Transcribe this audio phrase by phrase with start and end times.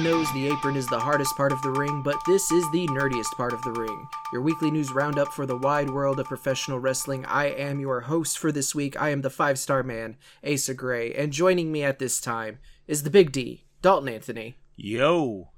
[0.00, 2.86] Everyone knows the apron is the hardest part of the ring, but this is the
[2.86, 4.08] nerdiest part of the ring.
[4.32, 7.26] Your weekly news roundup for the wide world of professional wrestling.
[7.26, 8.98] I am your host for this week.
[8.98, 13.02] I am the five star man, Asa Gray, and joining me at this time is
[13.02, 14.56] the big D, Dalton Anthony.
[14.74, 15.50] Yo.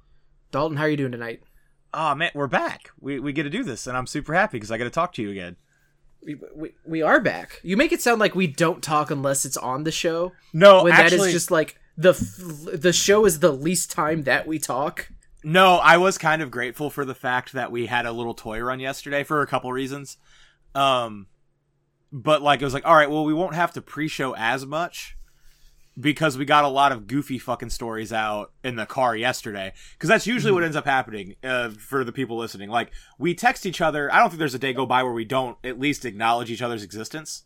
[0.51, 1.43] Dalton, how are you doing tonight?
[1.93, 2.91] Oh man, we're back.
[2.99, 5.13] We we get to do this, and I'm super happy because I get to talk
[5.13, 5.55] to you again.
[6.21, 7.61] We, we, we are back.
[7.63, 10.33] You make it sound like we don't talk unless it's on the show.
[10.51, 14.23] No, when actually, that is just like the f- the show is the least time
[14.23, 15.09] that we talk.
[15.43, 15.75] no.
[15.77, 18.79] I was kind of grateful for the fact that we had a little toy run
[18.79, 20.17] yesterday for a couple reasons.
[20.73, 21.27] Um,
[22.11, 25.17] but like it was like, all right, well, we won't have to pre-show as much
[25.99, 29.73] because we got a lot of goofy fucking stories out in the car yesterday.
[29.93, 32.69] Because that's usually what ends up happening uh, for the people listening.
[32.69, 34.11] Like we text each other.
[34.11, 36.63] I don't think there's a day go by where we don't at least acknowledge each
[36.63, 37.43] other's existence.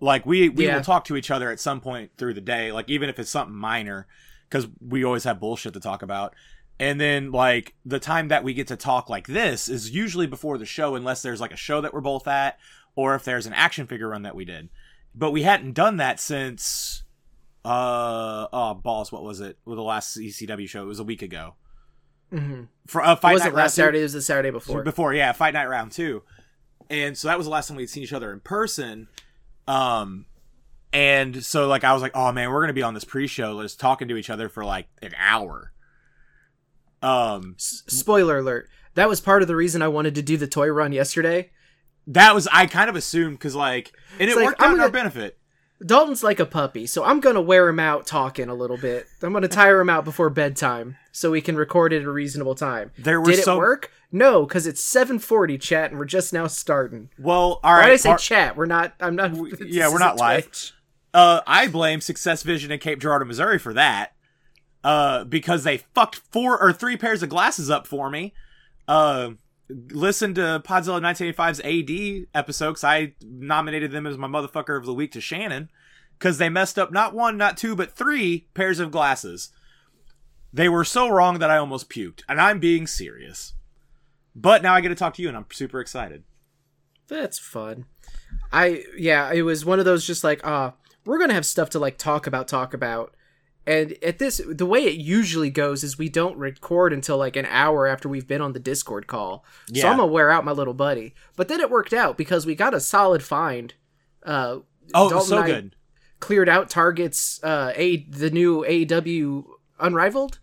[0.00, 0.76] Like we we Yeah.
[0.76, 3.30] will talk to each other at some point through the day, like even if it's
[3.30, 4.06] something minor,
[4.48, 6.34] because we always have bullshit to talk about.
[6.78, 10.56] And then like the time that we get to talk like this is usually before
[10.56, 12.58] the show, unless there's like a show that we're both at,
[12.96, 14.70] or if there's an action figure run that we did.
[15.14, 17.02] But we hadn't done that since
[17.64, 19.58] uh oh balls, what was it?
[19.66, 20.82] Well, the last ECW show.
[20.82, 21.54] It was a week ago.
[22.32, 22.62] Mm-hmm.
[22.86, 23.98] For uh, fight was night it last round two- Saturday?
[23.98, 24.82] It was the Saturday before.
[24.82, 26.22] before yeah fight night round two
[26.88, 29.08] and so that was the last time we'd seen each other in person
[29.70, 30.26] um
[30.92, 33.78] and so like i was like oh man we're gonna be on this pre-show just
[33.78, 35.72] talking to each other for like an hour
[37.02, 38.68] um S- spoiler alert.
[38.94, 41.50] That was part of the reason I wanted to do the toy run yesterday.
[42.08, 44.74] that was i kind of assumed because like and It's it like, worked I'm out
[44.74, 45.36] in our gonna- benefit
[45.82, 49.06] Dalton's like a puppy, so I'm gonna wear him out talking a little bit.
[49.22, 52.54] I'm gonna tire him out before bedtime so we can record it at a reasonable
[52.54, 52.90] time.
[52.98, 53.90] There were Did it so- work?
[54.12, 57.10] No, because it's 7:40, chat, and we're just now starting.
[57.18, 58.56] well all Why right did I say par- chat?
[58.56, 58.94] We're not.
[59.00, 59.32] I'm not.
[59.32, 60.72] We- yeah, we're isn't live.
[61.12, 64.12] Uh i blame success vision in cape girardeau missouri for that
[64.84, 68.32] uh because they fucked four or three pairs of glasses up for me
[68.86, 69.30] uh
[69.90, 74.94] listen to Podzilla 1985's AD episode because I nominated them as my motherfucker of the
[74.94, 75.68] week to Shannon
[76.18, 79.50] because they messed up not one, not two, but three pairs of glasses.
[80.52, 83.54] They were so wrong that I almost puked, and I'm being serious.
[84.40, 86.24] But now I get to talk to you, and I'm super excited.
[87.08, 87.86] That's fun.
[88.52, 90.70] I yeah, it was one of those just like uh
[91.04, 93.14] we're gonna have stuff to like talk about, talk about.
[93.66, 97.46] And at this, the way it usually goes is we don't record until like an
[97.46, 99.44] hour after we've been on the Discord call.
[99.68, 99.82] Yeah.
[99.82, 101.14] So I'm gonna wear out my little buddy.
[101.36, 103.74] But then it worked out because we got a solid find.
[104.24, 104.58] Uh,
[104.92, 105.76] Oh, Dalton so good.
[106.18, 107.42] Cleared out targets.
[107.44, 109.44] Uh, a the new AEW
[109.78, 110.38] Unrivaled.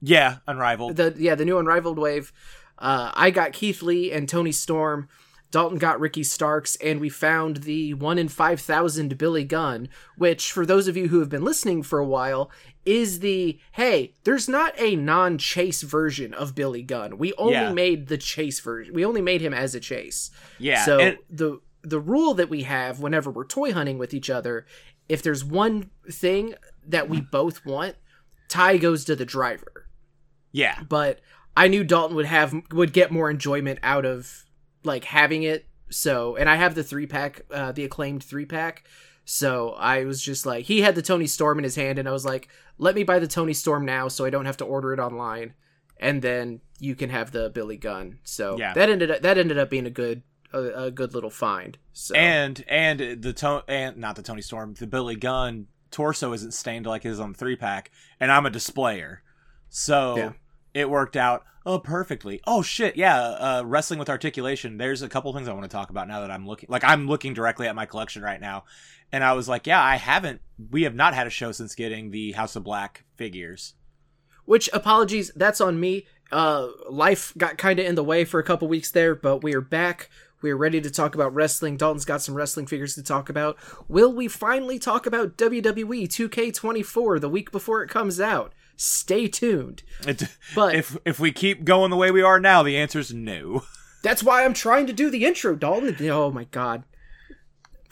[0.00, 0.96] Yeah, unrivaled.
[0.96, 2.32] the yeah the new unrivaled wave
[2.78, 5.08] uh i got keith lee and toni storm
[5.50, 10.66] dalton got ricky starks and we found the 1 in 5000 billy gunn which for
[10.66, 12.50] those of you who have been listening for a while
[12.84, 17.72] is the hey there's not a non-chase version of billy gunn we only Yeah.
[17.72, 20.84] made the chase version we only made him as a chase yeah.
[20.84, 24.64] so and- the the rule that we have whenever we're toy hunting with each other,
[25.06, 26.54] if there's one thing
[26.86, 27.94] that we both want,
[28.48, 29.86] tie goes to the driver.
[30.50, 30.80] yeah.
[30.88, 31.20] But
[31.56, 34.44] I knew Dalton would have would get more enjoyment out of
[34.82, 35.66] like having it.
[35.90, 38.84] So, and I have the three pack, uh, the acclaimed three pack.
[39.24, 42.12] So I was just like, he had the Toni Storm in his hand, and I
[42.12, 44.92] was like, let me buy the Toni Storm now, so I don't have to order
[44.92, 45.54] it online,
[45.98, 48.18] and then you can have the Billy Gunn.
[48.24, 48.74] So Yeah.
[48.74, 50.22] that ended up, that ended up being a good
[50.52, 51.78] a, a good little find.
[51.92, 56.52] So And and the to- and not the Toni Storm, the Billy Gunn torso isn't
[56.52, 57.90] stained like it is on the three pack,
[58.20, 59.22] and I'm a displayer,
[59.68, 60.32] so Yeah.
[60.74, 62.40] It worked out oh perfectly.
[62.46, 64.76] Oh shit, yeah, uh, wrestling with articulation.
[64.76, 67.08] There's a couple things I want to talk about now that I'm looking like I'm
[67.08, 68.64] looking directly at my collection right now,
[69.12, 70.40] and I was like, yeah, I haven't.
[70.70, 73.74] We have not had a show since getting the House of Black figures.
[74.44, 76.06] which apologies, that's on me.
[76.30, 79.54] Uh, life got kind of in the way for a couple weeks there, but we
[79.54, 80.10] are back.
[80.42, 81.78] We are ready to talk about wrestling.
[81.78, 83.56] Dalton's got some wrestling figures to talk about.
[83.88, 88.52] Will we finally talk about WWE 2K24 the week before it comes out?
[88.76, 89.82] Stay tuned.
[90.54, 93.62] But- if if we keep going the way we are now, the answer is no.
[94.02, 95.96] That's why I'm trying to do the intro, Dalton.
[96.10, 96.84] Oh my god.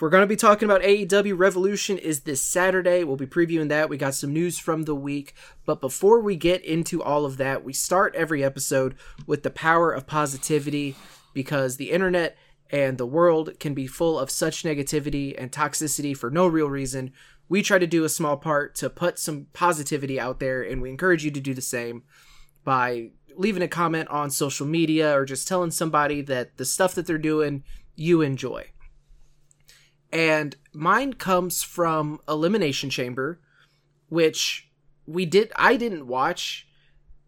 [0.03, 3.05] We're going to be talking about AEW Revolution is this Saturday.
[3.05, 3.89] We'll be previewing that.
[3.89, 5.33] We got some news from the week.
[5.65, 8.97] But before we get into all of that, we start every episode
[9.29, 10.97] with the power of positivity
[11.35, 12.37] because the internet
[12.69, 17.13] and the world can be full of such negativity and toxicity for no real reason.
[17.53, 20.89] We try to do a small part to put some positivity out there, and we
[20.89, 22.03] encourage you to do the same
[22.65, 27.07] by leaving a comment on social media or just telling somebody that the stuff that
[27.07, 27.63] they're doing
[27.95, 28.71] you enjoy.
[30.11, 33.39] And mine comes from Elimination Chamber,
[34.09, 34.71] which
[35.07, 36.67] we did I didn't watch,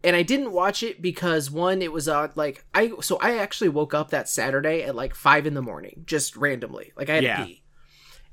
[0.03, 3.69] and I didn't watch it because one, it was uh like I so I actually
[3.69, 6.93] woke up that Saturday at like five in the morning, just randomly.
[6.97, 7.37] Like I had Yeah.
[7.37, 7.63] to pee.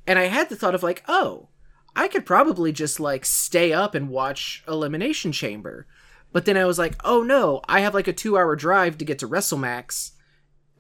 [0.06, 1.50] And I had the thought of like, oh,
[1.94, 5.86] I could probably just like stay up and watch Elimination Chamber.
[6.32, 9.04] But then I was like, oh no, I have like a two hour drive to
[9.04, 10.12] get to WrestleMax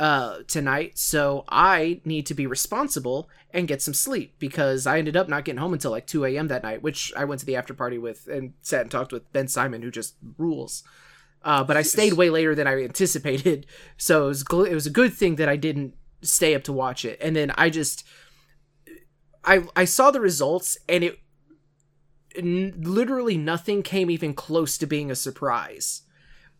[0.00, 5.16] uh tonight, so I need to be responsible and get some sleep because I ended
[5.16, 6.48] up not getting home until like 2 a.m.
[6.48, 9.30] that night, which I went to the after party with and sat and talked with
[9.32, 10.82] Ben Simon, who just rules.
[11.44, 13.66] Uh, but I stayed way later than I anticipated,
[13.96, 16.72] so it was gl- it was a good thing that I didn't stay up to
[16.72, 17.18] watch it.
[17.20, 18.04] And then I just
[19.44, 21.18] I I saw the results and it
[22.36, 26.02] n- literally nothing came even close to being a surprise,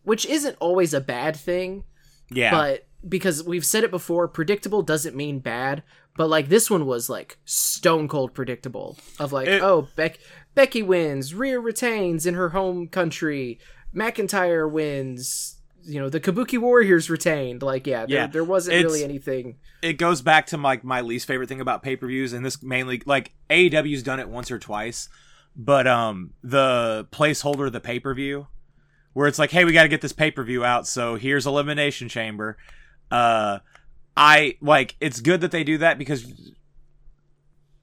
[0.03, 1.83] which isn't always a bad thing
[2.29, 2.51] Yeah.
[2.51, 5.83] but because we've said it before predictable doesn't mean bad
[6.15, 10.19] but like this one was like stone cold predictable of like It- oh Beck-
[10.55, 13.59] becky wins Rhea retains in her home country
[13.93, 15.52] mcintyre wins
[15.85, 17.61] you know the kabuki warriors retained.
[17.61, 19.57] Like yeah there, Yeah, there wasn't it's- really anything.
[19.81, 23.31] it goes back to like my least favorite thing about pay-per-views and this mainly like
[23.49, 25.09] AEW's done it once or twice
[25.55, 28.47] but um the placeholder of the pay-per-view
[29.13, 32.57] where it's like hey we got to get this pay-per-view out so here's elimination chamber.
[33.11, 33.59] Uh
[34.15, 36.53] I like it's good that they do that because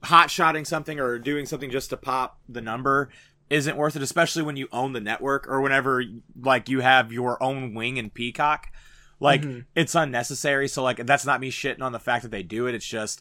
[0.02, 3.10] hot shotting something or doing something just to pop the number
[3.50, 6.02] isn't worth it especially when you own the network or whenever
[6.40, 8.68] like you have your own wing in Peacock
[9.18, 9.64] like Mhm.
[9.74, 12.74] it's unnecessary so like that's not me shitting on the fact that they do it
[12.74, 13.20] it's just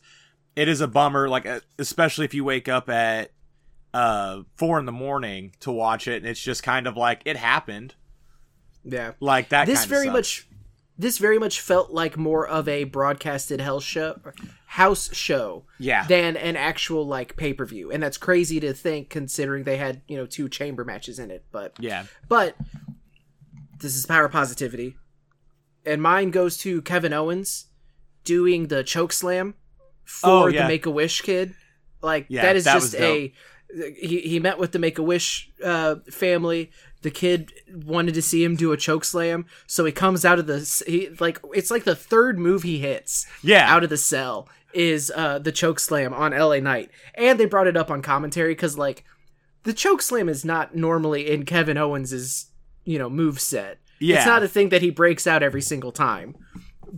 [0.56, 1.46] it is a bummer like
[1.78, 3.32] especially if you wake up at
[3.94, 7.36] uh four in the morning to watch it and it's just kind of like it
[7.36, 7.96] happened
[8.86, 10.14] yeah like that this very sucks.
[10.14, 10.48] much
[11.00, 14.20] this very much felt like more of a broadcasted hell show
[14.66, 16.06] house show yeah.
[16.06, 17.90] than an actual like pay-per-view.
[17.90, 21.46] And that's crazy to think considering they had you know two chamber matches in it
[21.52, 22.04] but yeah.
[22.28, 22.56] but
[23.80, 24.98] this is power positivity.
[25.86, 27.68] And mine goes to kevin owens
[28.26, 29.56] doing the choke slam
[30.04, 30.64] for Oh, yeah.
[30.64, 31.56] the make-a-wish kid.
[32.02, 33.34] Like Yeah, that is that just a
[33.72, 38.72] he, he met with the make-a-wish uh, family the kid wanted to see him do
[38.72, 42.38] a choke slam so he comes out of the he like it's like the third
[42.38, 46.60] move he hits yeah out of the cell is uh the choke slam on LA
[46.60, 46.92] Knight.
[47.16, 49.04] And they brought it up on commentary cuz like
[49.64, 52.52] the choke slam is not normally in Kevin Owens's,
[52.86, 53.80] you know, move set.
[54.00, 56.36] yeah It's not a thing that he breaks out every single time.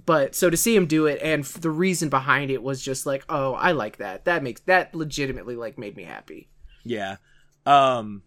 [0.06, 3.06] But so to see him do it and f- the reason behind it was just
[3.06, 4.26] like, "Oh, I like that.
[4.26, 6.50] That makes that legitimately like made me happy."
[6.84, 7.18] Yeah.
[7.66, 8.24] Um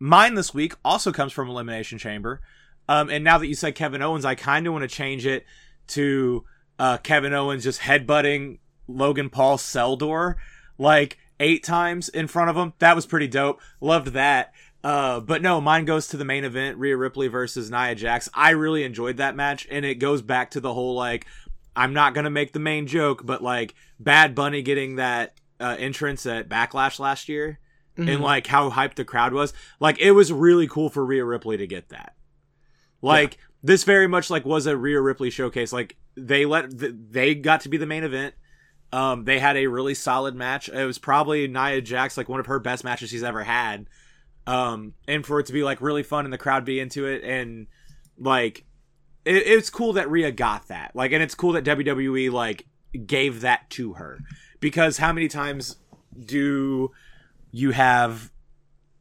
[0.00, 2.40] mine this week also comes from Elimination Chamber.
[2.88, 5.46] Um and now that you said Kevin Owens, I kind of want to change it
[5.88, 6.44] to
[6.78, 8.58] uh Kevin Owens just headbutting
[8.88, 10.36] Logan Paul's cell door
[10.78, 12.72] like 8 times in front of him.
[12.80, 13.60] That was pretty dope.
[13.80, 14.52] Loved that.
[14.82, 18.28] Uh, but no, mine goes to the main event, Rhea Ripley versus Nia Jax.
[18.32, 21.26] I really enjoyed that match, and it goes back to the whole like,
[21.76, 26.24] I'm not gonna make the main joke, but like Bad Bunny getting that uh, entrance
[26.24, 27.58] at Backlash last year,
[27.96, 28.20] and Mhm.
[28.20, 29.52] like how hyped the crowd was.
[29.78, 32.14] Like it was really cool for Rhea Ripley to get that.
[33.02, 35.72] Like this very much like was a Rhea Ripley showcase.
[35.72, 36.66] Like they let
[37.12, 38.34] they got to be the main event.
[38.92, 40.68] Um, they had a really solid match.
[40.68, 43.86] It was probably Nia Jax like one of her best matches she's ever had.
[44.46, 47.22] Um, and for it to be like really fun and the crowd be into it
[47.22, 47.68] and
[48.18, 48.64] like
[49.24, 50.92] it, it's cool that Rhea got that.
[50.94, 52.66] Like, and it's cool that WWE like
[53.06, 54.18] gave that to her
[54.58, 55.76] because how many times
[56.18, 56.90] do
[57.50, 58.30] you have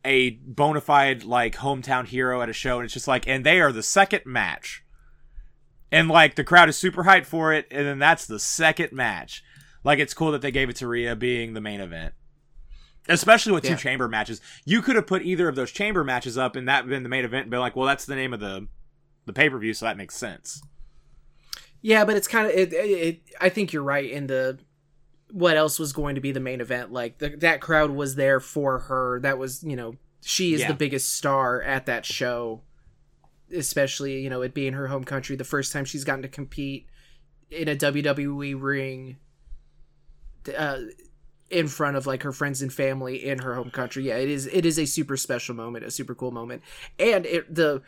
[0.06, 3.60] a bona fide like hometown hero at a show and it's just like and they
[3.60, 4.84] are the second match.
[5.92, 9.44] And like the crowd is super hyped for it and then that's the second match.
[9.84, 12.14] Like it's cool that they gave it to Rhea being the main event.
[13.08, 14.40] Especially with two chamber matches.
[14.66, 17.26] You could have put either of those chamber matches up and that been the main
[17.26, 18.68] event and been like well that's the name of the
[19.26, 20.62] the pay-per-view so that makes sense.
[21.82, 23.22] Yeah, but it's kind of it, it, it.
[23.40, 24.60] I think you're right in the
[25.32, 26.92] what else was going to be the main event.
[26.92, 29.20] Like the, that crowd was there for her.
[29.22, 30.70] That was you know she is Yeah.
[30.70, 32.62] the biggest star at that show,
[33.54, 35.36] especially you know it being her home country.
[35.36, 36.88] The first time she's gotten to compete
[37.50, 39.18] in a WWE ring.
[40.58, 40.80] Uh,
[41.50, 44.04] in front of like her friends and family in her home country.
[44.08, 46.62] Yeah, it is it is a super special moment, a super cool moment.
[47.00, 47.82] And it the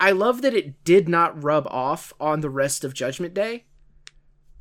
[0.00, 3.64] I love that it did not rub off on the rest of Judgment Day.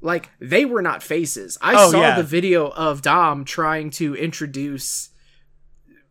[0.02, 1.58] Like they were not faces.
[1.62, 2.16] I Oh, saw yeah.
[2.18, 5.10] the video of Dom trying to introduce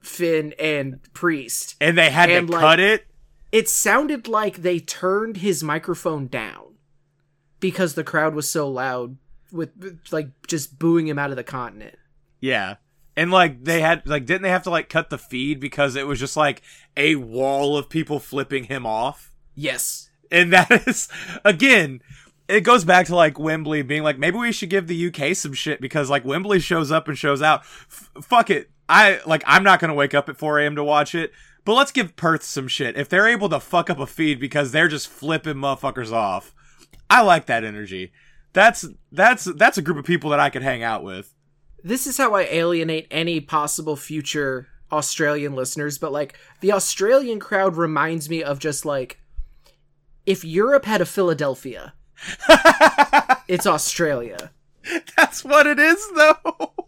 [0.00, 1.74] Finn and Priest.
[1.80, 3.06] and they had And, to like- cut it
[3.52, 6.74] It sounded like they turned his microphone down
[7.60, 9.16] because the crowd was so loud
[9.52, 11.96] with with, like just booing him out of the continent.
[12.40, 12.76] yeah
[13.16, 16.06] And like they had like didn't they have to like cut the feed because it
[16.06, 16.62] was just like
[16.96, 19.32] a wall of people flipping him off?
[19.54, 20.10] Yes.
[20.30, 21.08] And that is
[21.44, 22.00] again,
[22.48, 25.52] it goes back to like Wembley being like maybe we should give the UK some
[25.52, 27.60] shit because like Wembley shows up and shows out.
[27.60, 28.70] F- fuck it.
[28.88, 30.76] I like I'm not going to wake up at 4 a.m.
[30.76, 31.32] to watch it.
[31.64, 32.96] But let's give Perth some shit.
[32.96, 36.54] If they're able to fuck up a feed because they're just flipping motherfuckers off,
[37.10, 38.12] I like that energy.
[38.52, 41.34] That's that's that's a group of people that I could hang out with.
[41.82, 47.76] This is how I alienate any possible future Australian listeners, but like the Australian crowd
[47.76, 49.18] reminds me of just like
[50.24, 51.94] if Europe had a Philadelphia,
[53.48, 54.50] it's Australia.
[55.16, 56.72] That's what it is, though.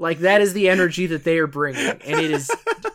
[0.00, 2.48] Like that is the energy that they are bringing, and it is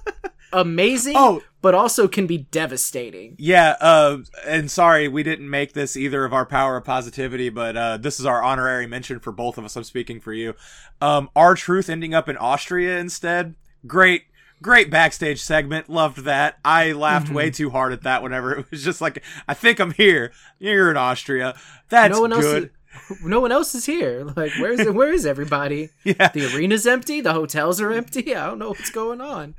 [0.53, 1.15] amazing.
[1.17, 1.41] Oh.
[1.61, 3.35] but also can be devastating.
[3.37, 7.75] Yeah, uh, and sorry, we didn't make this either of our power of positivity, but
[7.75, 9.75] uh, this is our honorary mention for both of us.
[9.75, 10.55] I'm speaking for you.
[11.01, 13.55] Um, R-Truth ending up in Austria instead.
[13.85, 14.23] Great,
[14.63, 15.89] great backstage segment.
[15.89, 16.57] Loved that.
[16.65, 17.55] I laughed way mm-hmm.
[17.55, 20.31] too hard at that whenever it was just like, I think I'm here.
[20.57, 21.55] You're in Austria.
[21.89, 22.63] That's no one good.
[22.63, 23.11] else.
[23.11, 24.25] Is, no one else is here.
[24.35, 24.89] Like, where's?
[24.89, 25.89] Where is everybody?
[26.03, 26.29] Yeah.
[26.29, 27.21] The arena's empty.
[27.21, 28.35] The hotels are empty.
[28.35, 29.53] I don't know what's going on.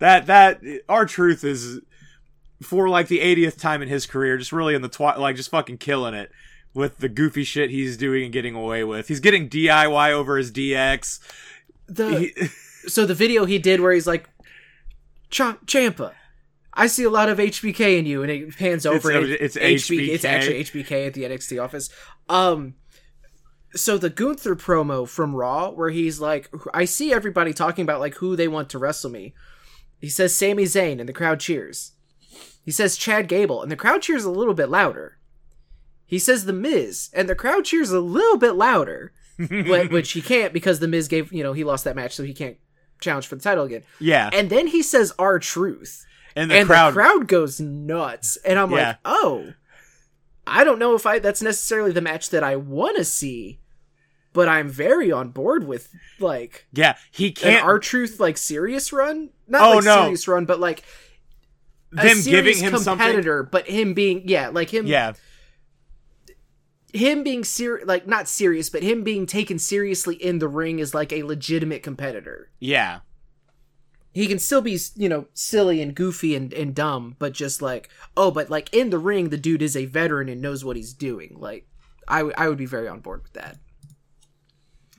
[0.00, 1.80] that that R-Truth is
[2.62, 5.50] for like the 80th time in his career just really in the twi- like just
[5.50, 6.32] fucking killing it
[6.74, 10.50] with the goofy shit he's doing and getting away with he's getting diy over his
[10.50, 11.20] dx
[11.86, 12.48] The He-
[12.86, 14.28] so the video he did where he's like,
[15.30, 16.12] Ch- Champa,
[16.74, 19.10] I see a lot of HBK in you, and it pans over.
[19.10, 19.56] it's
[20.14, 20.28] It's HBK.
[20.28, 21.90] actually HBK at the NXT office.
[22.28, 22.74] Um,
[23.74, 28.14] so the Gunther promo from Raw, where he's like, I see everybody talking about like
[28.16, 29.34] who they want to wrestle me.
[30.00, 31.92] He says Sami Zayn, and the crowd cheers.
[32.64, 35.18] He says Chad Gable, and the crowd cheers a little bit louder.
[36.06, 39.12] He says The Miz, and the crowd cheers a little bit louder,
[39.90, 42.32] which he can't because The Miz gave, you know, he lost that match, so he
[42.32, 42.56] can't
[43.00, 43.82] challenge for the title again.
[44.00, 46.06] yeah And then he says R-Truth.
[46.36, 48.36] and the and crowd the crowd goes nuts.
[48.44, 48.76] And I'm Yeah.
[48.88, 49.52] like, oh,
[50.46, 53.58] I don't know if I that's necessarily the match that I want to see,
[54.32, 55.90] but I'm very on board with
[56.20, 59.30] like yeah he can't our truth like serious run.
[59.46, 60.02] Not Oh, like no.
[60.04, 60.84] serious run, but like
[61.90, 65.12] them giving him something competitor, but him being yeah, like him yeah
[66.98, 70.94] him being ser like not serious, but him being taken seriously in the ring is
[70.94, 72.50] like a legitimate competitor.
[72.60, 73.00] yeah
[74.12, 77.88] he can still be you know silly and goofy and, and dumb but just like
[78.16, 80.92] oh but like in the ring the dude is a veteran and knows what he's
[80.94, 81.66] doing like
[82.08, 83.58] I, w- I would be very on board with that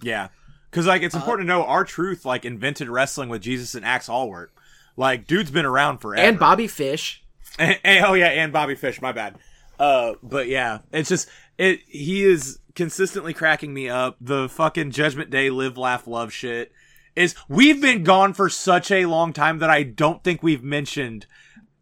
[0.02, 0.30] yeah
[0.70, 4.08] because like it's uh, important to know R-Truth like invented wrestling with jesus and axe
[4.08, 4.54] allwork
[4.96, 7.24] like dude's been around forever and bobby fish
[7.58, 9.02] And, and- eh, eh, oh yeah, and Bobby Fish.
[9.02, 9.36] My bad.
[9.80, 11.28] Uh, but yeah, it's just
[11.60, 11.82] it.
[11.88, 14.18] He is consistently cracking me up.
[14.20, 16.72] The fucking Judgment Day live, laugh, love shit
[17.16, 17.36] is.
[17.48, 21.26] We've been gone for such a long time that I don't think we've mentioned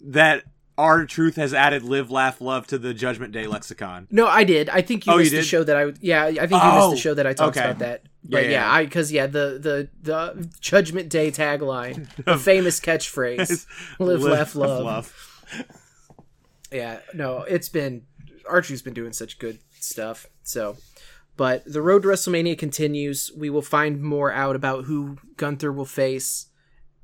[0.02, 0.44] that
[0.80, 4.08] R-Truth has added live, laugh, love to the Judgment Day lexicon.
[4.12, 6.32] no i did i think you Oh, you missed the show that i yeah i
[6.32, 7.66] think you Oh, missed the oh, show that i talked okay.
[7.66, 8.72] about that Yeah, but yeah, yeah, yeah.
[8.72, 13.66] i because yeah the the the judgment day tagline the famous catchphrase
[14.00, 15.12] live, laugh love
[16.72, 18.04] yeah no it's been
[18.48, 20.78] Archie's been doing such good stuff so.
[21.36, 23.32] But the road to wrestlemania continues.
[23.36, 26.48] We will find more out about who gunther will face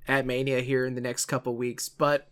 [0.07, 2.27] at mania here in the next couple weeks but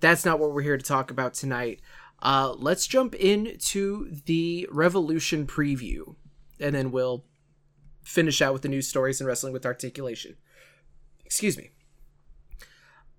[0.00, 1.80] that's not what we're here to talk about tonight.
[2.22, 6.14] Uh, let's jump into the revolution preview
[6.60, 7.24] and then we'll
[8.02, 10.36] finish out with the news stories and wrestling with articulation.
[11.24, 11.70] Excuse me.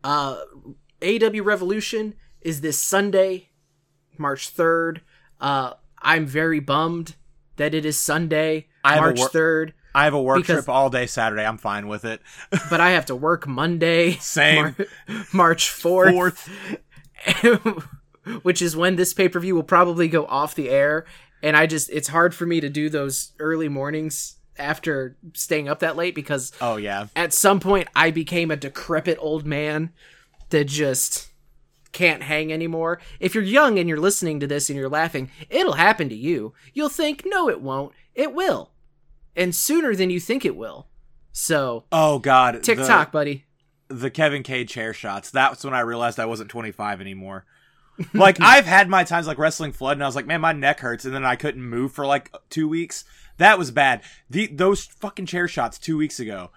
[0.03, 0.37] Uh
[1.01, 3.49] AW Revolution is this Sunday,
[4.17, 5.01] March 3rd.
[5.39, 5.73] Uh,
[6.05, 7.15] I'm very bummed
[7.57, 10.89] that it is Sunday, I March wor- 3rd, I have a work Because- trip all
[10.89, 11.45] day Saturday.
[11.45, 12.21] I'm fine with it.
[12.69, 14.75] but I have to work Monday, Same.
[15.07, 17.87] Mar- March 4th, Fourth.
[18.43, 21.05] which is when this pay per view will probably go off the air.
[21.41, 25.79] And I just, it's hard for me to do those early mornings after staying up
[25.79, 27.07] that late because Oh yeah.
[27.15, 29.91] at some point I became a decrepit old man
[30.49, 31.29] that just
[31.95, 32.99] can't hang anymore.
[33.19, 36.53] If you're young and you're listening to this and you're laughing, it'll happen to you.
[36.73, 37.93] You'll think, no, it won't.
[38.13, 38.71] It will.
[39.35, 40.87] And sooner than you think it will.
[41.31, 42.61] So, Oh god.
[42.63, 43.45] tick the- tock, buddy.
[43.87, 45.31] the Kevin Cage chair shots.
[45.31, 47.45] That's when I realized I wasn't 25 anymore.
[48.13, 50.81] Like I've had my times like wrestling flood, and I was like, man, my neck
[50.81, 53.05] hurts, and then I couldn't move for like two weeks.
[53.37, 54.01] That was bad.
[54.29, 56.51] The those fucking chair shots two weeks ago.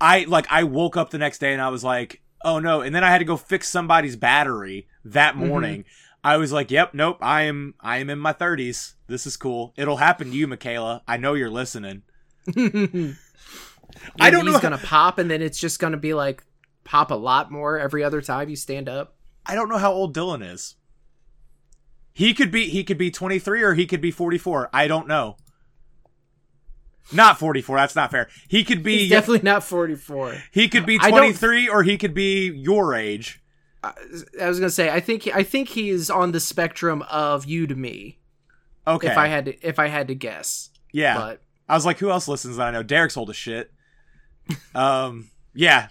[0.00, 2.94] I like I woke up the next day and I was like, oh no, and
[2.94, 5.46] then I had to go fix somebody's battery that mm-hmm.
[5.46, 5.84] morning.
[6.22, 8.94] I was like, yep, nope, I am I am in my 30s.
[9.06, 9.72] This is cool.
[9.76, 11.02] It'll happen to you, Michaela.
[11.06, 12.02] I know you're listening.
[12.56, 14.52] I don't know.
[14.52, 16.44] He's gonna pop, and then it's just gonna be like
[16.84, 19.16] pop a lot more every other time you stand up.
[19.46, 20.74] I don't know how old Dylan is.
[22.12, 24.70] He could be he could be 23 or he could be 44.
[24.72, 25.36] I don't know.
[27.12, 27.76] Not 44.
[27.76, 28.28] That's not fair.
[28.48, 30.42] He could be He's definitely not 44.
[30.52, 33.42] he could be 23 or he could be your age.
[33.82, 37.66] I was gonna say I think I think he is on the spectrum of you
[37.66, 38.18] to me.
[38.86, 39.08] Okay.
[39.08, 41.16] If I had to, if I had to guess, yeah.
[41.16, 42.82] but I was like, who else listens that I know?
[42.82, 43.70] Derek's old as shit.
[44.74, 45.30] um.
[45.54, 45.88] Yeah.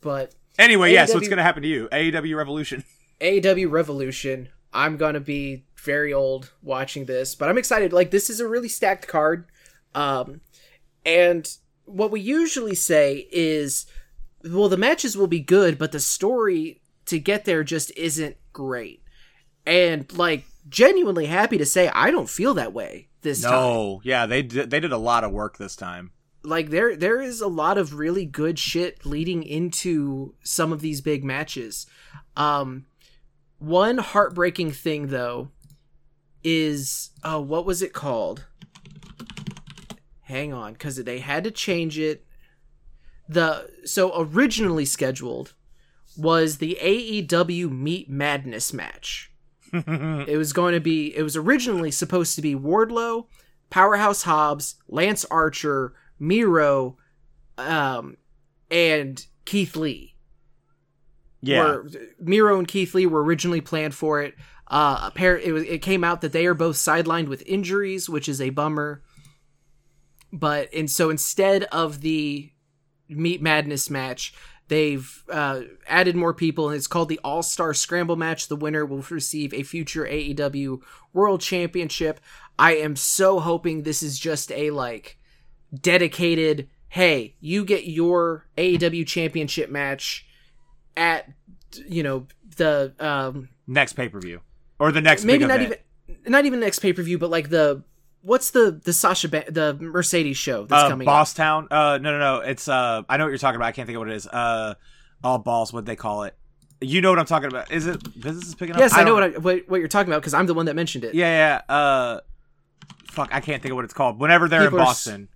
[0.00, 1.06] but Anyway, yeah.
[1.06, 1.88] So what's gonna happen to you?
[1.90, 2.84] AEW Revolution.
[3.20, 4.48] AEW Revolution.
[4.72, 7.92] I'm gonna be very old watching this, but I'm excited.
[7.92, 9.46] Like this is a really stacked card,
[9.94, 10.40] um,
[11.04, 11.48] and
[11.84, 13.86] what we usually say is,
[14.42, 19.02] well, the matches will be good, but the story to get there just isn't great.
[19.66, 23.52] And like, genuinely happy to say, I don't feel that way this time.
[23.52, 24.00] No.
[24.04, 24.26] Yeah.
[24.26, 24.70] They did.
[24.70, 26.10] They did a lot of work this time.
[26.42, 31.00] like there there is a lot of really good shit leading into some of these
[31.00, 31.86] big matches.
[32.36, 32.84] Um
[33.58, 35.48] one heartbreaking thing though
[36.42, 38.44] is oh what was it called?
[40.24, 42.24] Hang on cuz they had to change it.
[43.28, 45.54] The so originally scheduled
[46.16, 49.32] was the AEW Meat Madness match.
[49.72, 53.26] it was going to be it was originally supposed to be Wardlow,
[53.70, 56.96] Powerhouse Hobbs, Lance Archer, Miro,
[57.58, 58.16] um,
[58.70, 60.14] and Keith Lee.
[61.42, 61.62] Yeah.
[61.62, 61.90] Were,
[62.20, 64.34] Miro and Keith Lee were originally planned for it.
[64.68, 68.28] Uh, appar- it, was, it came out that they are both sidelined with injuries, which
[68.28, 69.02] is a bummer.
[70.34, 72.50] But and so instead of the
[73.08, 74.34] Meat Madness match,
[74.66, 78.48] they've uh, added more people, and it's called the All Star Scramble match.
[78.48, 80.80] The winner will receive a future AEW
[81.12, 82.20] World Championship.
[82.58, 85.18] I am so hoping this is just a like
[85.72, 86.68] dedicated.
[86.88, 90.26] Hey, you get your AEW Championship match
[90.96, 91.30] at
[91.86, 94.40] you know the um next pay per view
[94.80, 95.80] or the next maybe not event.
[96.08, 97.84] even not even next pay per view, but like the
[98.24, 101.12] what's the the Sasha ba- the Mercedes show that's uh, coming up.
[101.12, 101.68] Boss Town.
[101.70, 102.40] Uh, no, no, no.
[102.40, 103.66] It's uh, I know what you're talking about.
[103.66, 104.26] I can't think of what it is.
[104.26, 104.74] Uh,
[105.22, 105.72] all balls.
[105.72, 106.34] What they call it?
[106.80, 107.70] You know what I'm talking about?
[107.70, 108.80] Is it business is picking up?
[108.80, 110.74] Yes, I, know what, I, what what you're talking about because I'm the one that
[110.74, 111.14] mentioned it.
[111.14, 111.74] Yeah, yeah.
[111.74, 112.20] Uh,
[113.06, 114.18] fuck, I can't think of what it's called.
[114.20, 115.28] Whenever they're People in are s- Boston,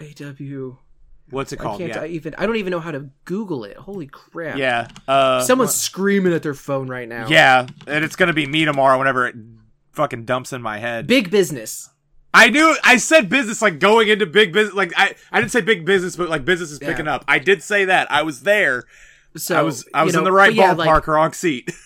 [0.00, 0.76] AW.
[1.30, 1.76] what's it called?
[1.76, 2.34] I can't Yeah, I even.
[2.36, 3.76] I don't even know how to Google it.
[3.76, 4.56] Holy crap!
[4.58, 4.88] yeah.
[5.06, 7.28] Uh, Someone's screaming at their phone right now.
[7.28, 8.98] yeah, and it's gonna be me tomorrow.
[8.98, 9.36] Whenever it
[9.92, 11.06] fucking dumps in my head.
[11.06, 11.88] Big business.
[12.34, 14.74] I knew I said business like going into big business.
[14.74, 17.16] Like I, I didn't say big business, but like business is picking Yeah.
[17.16, 17.24] up.
[17.28, 18.10] I did say that.
[18.10, 18.84] I was there.
[19.36, 21.70] So I was I was know, in the right yeah, ballpark, like- wrong seat.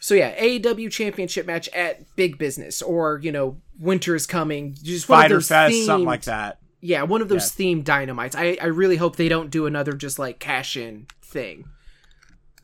[0.00, 4.74] So yeah, AEW championship match at Big Business, or you know, Winter is coming.
[4.80, 6.60] Just Fyter Fest, something like that.
[6.80, 8.36] Yeah, one of those themed dynamites.
[8.36, 11.64] I I really hope they don't do another just like cash in thing.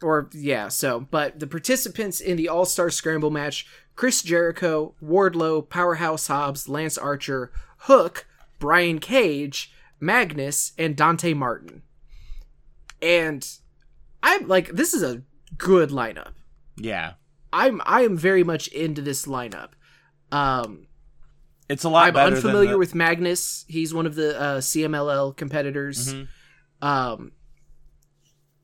[0.01, 5.69] Or yeah, so but the participants in the All Star Scramble match: Chris Jericho, Wardlow,
[5.69, 8.27] Powerhouse Hobbs, Lance Archer, Hook,
[8.59, 11.83] Brian Cage, Magnus, and Dante Martin.
[13.01, 13.47] And
[14.23, 15.23] I'm like, this is a
[15.57, 16.33] good lineup.
[16.77, 17.13] Yeah,
[17.53, 19.71] I'm I am very much into this lineup.
[20.33, 20.87] Um,
[21.69, 22.09] it's a lot.
[22.17, 23.65] I'm unfamiliar the- with Magnus.
[23.69, 26.15] He's one of the uh, CMLL competitors.
[26.15, 26.29] Mhm.
[26.83, 27.33] Um,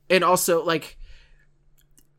[0.09, 0.99] and also like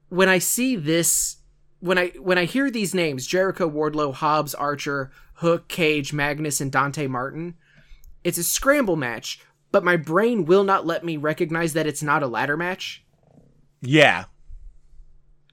[0.09, 1.37] when I see this,
[1.81, 6.71] when I when I hear these names: Jericho, Wardlow, Hobbs, Archer, Hook, Cage, Magnus, and
[6.71, 7.55] Dante Martin,
[8.23, 9.39] it's a scramble match.
[9.71, 13.05] But my brain will not let me recognize that it's not a ladder match.
[13.81, 14.25] Yeah,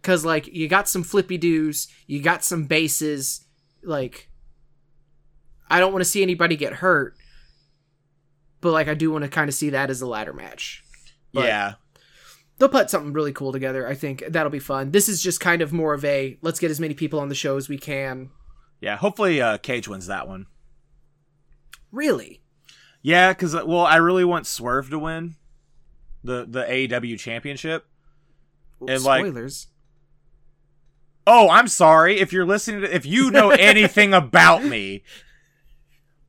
[0.03, 3.45] Cause like you got some flippy doos, you got some bases,
[3.83, 4.31] like
[5.69, 7.17] I don't want to see anybody get hurt,
[8.61, 10.85] but like I do want to kind of see that as a ladder match.
[11.33, 11.75] But yeah.
[12.59, 13.87] They'll put something really cool together.
[13.87, 14.91] I think that'll be fun.
[14.91, 17.35] This is just kind of more of a let's get as many people on the
[17.35, 18.31] show as we can.
[18.81, 20.47] Yeah, hopefully uh, Cage wins that one.
[21.93, 22.43] Really?
[23.03, 25.37] Yeah, because well, I really want Swerve to win
[26.25, 27.87] the the AEW championship.
[28.81, 29.69] And, like- Spoilers.
[31.31, 35.03] Oh, I'm sorry if you're listening to if you know anything about me.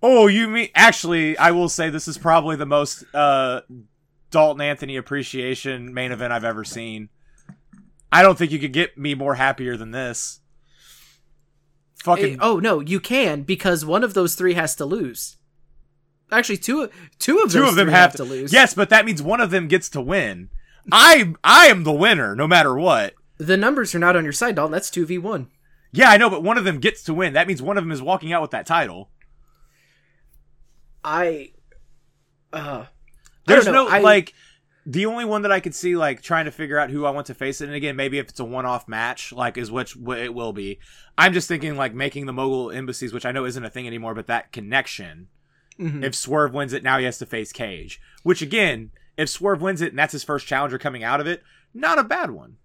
[0.01, 1.37] Oh, you mean actually?
[1.37, 3.61] I will say this is probably the most uh,
[4.31, 7.09] Dalton Anthony appreciation main event I've ever seen.
[8.11, 10.41] I don't think you could get me more happier than this.
[12.03, 15.37] Fucking oh no, you can because one of those three has to lose.
[16.31, 18.53] Actually, two two of two those of them three have to lose.
[18.53, 20.49] Yes, but that means one of them gets to win.
[20.91, 23.13] I I am the winner no matter what.
[23.37, 24.71] The numbers are not on your side, Dalton.
[24.71, 25.49] That's two v one.
[25.91, 27.33] Yeah, I know, but one of them gets to win.
[27.33, 29.09] That means one of them is walking out with that title.
[31.03, 31.51] I
[32.53, 32.85] uh
[33.49, 34.33] There's no I- like
[34.85, 37.27] the only one that I could see like trying to figure out who I want
[37.27, 37.65] to face it.
[37.65, 40.79] And again, maybe if it's a one-off match, like is which wh- it will be.
[41.17, 44.15] I'm just thinking like making the mogul embassies, which I know isn't a thing anymore,
[44.15, 45.27] but that connection.
[45.79, 46.03] mhm.
[46.03, 48.01] If Swerve wins it, now he has to face Cage.
[48.23, 51.43] Which again, if Swerve wins it and that's his first challenger coming out of it,
[51.73, 52.57] not a bad one.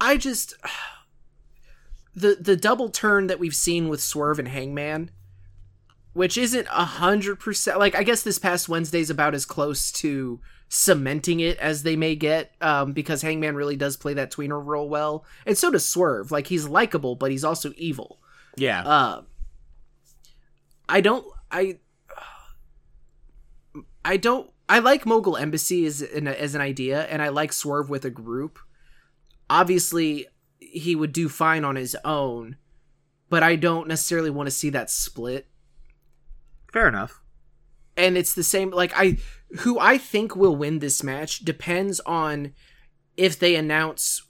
[0.00, 0.54] I just
[2.14, 5.10] the the double turn that we've seen with Swerve and Hangman,
[6.16, 10.40] which isn't a hundred percent like I guess this past Wednesday's about as close to
[10.70, 14.88] cementing it as they may get, um, because Hangman really does play that tweener role
[14.88, 16.30] well, and so does Swerve.
[16.32, 18.18] Like he's likable, but he's also evil.
[18.56, 18.82] Yeah.
[18.82, 19.22] Uh,
[20.88, 21.26] I don't.
[21.50, 21.80] I.
[24.02, 24.50] I don't.
[24.70, 28.10] I like Mogul Embassy as an as an idea, and I like Swerve with a
[28.10, 28.58] group.
[29.50, 30.28] Obviously,
[30.60, 32.56] he would do fine on his own,
[33.28, 35.46] but I don't necessarily want to see that split.
[36.72, 37.20] Fair enough.
[37.96, 38.70] And it's the same.
[38.70, 39.18] Like I,
[39.60, 42.52] who I think will win this match depends on
[43.16, 44.22] if they announce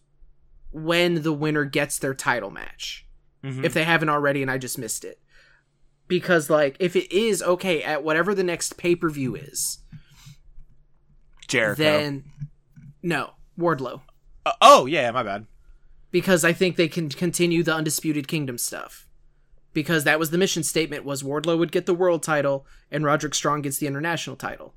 [0.71, 3.07] when the winner gets their title match
[3.43, 3.65] Mhm.
[3.65, 5.21] if they haven't already and I just missed it.
[6.09, 9.79] Because like if it is okay at whatever the next pay-per-view is,
[11.49, 11.83] Jericho.
[11.83, 12.25] then
[13.03, 14.03] no, Wardlow.
[14.45, 15.47] Uh, oh yeah, my bad.
[16.11, 19.06] Because I think they can continue the undisputed kingdom stuff.
[19.77, 23.35] Because that was the mission statement was Wardlow would get the world title and Roderick
[23.35, 24.73] Strong gets the international title.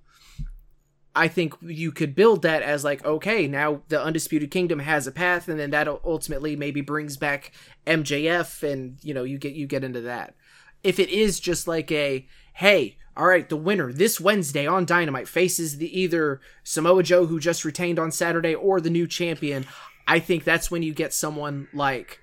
[1.16, 5.14] I think you could build that as like okay, now the undisputed kingdom has a
[5.14, 7.54] path and then that ultimately maybe brings back
[7.88, 10.36] MJF and you know, you get you get into that.
[10.84, 15.30] If it is just like a hey, all right, the winner this Wednesday on Dynamite
[15.30, 19.66] faces the either Samoa Joe who just retained on Saturday or the new champion,
[20.06, 22.20] I think that's when you get someone like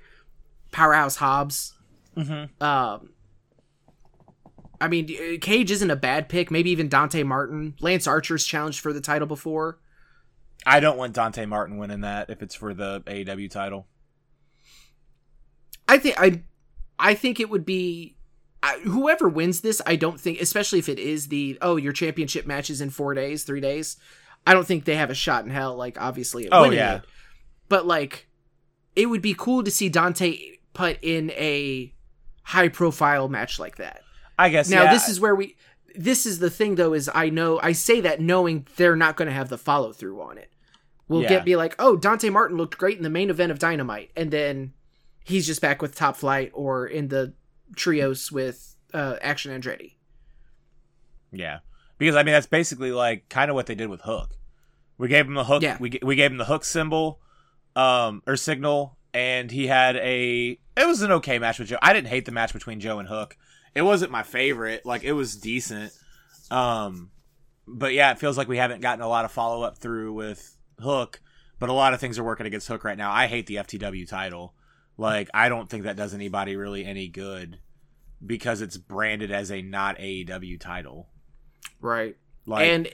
[0.72, 1.72] Powerhouse Hobbs.
[2.16, 2.62] Mm-hmm.
[2.62, 3.10] Um,
[4.80, 6.50] I mean, uh, Cage isn't a bad pick.
[6.50, 7.74] Maybe even Dante Martin.
[7.80, 9.78] Lance Archer's challenged for the title before.
[10.64, 13.86] I don't want Dante Martin winning that if it's for the AEW title.
[15.88, 16.42] I think I,
[16.98, 18.16] I think it would be
[18.62, 19.80] I, whoever wins this.
[19.86, 23.44] I don't think, especially if it is the oh your championship matches in four days,
[23.44, 23.96] three days.
[24.46, 25.76] I don't think they have a shot in hell.
[25.76, 26.96] Like obviously, at Oh, yeah.
[26.96, 27.02] it.
[27.68, 28.28] but like
[28.96, 31.92] it would be cool to see Dante put in a
[32.46, 34.02] high profile match like that.
[34.38, 34.92] I guess Now yeah.
[34.92, 35.56] this is where we
[35.96, 39.26] this is the thing though is I know I say that knowing they're not going
[39.26, 40.52] to have the follow through on it.
[41.08, 41.28] We'll Yeah.
[41.30, 44.30] get be like, "Oh, Dante Martin looked great in the main event of Dynamite." And
[44.30, 44.74] then
[45.24, 47.32] he's just back with Top Flight or in the
[47.74, 49.94] trios with uh Action Andretti.
[51.32, 51.58] Yeah,
[51.98, 54.30] because I mean that's basically like kind of what they did with Hook.
[54.98, 55.62] We gave him the hook.
[55.62, 55.76] Yeah.
[55.80, 57.20] We we gave him the hook symbol,
[57.74, 60.58] um, or signal, and he had a.
[60.76, 61.78] It was an okay match with Joe.
[61.80, 63.38] I didn't hate the match between Joe and Hook.
[63.74, 64.84] It wasn't my favorite.
[64.84, 65.92] Like it was decent.
[66.50, 67.10] Um,
[67.66, 70.58] but yeah, it feels like we haven't gotten a lot of follow up through with
[70.80, 71.22] Hook.
[71.58, 73.10] But a lot of things are working against Hook right now.
[73.10, 74.52] I hate the FTW title.
[74.98, 77.58] Like I don't think that does anybody really any good
[78.24, 81.08] because it's branded as a not AEW title.
[81.80, 82.16] Right.
[82.44, 82.88] Like and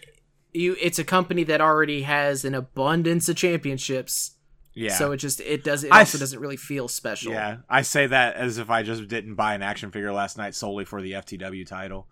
[0.52, 4.36] you it's a company that already has an abundance of championships.
[4.74, 4.94] Yeah.
[4.94, 7.32] So it just it does it I also s- doesn't really feel special.
[7.32, 10.54] Yeah, I say that as if I just didn't buy an action figure last night
[10.54, 12.08] solely for the FTW title.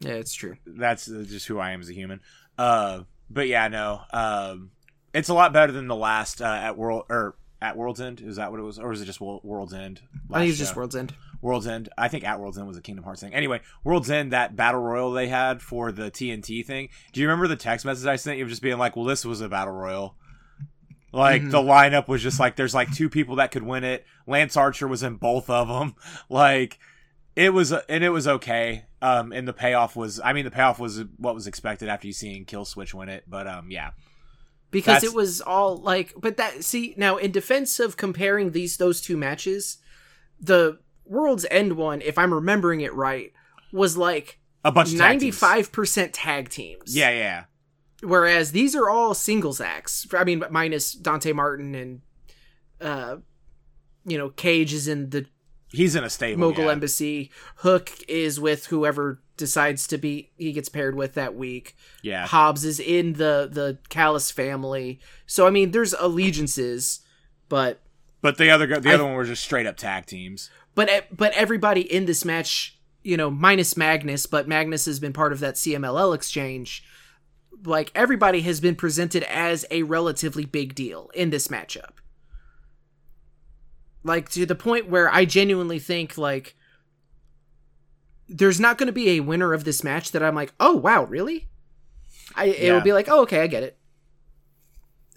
[0.00, 0.56] Yeah, it's true.
[0.66, 2.20] That's uh, just who I am as a human.
[2.58, 4.70] Uh, but yeah, no, um,
[5.12, 8.20] it's a lot better than the last uh, at World or at World's End.
[8.20, 10.02] Is that what it was, or was it just World's End?
[10.30, 10.76] I think it's last just?
[10.76, 11.14] World's End.
[11.40, 11.88] World's End.
[11.96, 13.34] I think at World's End was a Kingdom Hearts thing.
[13.34, 16.88] Anyway, World's End, that battle royal they had for the TNT thing.
[17.12, 19.24] Do you remember the text message I sent you of just being like, "Well, this
[19.24, 20.16] was a battle royal."
[21.14, 21.50] Like Mhm.
[21.52, 24.04] the lineup was just like, there's like two people that could win it.
[24.26, 25.94] Lance Archer was in both of them.
[26.28, 26.78] Like
[27.36, 28.84] it was, and it was okay.
[29.02, 32.12] Um, and the payoff was, I mean, the payoff was what was expected after you
[32.12, 33.24] seeing Kill Switch win it.
[33.28, 33.90] But um, yeah,
[34.70, 38.76] because That's- it was all like but that see now in defense of comparing these
[38.76, 39.78] those two matches
[40.40, 43.32] the world's end one if i'm remembering it right
[43.72, 45.38] was like a bunch of tag teams.
[45.40, 47.44] 95% tag teams Yeah, yeah,
[48.04, 52.00] whereas these are all singles acts i mean minus dante martin and
[52.80, 53.16] uh
[54.04, 55.26] you know cage is in the
[55.72, 56.40] he's in a stable.
[56.40, 56.70] mogul yeah.
[56.72, 62.26] embassy hook is with whoever decides to be he gets paired with that week Yeah,
[62.26, 65.00] Hobbs is in the the Callis family.
[65.26, 67.00] So I mean, there's allegiances,
[67.48, 67.80] but
[68.20, 70.50] but the other, the I- other one were just straight up tag teams.
[70.76, 75.32] but but everybody in this match, you know, minus Magnus, but Magnus has been part
[75.32, 76.84] of that CMLL exchange.
[77.64, 81.92] Like everybody has been presented as a relatively big deal in this matchup.
[84.02, 86.56] Like to the point where I genuinely think like
[88.28, 91.04] there's not going to be a winner of this match that I'm like, oh wow,
[91.04, 91.48] really?
[92.34, 92.52] I Yeah.
[92.52, 93.78] it'll be like, oh okay, I get it.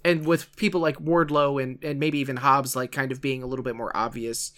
[0.06, 3.48] And with people like Wardlow and and maybe even Hobbs like kind of being a
[3.48, 4.54] little bit more obvious,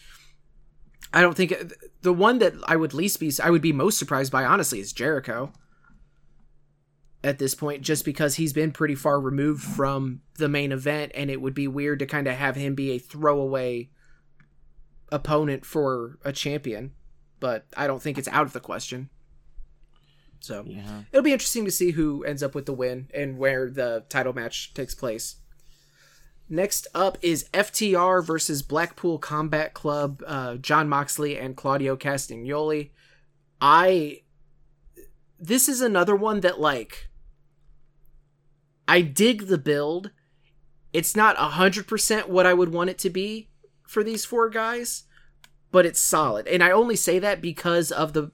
[1.12, 4.32] I don't think the one that I would least be I would be most surprised
[4.32, 5.52] by honestly is Jericho.
[7.22, 11.30] At this point, just because he's been pretty far removed from the main event, and
[11.30, 13.90] it would be weird to kind of have him be a throwaway
[15.12, 16.94] opponent for a champion.
[17.42, 19.10] But I don't think it's out of the question.
[20.40, 21.04] So Yeah.
[21.12, 24.32] it'll be interesting to see who ends up with the win and where the title
[24.32, 25.36] match takes place.
[26.48, 32.92] Next up is FTR versus Blackpool Combat Club, uh, Jon Moxley and Claudio Castagnoli.
[33.62, 34.22] I.
[35.38, 37.09] This is another one that, like.
[38.90, 40.12] I dig the build.
[40.92, 43.50] It's not 100% what I would want it to be
[43.88, 45.04] for these four guys,
[45.72, 46.48] but it's solid.
[46.48, 48.32] And I only say that because of the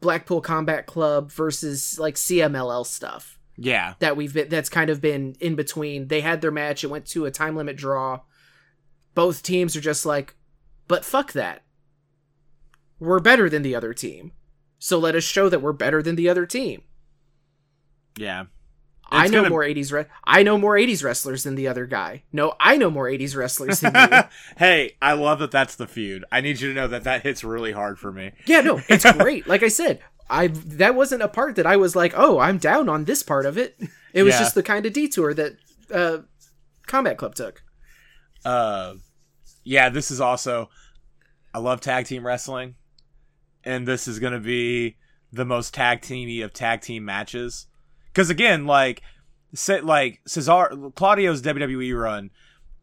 [0.00, 3.94] Blackpool Combat Club versus like CMLL stuff Yeah.
[3.98, 6.08] that we've been that's kind of been in between.
[6.08, 8.20] They had their match, it went to a time limit draw.
[9.14, 10.34] Both teams are just like,
[10.88, 11.62] but fuck that.
[12.98, 14.32] We're better than the other team.
[14.78, 16.80] So let us show that we're better than the other team.
[18.16, 18.44] Yeah.
[19.10, 22.22] I know gonna- more 80s re- I know more 80s wrestlers than the other guy.
[22.32, 24.18] No, I know more 80s wrestlers than you.
[24.56, 26.24] hey, I love that that's the feud.
[26.30, 28.32] I need you to know that that hits really hard for me.
[28.46, 29.46] Yeah, no, it's great.
[29.46, 32.88] Like I said, I that wasn't a part that I was like, "Oh, I'm down
[32.88, 33.76] on this part of it."
[34.12, 34.40] It was Yeah.
[34.40, 35.56] just the kind of detour that
[35.92, 36.18] uh
[36.86, 37.62] Combat Club took.
[38.44, 38.94] Uh,
[39.64, 40.70] yeah, this is also.
[41.52, 42.76] I love tag team wrestling,
[43.64, 44.96] and this is going to be
[45.32, 47.66] the most tag teamy of tag team matches.
[48.12, 49.02] Because again, like,
[49.54, 52.30] say, like Cesar Claudio's WWE run.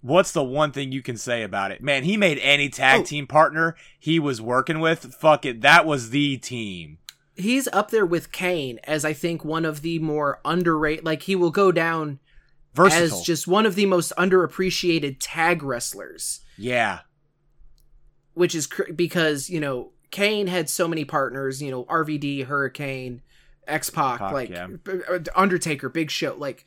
[0.01, 1.81] What's the one thing you can say about it?
[1.81, 3.03] Man, he made any tag Oh.
[3.03, 5.13] team partner he was working with.
[5.15, 6.99] Fuck it, that was the team.
[7.35, 11.35] He's up there with Kane as I think one of the more underrated like he
[11.35, 12.19] will go down
[12.73, 13.17] Versatile.
[13.19, 16.99] as just one of the most underappreciated tag wrestlers, yeah,
[18.33, 23.21] which is cr- because, you know, Kane had so many partners, you know, RVD, Hurricane,
[23.67, 24.67] X-Pac, like yeah.
[25.09, 26.65] uh, Undertaker, Big Show, like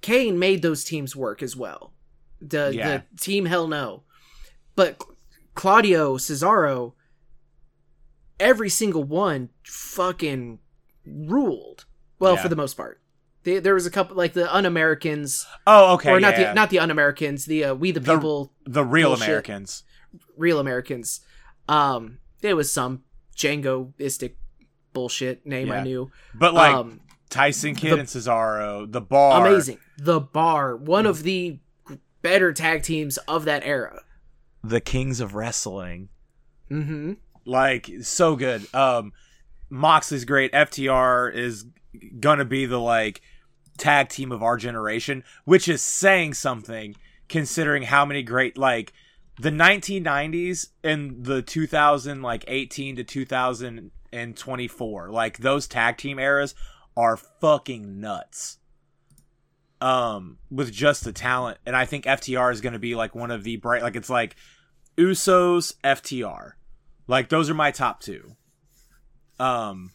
[0.00, 1.92] Kane made those teams work as well.
[2.40, 3.02] The Yeah.
[3.12, 4.02] the team hell no.
[4.76, 5.00] But
[5.54, 6.92] Claudio Cesaro
[8.40, 10.58] every single one fucking
[11.06, 11.84] ruled.
[12.18, 12.42] Well, Yeah.
[12.42, 13.00] for the most part.
[13.44, 16.10] They, there was a couple like the un-Americans Oh, okay.
[16.10, 19.26] or not the not the un-Americans, the uh, we the The- people the real bullshit.
[19.28, 19.82] Americans.
[20.36, 21.20] real Americans.
[21.68, 23.02] Um, there was some
[23.36, 24.34] Djangoistic
[24.94, 26.10] bullshit name I knew.
[26.34, 29.78] But like um, Tyson Kidd the- and Cesaro, the bar, amazing.
[29.98, 31.58] The Bar, one of the
[32.22, 34.00] better tag teams of that era.
[34.62, 36.08] the kings of wrestling.
[36.70, 37.12] Mm-hmm.
[37.44, 38.66] Like so good.
[38.74, 39.12] Um,
[39.68, 40.50] Moxley's great.
[40.52, 41.66] FTR is
[42.18, 43.20] gonna be the like
[43.76, 46.96] tag team of our generation, which is saying something
[47.28, 48.92] considering how many great like
[49.40, 53.04] the 1990s and the 2000 like 18 to
[54.14, 56.54] 2024 like those tag team eras
[56.96, 58.58] are fucking nuts.
[59.80, 61.58] Um with just the talent.
[61.66, 64.10] And i think ftr is going to be like one of the bright like it's
[64.10, 64.36] like
[64.96, 66.52] usos ftr
[67.06, 68.36] like those are my top two.
[69.38, 69.90] Um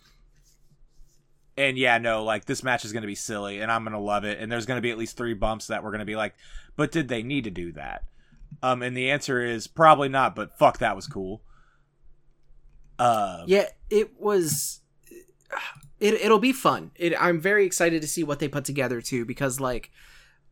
[1.57, 3.99] and yeah no like this match is going to be silly and i'm going to
[3.99, 6.05] love it and there's going to be at least three bumps that we're going to
[6.05, 6.33] be like
[6.77, 8.03] but did they need to do that?
[8.63, 11.41] Um and the answer is probably not but fuck that was cool
[12.99, 14.81] uh Yeah, it was.
[15.99, 16.91] It it'll be fun.
[16.95, 19.91] It, I'm very excited to see what they put together too, because like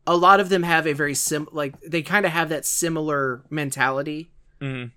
[0.06, 3.44] a lot of them have a very sim like they kind of have that similar
[3.50, 4.30] mentality.
[4.60, 4.90] mhm.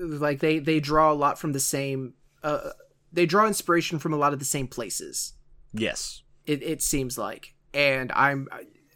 [0.00, 2.14] Like they they draw a lot from the same.
[2.42, 2.70] Uh,
[3.12, 5.32] they draw inspiration from a lot of the same places.
[5.72, 8.48] yes it, it seems like and i'm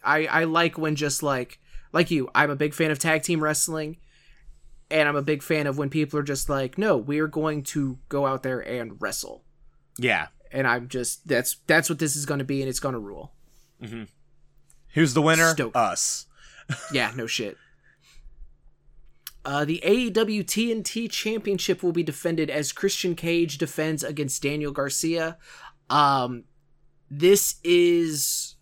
[0.03, 1.59] i i like when just like
[1.91, 3.97] like you i'm a big fan of tag team wrestling
[4.93, 7.97] and i'm a big fan of when people are just like no we're going to
[8.07, 9.43] go out there and wrestle
[9.97, 12.93] yeah and i'm just that's that's what this is going to be and it's going
[12.93, 13.33] to rule
[14.93, 15.75] who's the winner Stoked.
[15.75, 16.27] us
[16.93, 17.57] yeah no shit
[19.45, 25.37] uh, the AEW TNT Championship will be defended as Christian Cage defends against Daniel Garcia.
[25.89, 26.45] Um,
[27.11, 28.55] this is.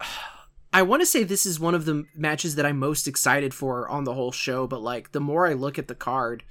[0.72, 3.88] I want to say this is one of the matches that I'm most excited for
[3.88, 6.44] on the whole show, but like the more I look at the card,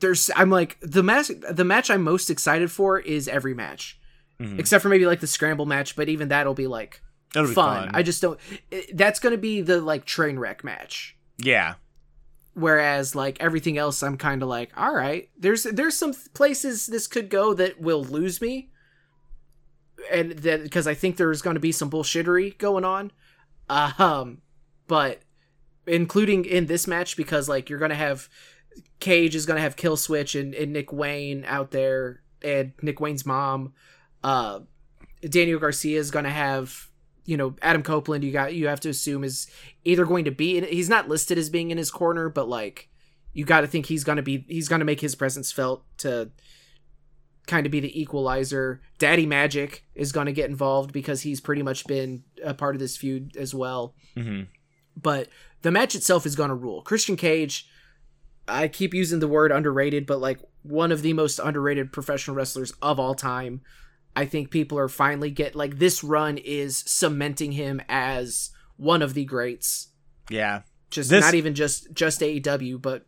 [0.00, 3.98] there's I'm like the match the match I'm most excited for is every match,
[4.40, 4.58] Mhm.
[4.58, 7.02] except for maybe like the scramble match, but even that'll be like
[7.34, 7.86] It'll be fun.
[7.86, 7.94] fun.
[7.94, 8.38] I just don't.
[8.70, 11.16] it- That's gonna be the like train wreck match.
[11.38, 11.74] yeah
[12.54, 17.06] whereas like everything else i'm kind of like all right there's there's some places this
[17.06, 18.68] could go that will lose me
[20.10, 23.10] and that because i think there's going to be some bullshittery going on
[23.68, 24.38] um
[24.86, 25.22] but
[25.86, 28.28] including in this match because like you're going to have
[29.00, 33.26] cage is going to have Killswitch and, and nick wayne out there and nick wayne's
[33.26, 33.72] mom
[34.22, 34.60] uh
[35.28, 36.88] daniel garcia is going to have
[37.24, 39.46] you know adam copeland you got you have to assume is
[39.84, 42.88] either going to be in, he's not listed as being in his corner but like
[43.32, 45.84] you got to think he's going to be he's going to make his presence felt
[45.98, 46.30] to
[47.52, 51.62] kind of be the equalizer daddy magic is going to get involved because he's pretty
[51.62, 54.42] much been a part of this feud as well Mm-hmm.
[55.00, 55.28] but
[55.62, 57.68] the match itself is going to rule christian cage
[58.48, 62.72] i keep using the word underrated but like one of the most underrated professional wrestlers
[62.82, 63.60] of all time
[64.16, 69.14] i think people are finally get like this run is cementing him as one of
[69.14, 69.88] the greats
[70.30, 70.62] Yeah.
[70.90, 73.06] just This- not even just just AEW, but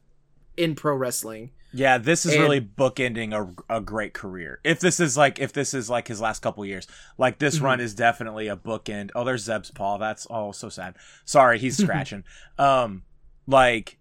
[0.57, 1.51] in pro wrestling.
[1.77, 3.33] Yeah, this is And- really bookending
[3.69, 4.61] a, a great career.
[4.63, 6.87] If this is like if this is like his last couple years,
[7.19, 7.65] like this Mm-hmm.
[7.65, 9.11] run is definitely a bookend.
[9.15, 9.99] Oh, there's Zeb's Paul.
[9.99, 10.95] That's oh so sad.
[11.25, 12.25] Sorry, he's scratching.
[12.59, 13.03] um,
[13.47, 13.99] like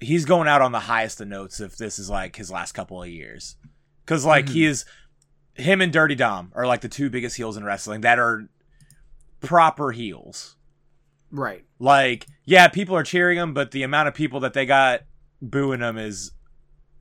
[0.00, 3.02] he's going out on the highest of notes if this is like his last couple
[3.02, 3.56] of years,
[4.04, 4.54] because like Mm-hmm.
[4.54, 4.84] he is
[5.54, 8.48] him and Dirty Dom are like the two biggest heels in wrestling that are
[9.40, 10.56] proper heels.
[11.30, 11.64] Right.
[11.78, 15.02] Like, yeah, people are cheering him, but the amount of people that they got
[15.40, 16.32] booing him is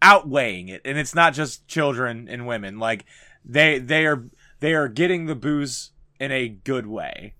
[0.02, 0.82] outweighing it.
[0.86, 2.80] And it's not just children and women.
[2.80, 3.06] Like
[3.46, 4.24] they they are
[4.60, 7.36] they are getting the booze in a good way.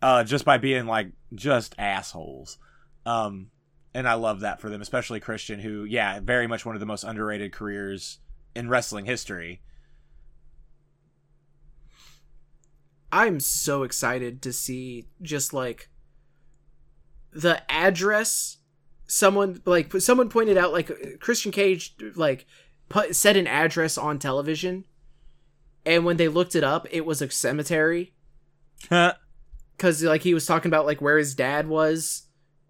[0.00, 2.58] Uh just by being like just assholes.
[3.04, 3.50] Um
[3.94, 6.86] and I love that for them, especially Christian who, yeah, very much one of the
[6.86, 8.18] most underrated careers
[8.54, 9.60] in wrestling history.
[13.12, 15.88] I'm so excited to see just like
[17.32, 18.58] the address
[19.06, 22.46] someone like someone pointed out like Christian Cage like
[22.88, 24.84] put said an address on television
[25.84, 28.14] and when they looked it up it was a cemetery.
[29.78, 32.22] Cuz like he was talking about like where his dad was.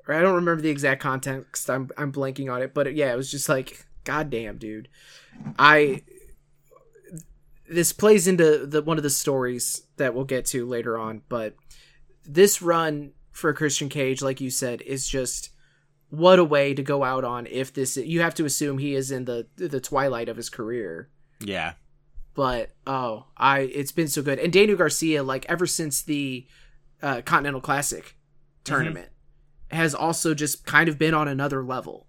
[0.07, 1.71] Or I don't remember the exact context.
[1.71, 4.89] I'm I'm blanking on it but yeah it was just like goddamn dude.
[5.59, 6.03] I
[7.69, 11.55] this plays into the one of the stories that we'll get to later on but
[12.27, 15.51] this run for Christian Cage like you said is just
[16.17, 19.11] what a way to go out on if this you have to assume he is
[19.11, 21.09] in the the twilight of his career.
[21.41, 21.73] Yeah.
[22.35, 24.39] but oh i it's been so good.
[24.39, 26.47] And daniel garcia like ever since the
[27.03, 28.17] uh, continental classic
[28.65, 29.11] tournament
[29.71, 32.07] has also just kind of been on another level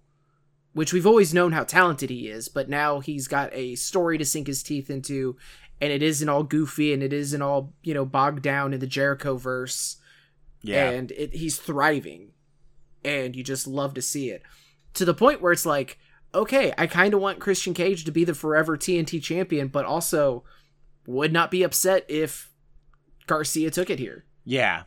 [0.72, 4.24] which we've always known how talented he is but now he's got a story to
[4.24, 5.36] sink his teeth into
[5.80, 8.86] and it isn't all goofy and it isn't all you know bogged down in the
[8.86, 9.96] jericho verse.
[10.62, 10.90] Yeah.
[10.90, 12.32] and it, he's thriving
[13.06, 14.42] and you just love to see it.
[14.94, 15.98] To the point where it's like
[16.34, 20.42] okay i kind of want christian cage to be the forever tnt champion but also
[21.06, 22.50] would not be upset if
[23.26, 24.24] garcia took it here.
[24.44, 24.84] Yeah.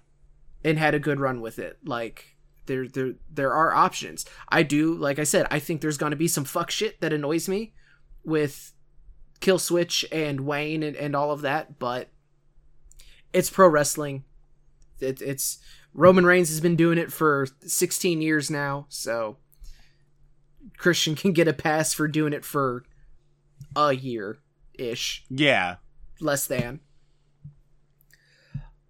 [0.63, 1.77] and had a good run with it.
[1.85, 4.25] Like there there there are options.
[4.49, 7.13] I do like i said i think there's going to be some fuck shit that
[7.13, 7.73] annoys me
[8.23, 8.73] with
[9.39, 12.09] Killswitch and wayne and, and all of that but
[13.31, 14.23] it's pro wrestling.
[14.99, 15.59] It, it's
[15.93, 19.37] roman reigns has been doing it for 16 years now so
[20.77, 22.83] christian can get a pass for doing it for
[23.75, 24.39] a year
[24.73, 25.75] ish Yeah.
[26.21, 26.79] less than.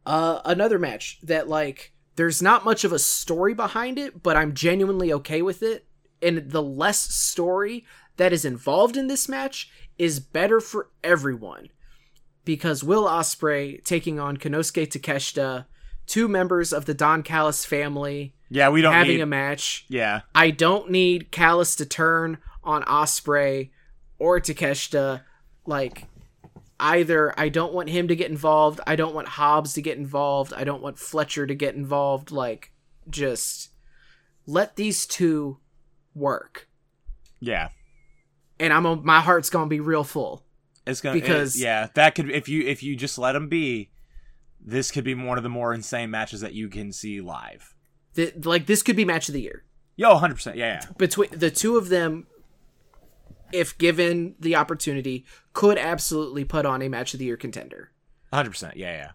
[0.06, 4.54] Uh, another match that like there's not much of a story behind it, but I'm
[4.54, 5.86] genuinely okay with it.
[6.22, 7.86] And the less story
[8.18, 11.70] that is involved in this match is better for everyone.
[12.46, 15.66] Because Will Ospreay taking on Konosuke Takeshita,
[16.10, 19.86] two members of the Don Callis family, Yeah, we don't having need a match.
[19.88, 20.22] Yeah.
[20.34, 23.70] I don't need Callis to turn on Ospreay
[24.18, 25.22] or Takeshita.
[25.66, 26.08] Like
[26.80, 28.82] either I don't want him to get involved.
[28.88, 30.52] I don't want Hobbs to get involved.
[30.54, 32.32] I don't want Fletcher to get involved.
[32.32, 32.72] Like
[33.10, 33.70] just
[34.48, 35.60] let these two
[36.16, 36.68] work.
[37.40, 37.70] Yeah.
[38.60, 40.44] And I'm a, my heart's gonna be real full.
[40.88, 43.92] It's gonna Because- it- yeah, that could if you if you just let them be,
[44.60, 47.74] this could be one of the more insane matches that you can see live.
[48.16, 49.64] Th- like this could be match of the year
[50.00, 52.26] Yo, hundred percent, yeah, yeah, between the two of them.
[53.52, 57.92] If given the opportunity, could absolutely put on a match of the year contender.
[58.32, 59.12] hundred percent, yeah, yeah.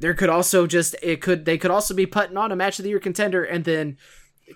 [0.00, 2.82] there could also just it could they could also be putting on a match of
[2.82, 3.96] the year contender and then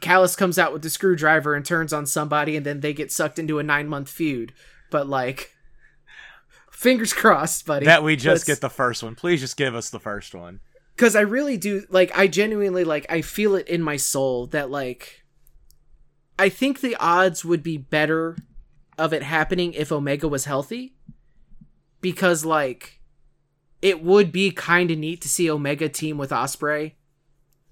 [0.00, 3.38] Callis comes out with the screwdriver and turns on somebody and then they get sucked
[3.38, 4.52] into a nine month feud.
[4.90, 5.52] But like
[6.82, 7.86] fingers crossed, buddy.
[7.86, 9.14] That we just Let's- get the first one.
[9.14, 10.60] Please just give us the first one.
[10.94, 14.70] because I really do like I genuinely like I feel it in my soul that
[14.70, 15.22] like
[16.38, 18.36] I think the odds would be better
[18.98, 20.94] of it happening if Omega was healthy
[22.00, 23.00] because like
[23.80, 26.92] it would be kind of neat to see Omega team with Ospreay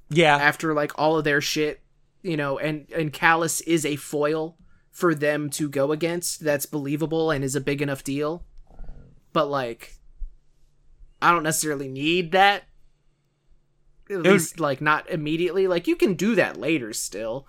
[0.09, 0.37] Yeah.
[0.37, 1.83] after like all of their shit,
[2.23, 4.57] you know, and and Callis is a foil
[4.91, 8.45] for them to go against that's believable and is a big enough deal.
[9.33, 9.97] But like
[11.23, 12.65] I don't necessarily need that.
[14.11, 15.67] At would- least like not immediately.
[15.69, 17.47] Like you can do that later still.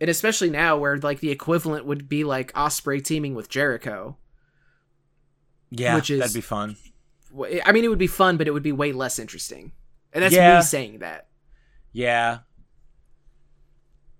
[0.00, 4.16] And especially now where like the equivalent would be like Ospreay teaming with Jericho.
[5.70, 5.94] Yeah.
[5.94, 6.76] which is- that'd be fun.
[7.64, 9.72] I mean it would be fun, but it would be way less interesting.
[10.12, 10.56] And that's Yeah.
[10.58, 11.28] me saying that.
[11.92, 12.40] Yeah.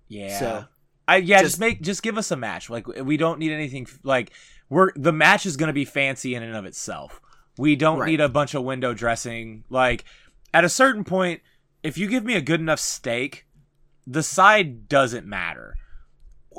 [0.08, 0.38] Yeah.
[0.38, 0.64] So
[1.08, 2.70] I yeah, just, just- make just give us a match.
[2.70, 4.32] Like we don't need anything like
[4.72, 7.20] we're the match is going to be fancy in and of itself.
[7.58, 8.08] We don't Right.
[8.10, 9.64] need a bunch of window dressing.
[9.68, 10.04] Like
[10.54, 11.42] at a certain point,
[11.82, 13.46] if you give me a good enough steak,
[14.06, 15.76] the side doesn't matter.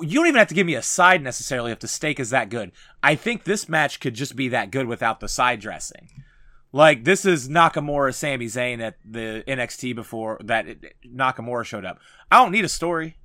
[0.02, 2.50] You don't even have to give me a side necessarily if the steak is that
[2.50, 2.72] good.
[3.02, 6.10] I think this match could just be that good without the side dressing.
[6.72, 10.66] Like this is Nakamura, Sami Zayn at the NXT before that
[11.06, 12.00] Nakamura showed up.
[12.32, 13.18] I don't need a story.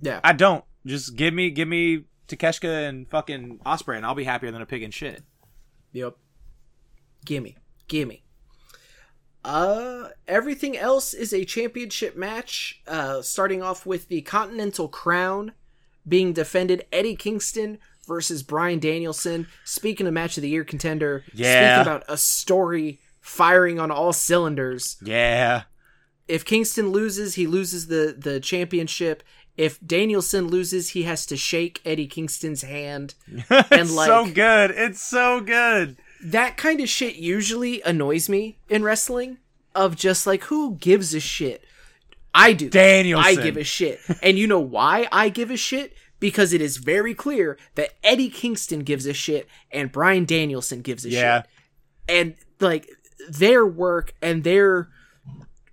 [0.00, 0.20] yeah.
[0.24, 0.64] I don't.
[0.86, 4.66] Just give me give me Takeshita and fucking Ospreay, and I'll be happier than a
[4.66, 5.22] pig in shit.
[5.92, 6.16] Yep.
[7.24, 7.56] Gimme.
[7.88, 8.22] Gimme.
[9.44, 12.80] Uh, everything else is a championship match.
[12.86, 15.52] Uh, starting off with the Continental Crown
[16.08, 19.46] being defended Eddie Kingston versus Bryan Danielson.
[19.64, 21.82] Speaking of match of the year contender, Yeah.
[21.82, 24.96] speaking about a story firing on all cylinders.
[25.02, 25.64] Yeah.
[26.26, 29.22] If Kingston loses, he loses the the championship.
[29.56, 33.14] If Danielson loses, he has to shake Eddie Kingston's hand.
[33.28, 34.70] it's like- so good.
[34.72, 35.96] It's so good.
[36.24, 39.38] that kind of shit usually annoys me in wrestling
[39.74, 41.62] of just like who gives a shit
[42.32, 43.26] i do Danielson.
[43.38, 46.78] i give a shit and you know why i give a shit because it is
[46.78, 51.42] very clear that eddie kingston gives a shit and bryan danielson gives a Yeah.
[51.42, 51.50] shit
[52.08, 52.88] and like
[53.28, 54.88] their work and their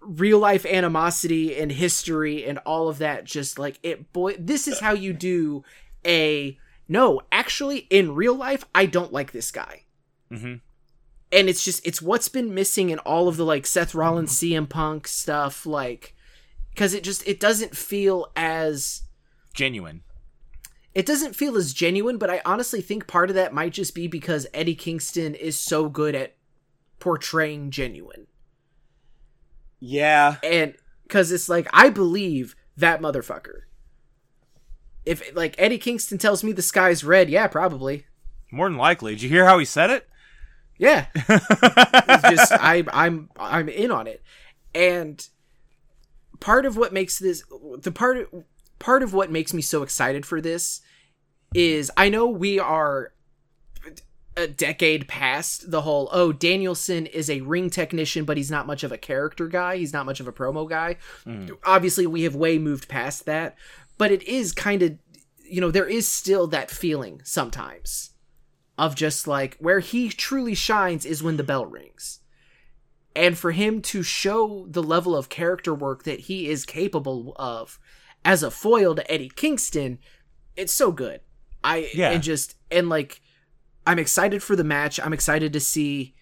[0.02, 4.80] real life animosity and history and all of that just like it boy this is
[4.80, 5.64] how you do
[6.06, 9.84] a no actually in real life i don't like this guy.
[10.30, 10.56] Hmm
[11.32, 14.68] and it's just it's what's been missing in all of the like Seth Rollins CM
[14.68, 16.14] Punk stuff like
[16.76, 19.04] cuz it just it doesn't feel as
[19.54, 20.02] Genuine.
[20.94, 24.08] it doesn't feel as genuine but I honestly think part of that might just be
[24.08, 26.36] because Eddie Kingston is so good at
[27.00, 28.28] portraying genuine
[29.82, 30.38] Yeah.
[30.44, 30.76] and
[31.10, 33.62] cuz it's like I believe that motherfucker
[35.06, 38.06] if like Eddie Kingston tells me the sky's red yeah probably
[38.52, 39.14] More than likely.
[39.16, 40.08] Did you hear how he said it?
[40.78, 44.22] yeah It's just I I'm I'm in on it.
[44.74, 45.28] And
[46.40, 47.44] part of what makes this
[47.80, 48.30] the part
[48.80, 50.82] part of what makes me so excited for this
[51.54, 53.12] is I know we are
[54.38, 58.84] a decade past the whole oh Danielson is a ring technician but he's not much
[58.84, 60.96] of a character guy, he's not much of a promo guy.
[61.26, 61.58] Mm.
[61.66, 63.58] Obviously we have way moved past that,
[63.98, 64.98] but it is kind of
[65.44, 68.12] you know there is still that feeling sometimes
[68.78, 72.20] of just like where he truly shines is when the bell rings.
[73.14, 77.78] And for him to show the level of character work that he is capable of
[78.24, 80.00] as a foil to Eddie Kingston,
[80.56, 81.20] it's so good.
[81.64, 82.12] I Yeah.
[82.12, 83.22] and just and like
[83.86, 85.00] I'm excited for the match.
[85.00, 86.14] I'm excited to see,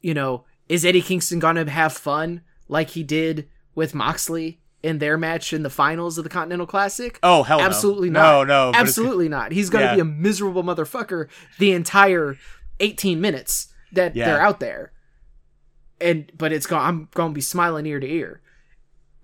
[0.00, 5.16] you know, is Eddie Kingston gonna have fun like he did with Moxley in their
[5.16, 7.18] match in the finals of the Continental Classic?
[7.22, 7.64] Oh hell no.
[7.64, 8.20] Absolutely no.
[8.42, 8.48] not.
[8.48, 9.52] No, it's- Absolutely not.
[9.52, 9.94] He's going to Yeah.
[9.94, 11.28] be a miserable motherfucker
[11.58, 12.36] the entire
[12.80, 14.26] 18 minutes that Yeah.
[14.26, 14.92] they're out there.
[16.00, 18.40] And but it's going I'm going to be smiling ear to ear.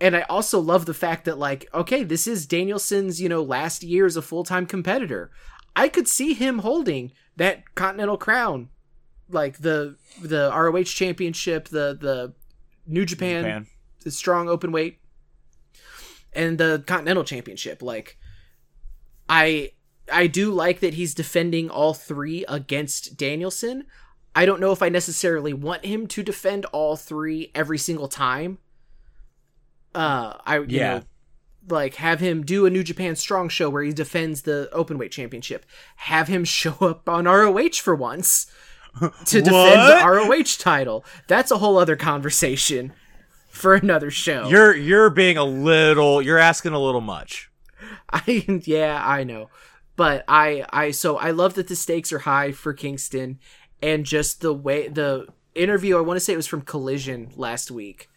[0.00, 3.82] And I also love the fact that like okay, this is Danielson's, you know, last
[3.82, 5.30] year as a full-time competitor.
[5.76, 8.68] I could see him holding that Continental Crown
[9.28, 12.32] like the the ROH championship, the the
[12.86, 13.66] New Japan, Japan.
[14.04, 14.98] the strong open weight
[16.34, 18.16] and the continental championship like
[19.28, 19.70] i
[20.10, 23.84] i do like that he's defending all three against danielson
[24.34, 28.56] i don't know if i necessarily want him to defend all three every single time
[29.94, 30.98] uh i you Yeah.
[30.98, 31.02] know
[31.68, 35.12] like have him do a new japan strong show where he defends the open weight
[35.12, 35.64] championship
[35.96, 38.50] have him show up on roh for once
[39.24, 42.92] to defend the roh title that's a whole other conversation
[43.52, 46.22] for another show You're you're being a little.
[46.22, 47.50] You're asking a little much.
[48.12, 49.50] I yeah, I know.
[49.94, 53.38] But I I so I love that the stakes are high for Kingston
[53.82, 55.98] and just the way the interview.
[55.98, 58.08] I want to say it was from Collision last week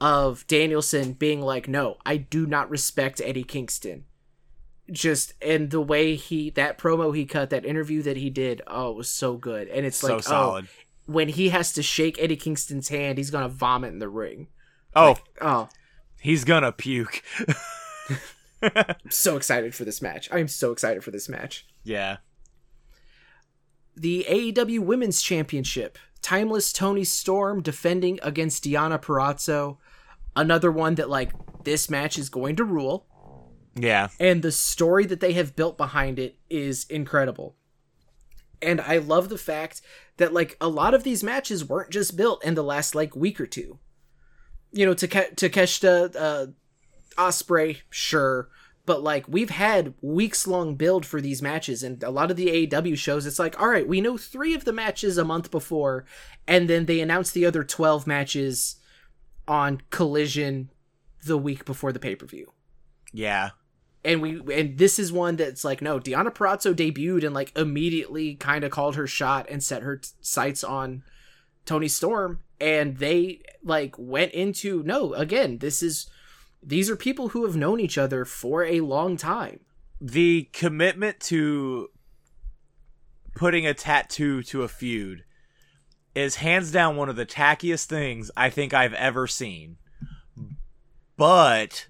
[0.00, 4.04] of Danielson being like, "No, I do not respect Eddie Kingston."
[4.90, 8.90] Just and the way he that promo he cut, that interview that he did, oh,
[8.92, 9.68] it was so good.
[9.68, 10.64] And it's So like, oh, solid.
[10.66, 14.48] oh, when he has to shake Eddie Kingston's hand, he's gonna vomit in the ring.
[14.96, 15.68] Oh, Oh,
[16.20, 17.22] he's gonna puke.
[18.62, 20.28] I'm so excited for this match.
[20.32, 21.66] I'm so excited for this match.
[21.84, 22.16] yeah.
[23.96, 25.98] the AEW Women's Championship.
[26.22, 29.78] Timeless Toni Storm defending against Deonna Purrazzo.
[30.38, 31.32] Another one that like
[31.64, 33.06] this match is going to rule.
[33.74, 34.08] Yeah.
[34.20, 37.56] And the story that they have built behind it is incredible.
[38.62, 39.82] And I love the fact
[40.16, 43.40] that like a lot of these matches weren't just built in the last like week
[43.40, 43.80] or two.
[44.70, 46.46] You know, Take- Takeshita, uh,
[47.20, 48.48] Osprey, sure,
[48.86, 52.66] but like we've had weeks long build for these matches, and a lot of the
[52.66, 56.04] AEW shows, it's like, all right, we know three of the matches a month before,
[56.46, 58.76] and then they announce the other twelve matches
[59.48, 60.70] on Collision
[61.24, 62.52] the week before the pay per view
[63.12, 63.50] Yeah.
[64.04, 68.34] and we and this is one that's like no Deonna Purrazzo debuted and like immediately
[68.36, 71.02] kind of called her shot and set her t- sights on
[71.66, 72.40] Toni Storm.
[72.60, 76.08] And they like went into no again this is
[76.62, 79.60] these are people who have known each other for a long time.
[80.00, 81.88] The commitment to
[83.34, 85.24] putting a tattoo to a feud
[86.18, 89.76] is hands down one of the tackiest things I think I've ever seen.
[91.16, 91.86] But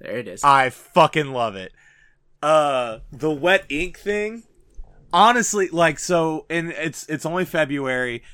[0.00, 1.72] there it is I fucking love it.
[2.42, 4.42] Uh the wet ink thing.
[5.12, 8.24] Honestly, like so and it's it's only February,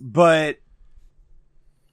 [0.00, 0.58] but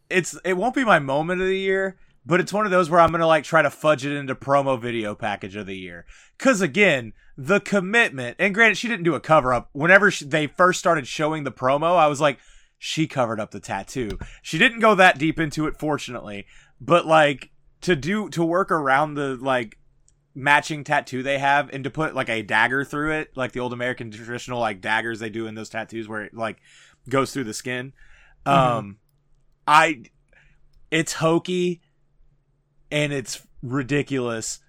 [0.09, 3.01] it's it won't be my moment of the year, but it's one of those where
[3.01, 6.05] I'm going to like try to fudge it into promo video package of the year.
[6.37, 8.37] Cuz again, the commitment.
[8.39, 9.69] And granted she didn't do a cover up.
[9.73, 12.39] Whenever she, they first started showing the promo, I was like
[12.77, 14.17] she covered up the tattoo.
[14.41, 16.45] She didn't go that deep into it fortunately,
[16.79, 19.77] but like to do to work around the like
[20.33, 23.71] matching tattoo they have and to put like a dagger through it like the old
[23.71, 26.57] american traditional like daggers they do in those tattoos where it like
[27.07, 27.93] goes through the skin
[28.45, 28.97] um
[29.65, 30.03] i
[30.91, 31.79] it's hokey
[32.91, 34.59] and it's ridiculous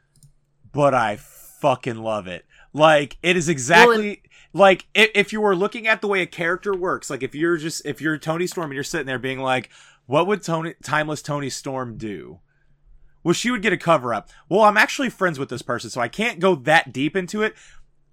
[0.73, 5.87] but i fucking love it like it is exactly like if, if you were looking
[5.87, 8.75] at the way a character works like if you're just if you're toni storm and
[8.75, 9.71] you're sitting there being like
[10.07, 12.41] what would toni timeless toni storm do
[13.27, 14.31] well, she would get a cover up.
[14.49, 17.57] Well, I'm actually friends with this person, so I can't go that deep into it.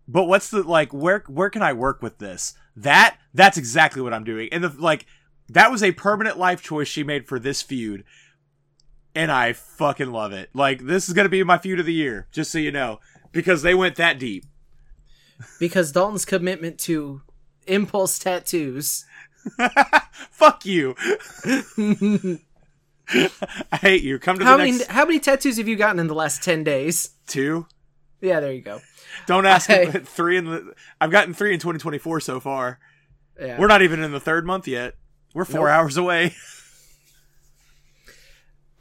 [0.08, 0.92] But what's the like?
[0.92, 2.56] Where where can I work with this?
[2.76, 4.50] That that's exactly what I'm doing.
[4.52, 5.06] And the like,
[5.50, 8.06] that was a permanent life choice she made for this feud,
[9.14, 10.50] and I fucking love it.
[10.56, 13.00] Like, this is gonna be my feud of the year, just so you know,
[13.34, 14.46] because they went that deep.
[15.60, 17.22] because Dalton's commitment to
[17.68, 19.06] impulse tattoos
[20.32, 20.96] Fuck you.
[23.10, 24.18] I hate you.
[24.20, 26.42] Come to how the many next how many tattoos have you gotten in the last
[26.44, 27.68] 10 days two.
[28.22, 28.80] yeah there you go
[29.28, 29.86] Don't ask Hey.
[29.86, 29.92] me.
[30.00, 30.74] Three in the.
[31.02, 32.80] I've gotten three in 2024 so far.
[33.40, 34.96] yeah We're not even in the third month yet.
[35.34, 35.76] We're four Nope.
[35.76, 36.34] hours away.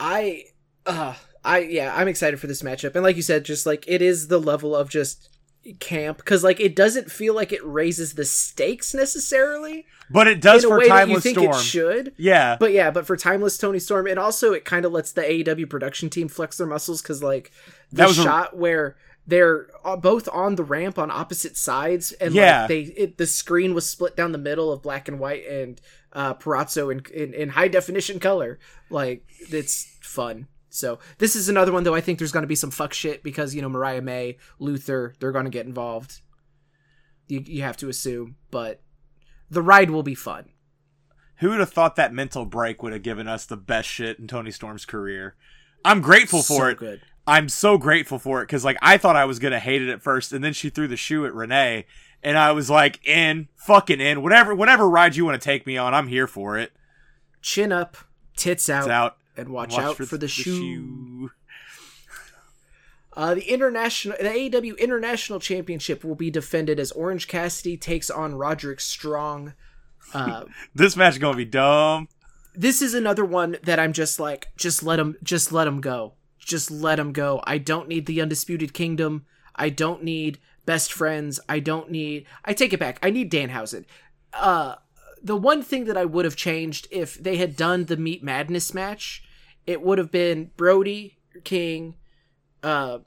[0.01, 0.45] I
[0.87, 1.15] uh
[1.45, 2.95] I yeah, I'm excited for this matchup.
[2.95, 5.29] And like you said, just like it is the level of just
[5.79, 10.65] camp cuz like it doesn't feel like it raises the stakes necessarily But it does
[10.65, 11.55] in a for way that you Timeless think Storm.
[11.55, 12.13] it should.
[12.17, 12.57] Yeah.
[12.59, 15.71] But yeah, but for Timeless Toni Storm, it also it kind of lets the AEW
[15.71, 17.53] production team flex their muscles cuz like
[17.93, 22.35] the was a- shot where they're uh, both on the ramp on opposite sides and
[22.35, 22.63] Yeah.
[22.63, 25.81] like they it, the screen was split down the middle of black and white and
[26.13, 28.59] uh Purrazzo in, in in high definition color
[28.91, 32.55] like it's fun so this is another one though i think there's going to be
[32.55, 36.21] some fuck shit because you know mariah may luther they're going to get involved
[37.29, 38.81] you, you have to assume but
[39.51, 40.49] the ride will be fun
[41.37, 44.27] Who would have thought that mental break would have given us the best shit in
[44.27, 45.35] Toni Storm's career?
[45.85, 46.79] I'm grateful for So it.
[46.79, 49.91] good I'm so grateful for it because like I thought I was gonna hate it
[49.91, 51.85] at first, and then she threw the shoe at Renee,
[52.23, 55.77] and I was like, in, fucking in, whatever, whatever ride you want to take me
[55.77, 56.73] on, I'm here for it.
[57.41, 57.97] chin up
[58.37, 59.17] tits out, It's out.
[59.37, 60.57] And watch, out for, the, shoe.
[60.57, 61.31] shoe.
[63.15, 68.35] Uh, the international, the AEW International Championship will be defended as Orange Cassidy takes on
[68.35, 69.53] Roderick Strong.
[70.15, 72.09] Uh, This match is gonna be dumb.
[72.55, 76.15] this is another one that I'm just like, just let him, just let him go,
[76.39, 77.43] just let him go.
[77.45, 79.27] I don't need the Undisputed Kingdom.
[79.55, 81.39] I don't need best friends.
[81.49, 82.25] I don't need.
[82.47, 82.99] I take it back.
[83.03, 83.85] I need Danhausen.
[84.33, 84.77] Uh,
[85.23, 88.75] the one thing that I would have changed if they had done the Meat Madness
[88.75, 89.23] match,
[89.67, 91.95] it would have been Brody King,
[92.63, 92.99] uh,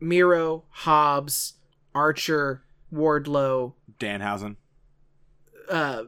[0.00, 1.54] Miro, Hobbs,
[1.94, 2.62] Archer,
[2.92, 4.56] Wardlow, Danhausen.
[5.70, 6.04] uh,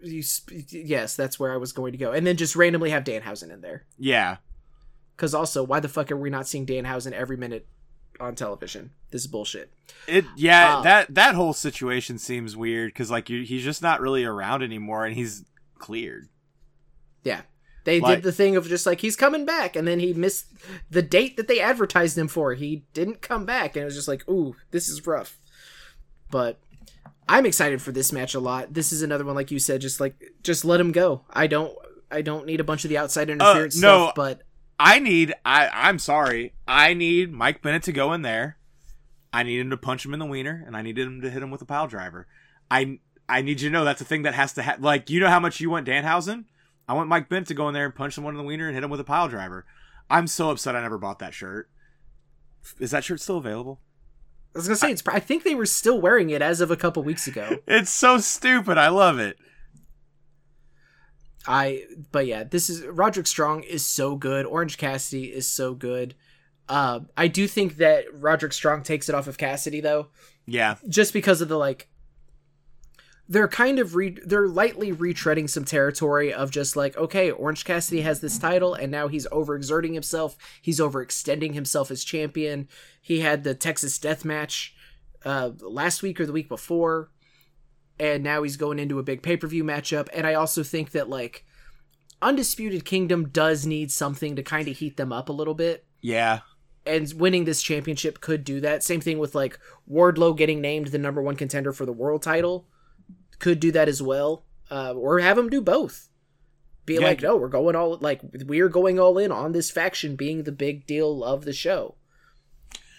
[0.00, 3.04] you, sp- yes, that's where I was going to go, and then just randomly have
[3.04, 3.84] Danhausen in there.
[3.98, 4.36] Yeah.
[5.16, 7.66] Because also, why the fuck are we not seeing Danhausen every minute
[8.22, 8.90] on television?
[9.10, 9.70] This is bullshit.
[10.06, 14.00] It yeah Uh, that that whole situation seems weird because like you, he's just not
[14.00, 15.44] really around anymore and he's
[15.78, 16.28] cleared.
[17.24, 17.42] Yeah.
[17.84, 20.46] They Like- did the thing of just like he's coming back, and then he missed
[20.88, 22.54] the date that they advertised him for.
[22.54, 25.38] He didn't come back, and it was just like, ooh, this is rough.
[26.30, 26.60] But
[27.28, 28.72] I'm excited for this match a lot.
[28.74, 30.14] This is another one, like you said, just like
[30.44, 31.22] just let him go.
[31.30, 31.76] I don't,
[32.10, 34.04] I don't need a bunch of the outside interference Uh, no.
[34.04, 34.42] stuff, but
[34.78, 38.56] I need I I'm sorry I need Mike Bennett to go in there.
[39.32, 41.42] I need him to punch him in the wiener and I needed him to hit
[41.42, 42.26] him with a pile driver.
[42.70, 42.98] I
[43.28, 45.28] I need you to know that's a thing that has to ha- like you know
[45.28, 46.44] how much you want Danhausen.
[46.88, 48.74] I want Mike Bennett to go in there and punch someone in the wiener and
[48.74, 49.64] hit him with a pile driver.
[50.10, 51.70] I'm so upset I never bought that shirt.
[52.78, 53.80] Is that shirt still available?
[54.54, 55.02] I was gonna say it's.
[55.06, 57.58] I think they were still wearing it as of a couple weeks ago.
[57.66, 58.76] It's so stupid.
[58.76, 59.38] I love it.
[61.46, 64.46] I but yeah, this is Roderick Strong is so good.
[64.46, 66.14] Orange Cassidy is so good.
[66.68, 70.08] Uh, I do think that Roderick Strong takes it off of Cassidy though,
[70.46, 70.76] Yeah.
[70.88, 71.88] just because of the like.
[73.28, 78.02] They're kind of re- they're lightly retreading some territory of just like okay, Orange Cassidy
[78.02, 80.36] has this title and now he's overexerting himself.
[80.60, 82.68] He's overextending himself as champion.
[83.00, 84.74] He had the Texas Death Match
[85.24, 87.10] uh, last week or the week before
[88.02, 91.44] and now he's going into a big pay-per-view matchup and i also think that like
[92.20, 96.40] undisputed kingdom does need something to kind of heat them up a little bit Yeah.
[96.86, 99.58] and winning this championship could do that same thing with like
[99.90, 102.66] wardlow getting named the number one contender for the world title
[103.38, 106.08] could do that as well uh, or have him do both
[106.86, 107.00] be Yeah.
[107.00, 110.52] like no we're going all like we're going all in on this faction being the
[110.52, 111.96] big deal of the show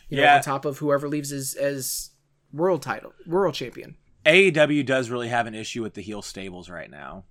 [0.10, 0.36] you know Yeah.
[0.38, 2.12] on top of whoever leaves as as
[2.52, 3.96] world title world champion
[4.26, 7.24] AEW does really have an issue with the heel stables right now.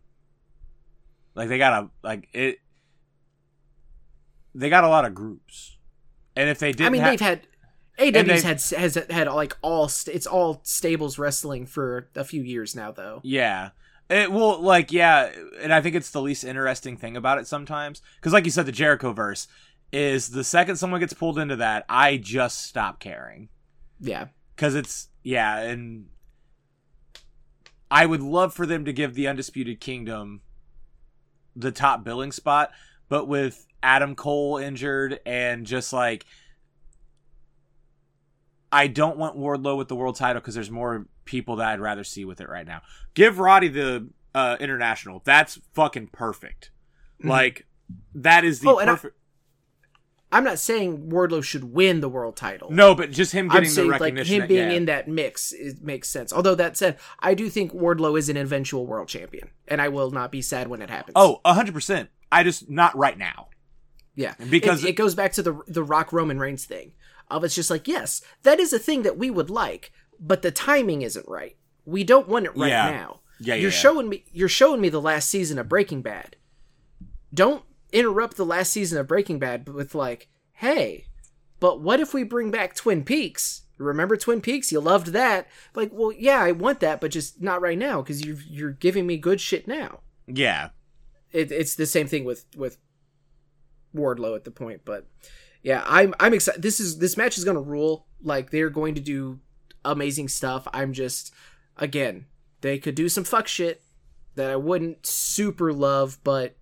[1.35, 2.59] Like they got a like it.
[4.55, 5.79] They got a lot of groups,
[6.37, 7.47] and if they didn't, I mean, ha- they've had
[7.99, 12.75] AEW's had has had like all st- it's all stables wrestling for a few years
[12.77, 13.21] now, though.
[13.23, 13.71] yeah,
[14.11, 15.31] it will like yeah,
[15.61, 18.67] and I think it's the least interesting thing about it sometimes because, like you said,
[18.67, 19.49] the Jericho verse
[19.93, 23.49] is the second someone gets pulled into that, I just stop caring
[24.01, 26.07] Yeah, because it's yeah, and
[27.93, 30.41] I would love for them to give the Undisputed Kingdom
[31.55, 32.71] the top billing spot,
[33.11, 36.25] but with Adam Cole injured and just like
[38.73, 42.03] I don't want Wardlow with the world title because there's more people that I'd rather
[42.03, 42.81] see with it right now.
[43.13, 45.21] Give Roddy the uh, international.
[45.27, 46.71] That's fucking perfect.
[47.23, 47.29] Mhm.
[47.29, 47.67] Like
[48.15, 49.17] that is the Oh, perfect.
[50.33, 52.71] I'm not saying Wardlow should win the world title.
[52.71, 54.35] no, but just him I'm getting the saying like recognition.
[54.35, 54.77] him that- being yeah.
[54.77, 56.33] in that mix it makes sense.
[56.33, 60.11] Although that said, I do think Wardlow is an eventual world champion, and I will
[60.11, 61.13] not be sad when it happens.
[61.17, 62.09] Oh, hundred percent.
[62.33, 63.49] I just not right now.
[64.17, 66.93] yeah, because- it, it goes back to the the Rock Roman Reigns thing.
[67.31, 70.51] Of it's just like yes, that is a thing that we would like, but the
[70.51, 71.57] timing isn't right.
[71.85, 72.91] We don't want it right Yeah.
[72.91, 73.21] now.
[73.41, 76.37] Yeah, yeah, you're showing me you're showing me the last season of Breaking Bad.
[77.35, 81.07] Don't interrupt the last season of Breaking Bad with like, "Hey,
[81.61, 83.63] but what if we bring back Twin Peaks?
[83.79, 84.73] Remember Twin Peaks?
[84.73, 88.25] You loved that." Like, well, yeah, I want that, but just not right now because
[88.25, 90.01] you you're giving me good shit now.
[90.27, 90.71] Yeah.
[91.33, 92.79] It, it's the same thing with with
[93.95, 95.07] Wardlow at the point, but
[95.63, 96.63] yeah, I'm I'm excited.
[96.63, 98.07] This is this match is gonna rule.
[98.23, 99.41] Like they're going to do
[99.85, 100.67] amazing stuff.
[100.73, 101.33] I'm just
[101.77, 102.27] again,
[102.61, 103.83] they could do some fuck shit
[104.35, 106.57] that I wouldn't super love, but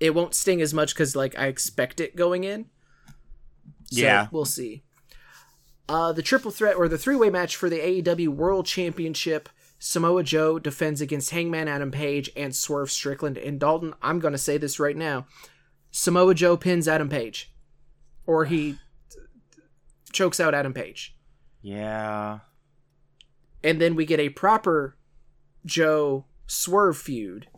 [0.00, 2.66] it won't sting as much because like I expect it going in.
[3.90, 4.28] So Yeah.
[4.30, 4.82] we'll see.
[5.88, 9.48] Uh, the triple threat or the three way match for the AEW World Championship.
[9.78, 13.36] Samoa Joe defends against Hangman Adam Page and Swerve Strickland.
[13.38, 15.26] And Dalton, I'm going to say this right now.
[15.90, 17.52] Samoa Joe pins Adam Page.
[18.26, 18.76] Or he
[20.12, 21.14] chokes out Adam Page.
[21.62, 22.40] Yeah.
[23.62, 24.96] And then we get a proper
[25.64, 27.48] Joe Swerve feud.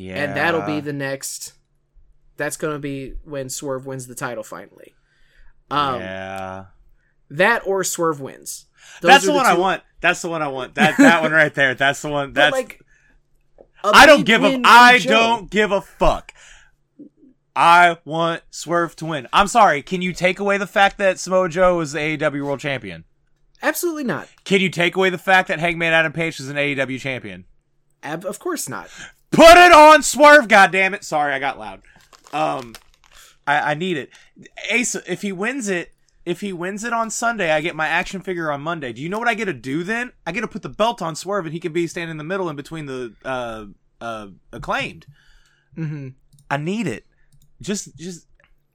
[0.00, 0.24] Yeah.
[0.24, 1.52] And that'll be the next.
[2.38, 4.94] That's going to be when Swerve wins the title finally.
[5.70, 6.64] Um, yeah.
[7.28, 8.66] That or Swerve wins.
[9.02, 9.82] Those That's are the one I want.
[10.00, 10.74] That's the one I want.
[10.76, 11.74] That that one right there.
[11.74, 12.32] That's the one.
[12.32, 12.80] That's like,
[13.84, 15.10] I don't give a I Joe.
[15.10, 16.32] don't give a fuck.
[17.54, 19.28] I want Swerve to win.
[19.34, 19.82] I'm sorry.
[19.82, 23.04] Can you take away the fact that Samoa Joe is the AEW World Champion?
[23.62, 24.28] Absolutely not.
[24.44, 27.44] Can you take away the fact that Hangman Adam Page is an AEW champion?
[28.02, 28.88] Ab- of course not.
[29.30, 31.04] Put it on Swerve, goddammit.
[31.04, 31.82] Sorry, I got loud.
[32.32, 32.74] Um,
[33.46, 34.10] I, I need it.
[34.70, 35.92] Ace, if he wins it,
[36.26, 38.92] if he wins it on Sunday, I get my action figure on Monday.
[38.92, 40.12] Do you know what I get to do then?
[40.26, 42.24] I get to put the belt on Swerve, and he can be standing in the
[42.24, 43.66] middle in between the uh,
[44.00, 45.06] uh, acclaimed.
[45.76, 46.08] Mm-hmm.
[46.50, 47.06] I need it.
[47.62, 48.26] Just, just,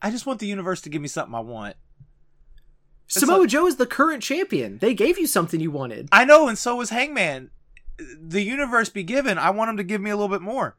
[0.01, 1.75] I just want the universe to give me something I want.
[3.07, 4.79] Samoa like- Joe is the current champion.
[4.79, 6.09] They gave you something you wanted.
[6.11, 7.51] I know, and so was Hangman.
[7.97, 9.37] The universe be given.
[9.37, 10.75] I want him to give me a little bit more.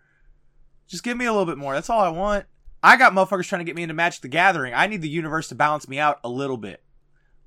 [0.86, 1.74] Just give me a little bit more.
[1.74, 2.46] That's all I want.
[2.82, 4.74] I got motherfuckers trying to get me into Magic the Gathering.
[4.74, 6.82] I need the universe to balance me out a little bit.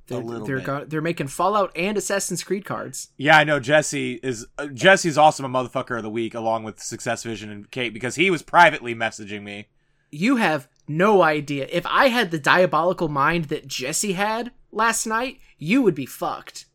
[0.07, 0.65] They're, a little they're, bit.
[0.65, 3.09] go- they're making Fallout and Assassin's Creed cards.
[3.15, 6.81] Yeah, I know Jesse is uh, Jesse's also a motherfucker of the week along with
[6.81, 9.67] Success Vision and Kate because he was privately messaging me.
[10.11, 11.67] You have no idea.
[11.69, 16.65] If I had the diabolical mind that Jesse had last night, you would be fucked.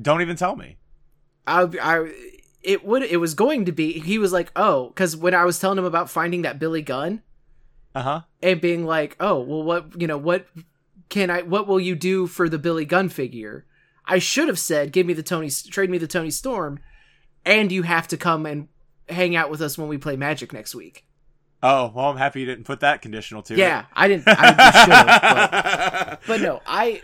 [0.00, 0.78] Don't even tell me.
[1.46, 2.12] I, I,
[2.62, 3.02] it would.
[3.02, 3.98] It was going to be.
[3.98, 7.22] He was like, "Oh," because when I was telling him about finding that Billy Gunn
[7.94, 8.20] Uh huh.
[8.42, 10.46] and being like, "Oh, well, what you know, what
[11.08, 11.42] can I?
[11.42, 13.66] What will you do for the Billy Gunn figure?"
[14.06, 16.78] I should have said, "Give me the Toni, trade me the Toni Storm,
[17.44, 18.68] and you have to come and
[19.08, 21.04] hang out with us when we play Magic next week."
[21.64, 23.86] Oh well, I'm happy you didn't put that conditional to Yeah, it.
[23.92, 24.24] I didn't.
[24.26, 24.46] I
[24.84, 25.20] should have,
[26.20, 27.00] but, but no, I,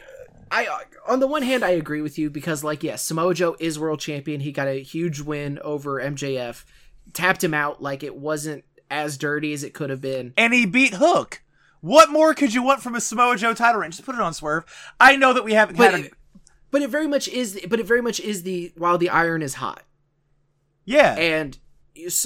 [0.50, 0.66] I.
[0.66, 3.78] Uh, on the one hand, I agree with you because, like, yes, Samoa Joe is
[3.78, 4.40] world champion.
[4.40, 6.64] He got a huge win over MJF,
[7.12, 10.32] tapped him out like it wasn't as dirty as it could have been.
[10.36, 11.42] and he beat Hook.
[11.80, 13.92] What more could you want from a Samoa Joe title reign?
[13.92, 14.64] Just put it on Swerve.
[14.98, 16.12] I know that we haven't But had a it,
[16.70, 17.60] but it very much is.
[17.68, 19.82] But it very much is the while the iron is hot
[20.84, 21.14] yeah.
[21.16, 21.58] and.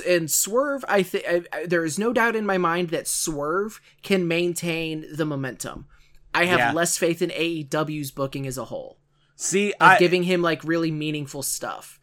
[0.07, 5.07] And Swerve, I think there is no doubt in my mind that Swerve can maintain
[5.11, 5.87] the momentum.
[6.35, 6.73] I have Yeah.
[6.73, 8.99] less faith in AEW's booking as a whole.
[9.37, 11.99] See, of I giving him like really meaningful stuff.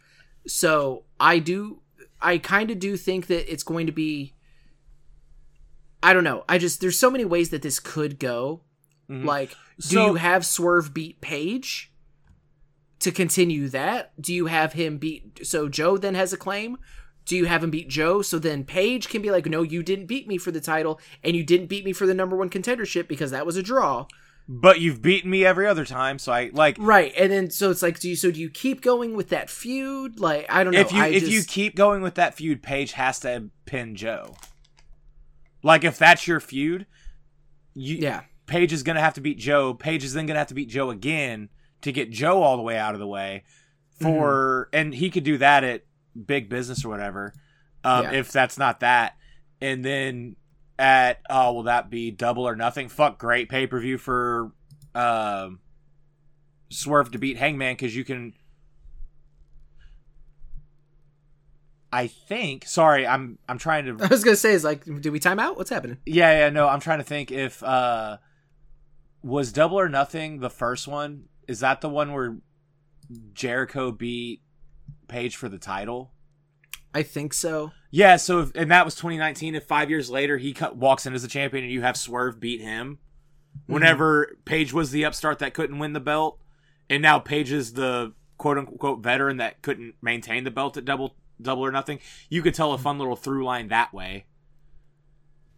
[0.47, 1.81] So I do,
[2.21, 4.33] I kind of do think that it's going to be.
[6.01, 6.45] I don't know.
[6.47, 8.61] I just there's so many ways that this could go.
[9.09, 9.25] Mhm.
[9.25, 9.49] Like,
[9.79, 11.91] do So- you have Swerve beat Page
[12.99, 14.19] to continue that?
[14.21, 16.77] Do you have him beat so Joe then has a claim?
[17.29, 20.07] Do you have him beat Joe so then Page can be like, no, you didn't
[20.07, 23.07] beat me for the title and you didn't beat me for the number one contendership
[23.07, 24.07] because that was a draw.
[24.47, 27.83] but you've beaten me every other time, so I like Right, and then so it's
[27.83, 30.19] like, do you so do you keep going with that feud?
[30.19, 30.79] Like, I don't know.
[30.79, 33.95] if you I if just- you keep going with that feud, Page has to pin
[33.95, 34.35] Joe.
[35.61, 36.85] Like if that's your feud,
[37.75, 39.73] you yeah, Page is gonna have to beat Joe.
[39.75, 41.49] Page is then gonna have to beat Joe again
[41.81, 43.43] to get Joe all the way out of the way.
[44.01, 44.77] For Mm-hmm.
[44.79, 45.83] and he could do that at
[46.25, 47.33] Big Business or whatever.
[47.83, 48.11] Um, Yeah.
[48.13, 49.15] If that's not that,
[49.61, 50.35] and then
[50.77, 52.89] at oh, will that be Double or Nothing?
[52.89, 54.51] Fuck, great pay per view for
[54.95, 55.59] um,
[56.69, 58.33] Swerve to beat Hangman because you can.
[61.91, 62.65] I think.
[62.67, 65.57] Sorry, I'm I'm trying to I was gonna say is like, do we time out?
[65.57, 65.97] What's happening?
[66.05, 68.17] yeah, yeah, no, I'm trying to think if uh
[69.23, 71.25] was Double or Nothing the first one?
[71.47, 72.37] Is that the one where
[73.33, 74.41] Jericho beat
[75.09, 76.13] Page for the title?
[76.93, 77.71] I think so.
[77.91, 79.55] Yeah, so if, and that was 2019.
[79.55, 82.39] If five years later he cut, walks in as a champion and you have Swerve
[82.39, 82.99] beat him,
[83.67, 86.39] whenever Page was the upstart that couldn't win the belt,
[86.89, 91.15] and now Page is the quote unquote veteran that couldn't maintain the belt at Double
[91.41, 91.99] Double or Nothing,
[92.29, 94.25] you could tell a fun little through line that way.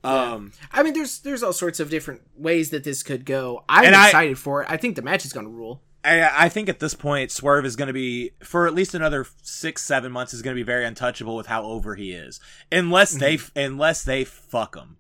[0.03, 0.33] Yeah.
[0.33, 0.51] Um.
[0.71, 3.63] I mean, there's there's all sorts of different ways that this could go.
[3.69, 4.67] I'm And I- excited for it.
[4.69, 5.81] I think the match is gonna rule.
[6.03, 9.25] I, I think at this point, Swerve is going to be for at least another
[9.43, 10.33] six, seven months.
[10.33, 12.39] Is going to be very untouchable with how over he is,
[12.71, 14.97] unless they unless they fuck him.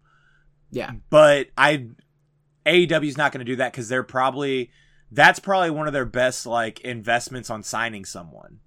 [0.73, 1.87] Yeah, But I,
[2.65, 4.71] AEW is not going to do that because they're probably
[5.11, 8.59] that's probably one of their best like investments on signing someone,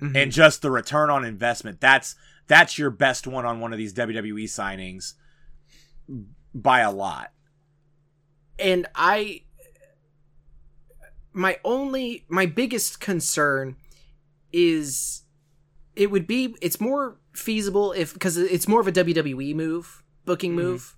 [0.00, 0.16] Mhm.
[0.16, 1.80] and just the return on investment.
[1.80, 2.14] That's
[2.46, 5.14] that's your best one on one of these WWE signings
[6.54, 7.32] by a lot.
[8.58, 9.42] and I
[11.32, 13.76] my only my biggest concern
[14.52, 15.22] is
[15.96, 20.52] it would be it's more feasible if because it's more of a WWE move booking
[20.52, 20.56] Mhm.
[20.56, 20.96] move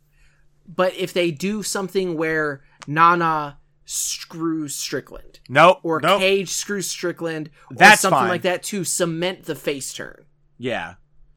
[0.66, 5.78] but if they do something where Nana screws Strickland Nope.
[5.82, 6.20] or nope.
[6.20, 8.28] Cage screws Strickland or That's something fine.
[8.28, 10.24] like that to cement the face turn
[10.58, 10.94] Yeah.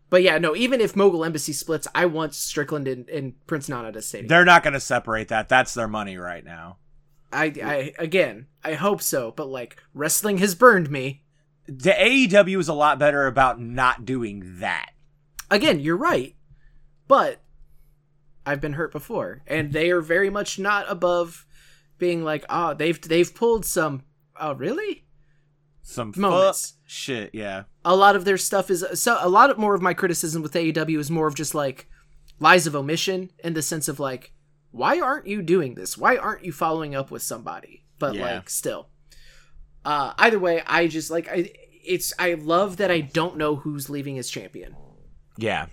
[0.10, 3.92] but yeah no even if Mogul Embassy splits I want Strickland and, and Prince Nana
[3.92, 4.30] to stay together.
[4.36, 5.50] They're not going to separate that.
[5.50, 6.78] That's their money right now.
[7.32, 11.24] I, I again, I hope so, but like wrestling has burned me.
[11.68, 14.92] The AEW is a lot better about not doing that.
[15.52, 16.36] Again, you're right,
[17.08, 17.42] but
[18.46, 21.46] I've been hurt before, and they are very much not above
[21.98, 24.04] being like, ah, they've they've pulled some.
[24.40, 25.04] Oh, really?
[25.82, 26.74] Some Moments.
[26.86, 27.64] shit, yeah.
[27.86, 29.18] A lot of their stuff is so.
[29.22, 31.88] A lot of more of my criticism with AEW is more of just like
[32.40, 34.34] lies of omission in the sense of like,
[34.72, 35.98] why aren't you doing this?
[35.98, 37.84] Why aren't you following up with somebody?
[38.00, 38.36] but Yeah.
[38.36, 38.90] like still.
[39.84, 41.52] Uh, either way, I just like I.
[41.84, 44.76] It's I love that I don't know who's leaving as champion.
[45.38, 45.68] Yeah.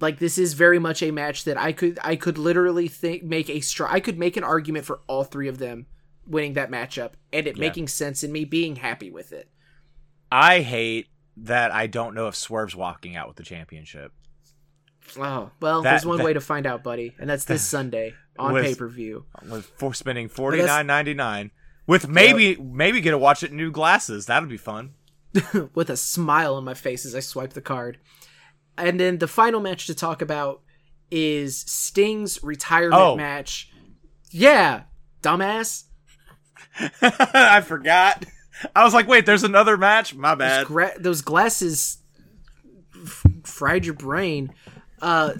[0.00, 3.48] Like this is very much a match that I could I could literally think make
[3.50, 5.86] a str- I could make an argument for all three of them
[6.26, 7.60] winning that matchup and it Yeah.
[7.60, 9.48] making sense and me being happy with it.
[10.32, 14.12] I hate that I don't know if Swerve's walking out with the championship.
[15.18, 18.14] Oh well, That- there's one that- way to find out, buddy, and that's this Sunday
[18.40, 19.24] on pay per view.
[19.48, 21.50] with for spending forty nine ninety nine.
[21.86, 24.26] With maybe maybe get to watch it in new glasses.
[24.26, 24.94] That'd be fun.
[25.74, 27.98] with a smile on my face as I swipe the card.
[28.76, 30.62] And then the final match to talk about
[31.10, 33.16] is Sting's retirement Oh.
[33.16, 33.70] match.
[34.30, 34.82] Yeah,
[35.22, 35.84] dumbass.
[37.02, 38.24] I forgot.
[38.76, 40.14] I was like, wait, there's another match.
[40.14, 40.66] My Those, bad.
[40.66, 41.98] gra- those glasses
[42.94, 44.52] f- fried your brain.
[45.02, 45.32] Uh,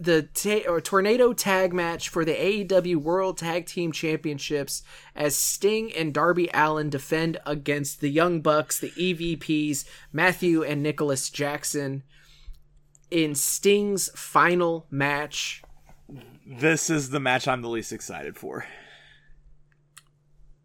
[0.00, 4.82] the ta- or tornado tag match for the AEW World Tag Team Championships
[5.14, 11.30] as Sting and Darby Allin defend against the Young Bucks, the EVPs, Matthew and Nicholas
[11.30, 12.02] Jackson.
[13.10, 15.62] In Sting's final match,
[16.46, 18.66] This is the match I'm the least excited for.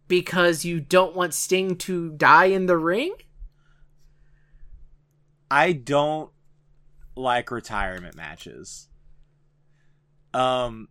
[0.08, 3.14] because you don't want Sting to die in the ring?
[5.52, 6.32] I don't
[7.16, 8.89] like retirement matches.
[10.34, 10.90] Um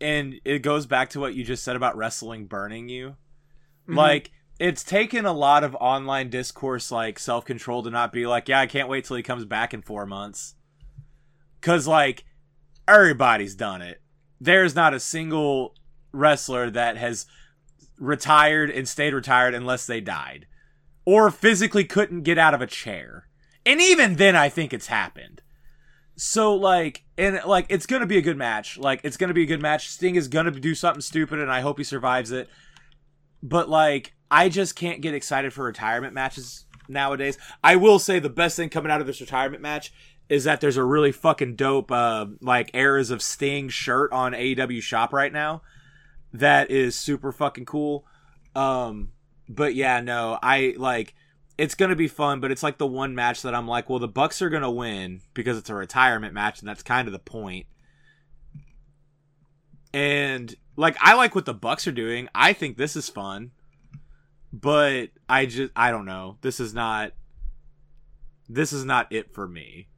[0.00, 3.16] and it goes back to what you just said about wrestling burning you.
[3.88, 3.96] Mhm.
[3.96, 8.60] Like it's taken a lot of online discourse like self-control to not be like, yeah,
[8.60, 10.54] I can't wait till he comes back in 4 months.
[11.60, 12.24] Cuz like
[12.86, 14.02] everybody's done it.
[14.40, 15.74] There's not a single
[16.12, 17.26] wrestler that has
[17.98, 20.46] retired and stayed retired unless they died
[21.04, 23.28] or physically couldn't get out of a chair.
[23.66, 25.42] And even then I think it's happened.
[26.16, 28.78] So like and like it's to be a good match.
[28.78, 29.88] Like it's to be a good match.
[29.88, 32.48] Sting is to do something stupid and I hope he survives it.
[33.42, 37.38] But like I just can't get excited for retirement matches nowadays.
[37.62, 39.92] I will say the best thing coming out of this retirement match
[40.28, 44.82] is that there's a really fucking dope uh like eras of Sting shirt on AEW
[44.82, 45.62] shop right now
[46.32, 48.06] that is super fucking cool.
[48.54, 49.10] Um
[49.48, 51.14] but yeah, no, I like
[51.56, 54.08] it's gonna be fun, but it's like the one match that I'm like, well, the
[54.08, 57.66] Bucks are gonna win because it's a retirement match, and that's kind of the point.
[59.92, 62.28] And like, I like what the Bucks are doing.
[62.34, 63.52] I think this is fun,
[64.52, 66.38] but I just I don't know.
[66.40, 67.12] This is not.
[68.48, 69.88] This is not it for me.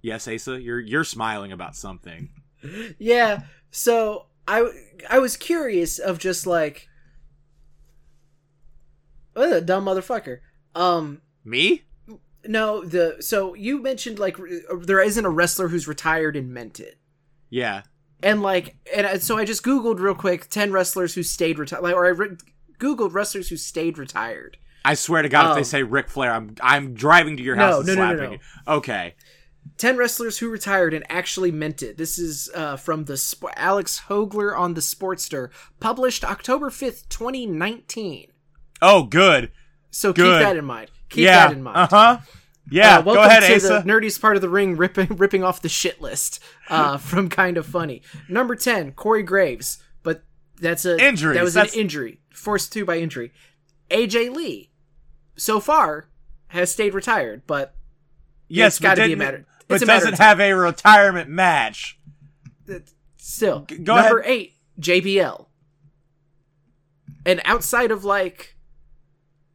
[0.00, 2.30] Yes, Asa, you're you're smiling about something.
[2.98, 3.42] Yeah.
[3.70, 4.66] So I
[5.10, 6.88] I was curious of just like
[9.34, 10.38] what a dumb motherfucker.
[10.74, 11.82] Um Me?
[12.46, 16.80] no, the so you mentioned like re- there isn't a wrestler who's retired and meant
[16.80, 16.98] it.
[17.50, 17.82] Yeah.
[18.22, 21.94] And like and so I just googled real quick 10 wrestlers who stayed retired like
[21.94, 22.36] or I re-
[22.78, 24.56] googled wrestlers who stayed retired.
[24.86, 27.56] I swear to God, if Um, they say Ric Flair, I'm I'm driving to your
[27.56, 28.32] house No, and no, no, no, slapping no.
[28.32, 28.78] you.
[28.78, 29.14] Okay.
[29.78, 31.96] 10 wrestlers who retired and actually meant it.
[31.96, 35.48] This is uh, from the Sp- Alex Hogler on the Sportster,
[35.80, 38.26] published October 5th, 2019.
[38.86, 39.50] Oh, good.
[39.90, 40.38] So Good.
[40.40, 40.90] keep that in mind.
[41.08, 41.46] Keep yeah.
[41.48, 41.76] that in mind.
[41.76, 42.18] Uh huh.
[42.70, 42.98] Yeah.
[42.98, 43.68] Uh, go ahead, to Asa.
[43.68, 47.56] the nerdiest part of the ring, ripping ripping off the shit list uh, from Kind
[47.56, 48.02] of Funny.
[48.28, 50.24] Number ten, Corey Graves, but
[50.60, 51.34] that's a injury.
[51.34, 53.32] That was that's- an injury, forced to by injury.
[53.90, 54.70] AJ Lee,
[55.36, 56.08] so far,
[56.48, 57.74] has stayed retired, but
[58.48, 60.26] yes, it's gotta but be a matter- But a doesn't time.
[60.26, 61.98] have a retirement match.
[63.18, 63.66] still.
[63.82, 64.32] go Number ahead.
[64.32, 65.46] eight, JBL,
[67.26, 68.53] and outside of like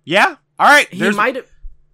[0.09, 0.35] Yeah.
[0.57, 0.87] All right.
[0.91, 1.45] he might have.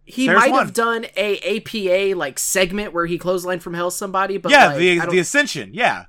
[0.05, 0.63] He there's might one.
[0.65, 4.77] have done a APA like segment where he clothesline from hell somebody, but yeah, like,
[4.77, 5.71] the the Ascension.
[5.73, 6.05] Yeah.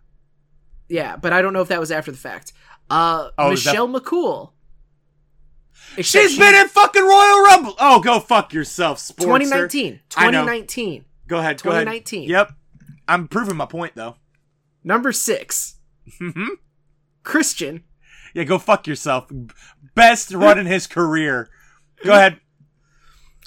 [0.88, 2.52] Yeah, but I don't know if that was after the fact.
[2.88, 4.52] Uh, Oh, is that- Michelle McCool.
[5.96, 7.74] She's she- been in fucking Royal Rumble.
[7.80, 9.16] Oh, go fuck yourself, sportster.
[9.40, 10.00] 2019.
[10.16, 10.42] I know.
[10.42, 11.04] 2019.
[11.26, 11.60] Go ahead.
[11.62, 11.86] Go ahead.
[11.86, 12.28] 2019.
[12.28, 12.52] Yep.
[13.08, 14.16] I'm proving my point though.
[14.84, 15.78] Number six,
[16.20, 16.44] hmm
[17.24, 17.82] Christian.
[18.34, 19.28] Yeah, go fuck yourself.
[19.96, 21.48] Best run in his career.
[22.04, 22.40] Go ahead.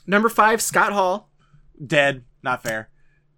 [0.08, 1.30] Number five, Scott Hall.
[1.86, 2.24] Dead.
[2.41, 2.89] Not fair.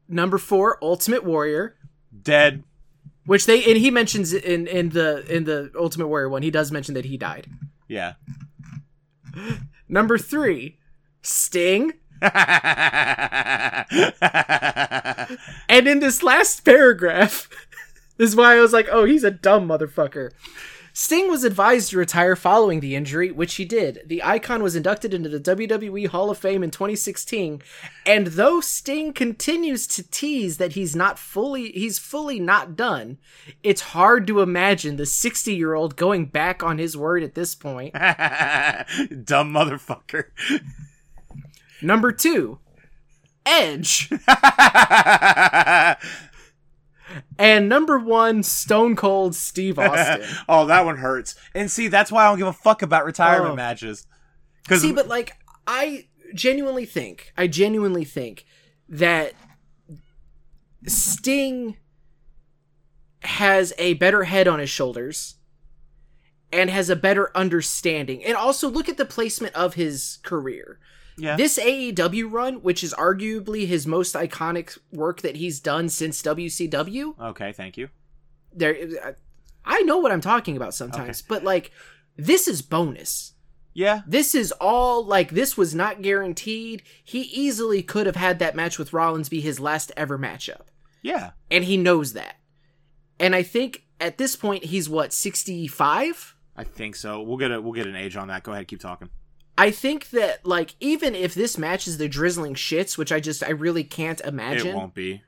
[0.07, 1.76] Number four, Ultimate Warrior.
[2.22, 2.64] Dead.
[3.26, 6.43] Which they and he mentions in in the in the Ultimate Warrior one.
[6.43, 7.47] He does mention that he died.
[7.88, 8.14] Yeah.
[9.88, 10.80] Number three,
[11.22, 11.93] Sting.
[15.72, 17.47] And in this last paragraph,
[18.18, 20.32] this is why I was like, oh, he's a dumb motherfucker.
[20.93, 24.01] Sting was advised to retire following the injury, which he did.
[24.05, 27.61] The icon was inducted into the WWE Hall of Fame in 2016,
[28.05, 33.17] and though Sting continues to tease that he's not fully he's fully not done,
[33.63, 37.93] it's hard to imagine the 60-year-old going back on his word at this point.
[37.93, 40.25] Dumb motherfucker.
[41.81, 42.59] Number 2,
[43.45, 44.09] Edge.
[47.38, 50.28] And number one, Stone Cold Steve Austin.
[50.49, 51.36] oh, that one hurts.
[51.53, 53.55] And see, that's why I don't give a fuck about retirement Oh.
[53.55, 54.07] matches.
[54.64, 55.34] Because See, but like,
[55.68, 58.45] I genuinely think, I genuinely think
[58.89, 59.34] that
[60.88, 61.78] Sting
[63.24, 65.36] has a better head on his shoulders
[66.51, 68.24] and has a better understanding.
[68.24, 70.80] And also, look at the placement of his career.
[71.18, 76.22] Yeah, This AEW run, which is arguably his most iconic work that he's done since
[76.22, 77.89] WCW, okay, thank you.
[78.53, 79.16] there
[79.64, 81.72] I know what I'm talking about sometimes, but like
[82.18, 83.34] this is bonus.
[83.74, 86.84] Yeah, This is all like this was not guaranteed.
[87.03, 90.64] He easily could have had that match with Rollins be his last ever matchup.
[91.01, 92.36] yeah, And he knows that.
[93.18, 96.36] And I think at this point he's what, 65?
[96.57, 97.22] I think so.
[97.22, 98.43] We'll get a we'll get an age on that.
[98.43, 99.09] Go ahead, keep talking.
[99.58, 103.52] I think that like even if this matches the drizzling shits, which I just I
[103.52, 104.68] really can't imagine.
[104.68, 105.22] It won't be.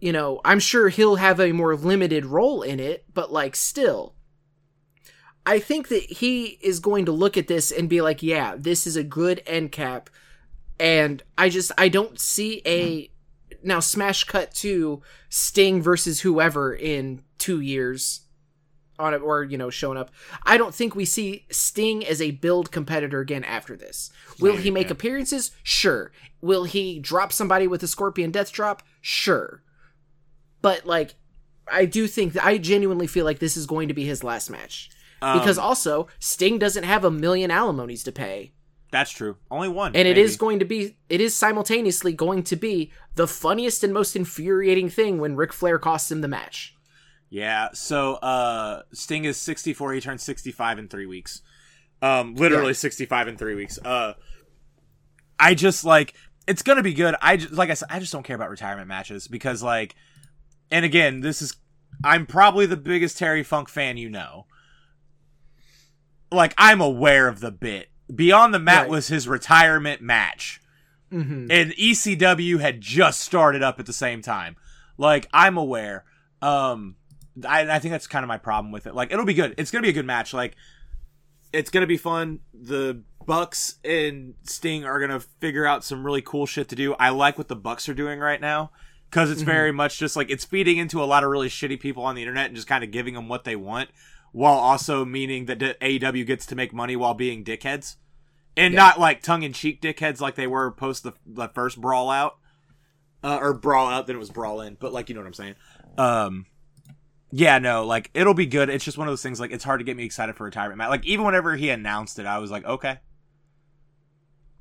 [0.00, 4.14] you know, I'm sure he'll have a more limited role in it, but like still
[5.44, 8.86] I think that he is going to look at this and be like, yeah, this
[8.86, 10.10] is a good end cap
[10.78, 13.10] and I just I don't see a
[13.64, 18.20] now smash cut to Sting versus whoever in 2 years
[18.98, 20.10] on it or you know showing up.
[20.44, 24.10] I don't think we see Sting as a build competitor again after this.
[24.40, 24.92] Will he make yeah.
[24.92, 25.52] appearances?
[25.62, 26.12] Sure.
[26.40, 28.82] Will he drop somebody with a Scorpion Death Drop?
[29.00, 29.62] Sure.
[30.62, 31.14] But like,
[31.70, 34.50] I do think that I genuinely feel like this is going to be his last
[34.50, 34.90] match
[35.20, 38.52] because Um, also Sting doesn't have a million alimonies to pay,
[38.90, 39.36] that's true.
[39.50, 40.20] Only one, and it maybe.
[40.22, 44.88] is going to be it is simultaneously going to be the funniest and most infuriating
[44.88, 46.74] thing when Ric Flair costs him the match.
[47.30, 47.68] Yeah.
[47.74, 49.92] So, uh, Sting is 64.
[49.94, 51.42] He turns 65 in three weeks.
[52.00, 52.72] Um, literally Yeah.
[52.74, 53.78] 65 in three weeks.
[53.84, 54.14] Uh,
[55.38, 56.14] I just like
[56.46, 57.14] it's gonna be good.
[57.20, 59.94] I just like I said, I just don't care about retirement matches because like,
[60.70, 61.56] and again, this is
[62.04, 64.46] I'm probably the biggest Terry Funk fan you know.
[66.30, 67.88] Like I'm aware of the bit.
[68.14, 68.90] Beyond the Mat Right.
[68.90, 70.60] was his retirement match
[71.12, 71.50] Mm-hmm.
[71.50, 74.56] and ECW had just started up at the same time.
[74.98, 76.04] Like I'm aware.
[76.42, 76.96] Um,
[77.46, 78.94] I, I think that's kind of my problem with it.
[78.94, 79.54] Like it'll be good.
[79.58, 80.32] It's gonna be a good match.
[80.32, 80.56] Like
[81.52, 82.40] it's gonna be fun.
[82.52, 86.94] The Bucks and Sting are gonna figure out some really cool shit to do.
[86.94, 88.70] I like what the Bucks are doing right now
[89.10, 92.04] because it's very much just like it's feeding into a lot of really shitty people
[92.04, 93.90] on the internet and just kind of giving them what they want,
[94.32, 97.96] while also meaning that AEW gets to make money while being dickheads
[98.56, 102.10] and not like tongue in cheek dickheads like they were post the, the first brawl
[102.10, 102.36] out,
[103.22, 104.06] uh, or brawl out.
[104.06, 105.54] Then it was brawl in, but like you know what I'm saying.
[105.96, 106.46] Um,
[107.30, 108.68] yeah, no, like it'll be good.
[108.68, 109.40] It's just one of those things.
[109.40, 110.90] Like it's hard to get me excited for retirement match.
[110.90, 112.98] Like even whenever he announced it, I was like, okay.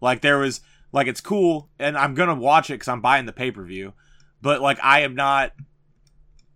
[0.02, 0.62] Like there was
[0.92, 3.94] like it's cool, and I'm gonna watch it because I'm buying the pay per view,
[4.42, 5.54] but like I am not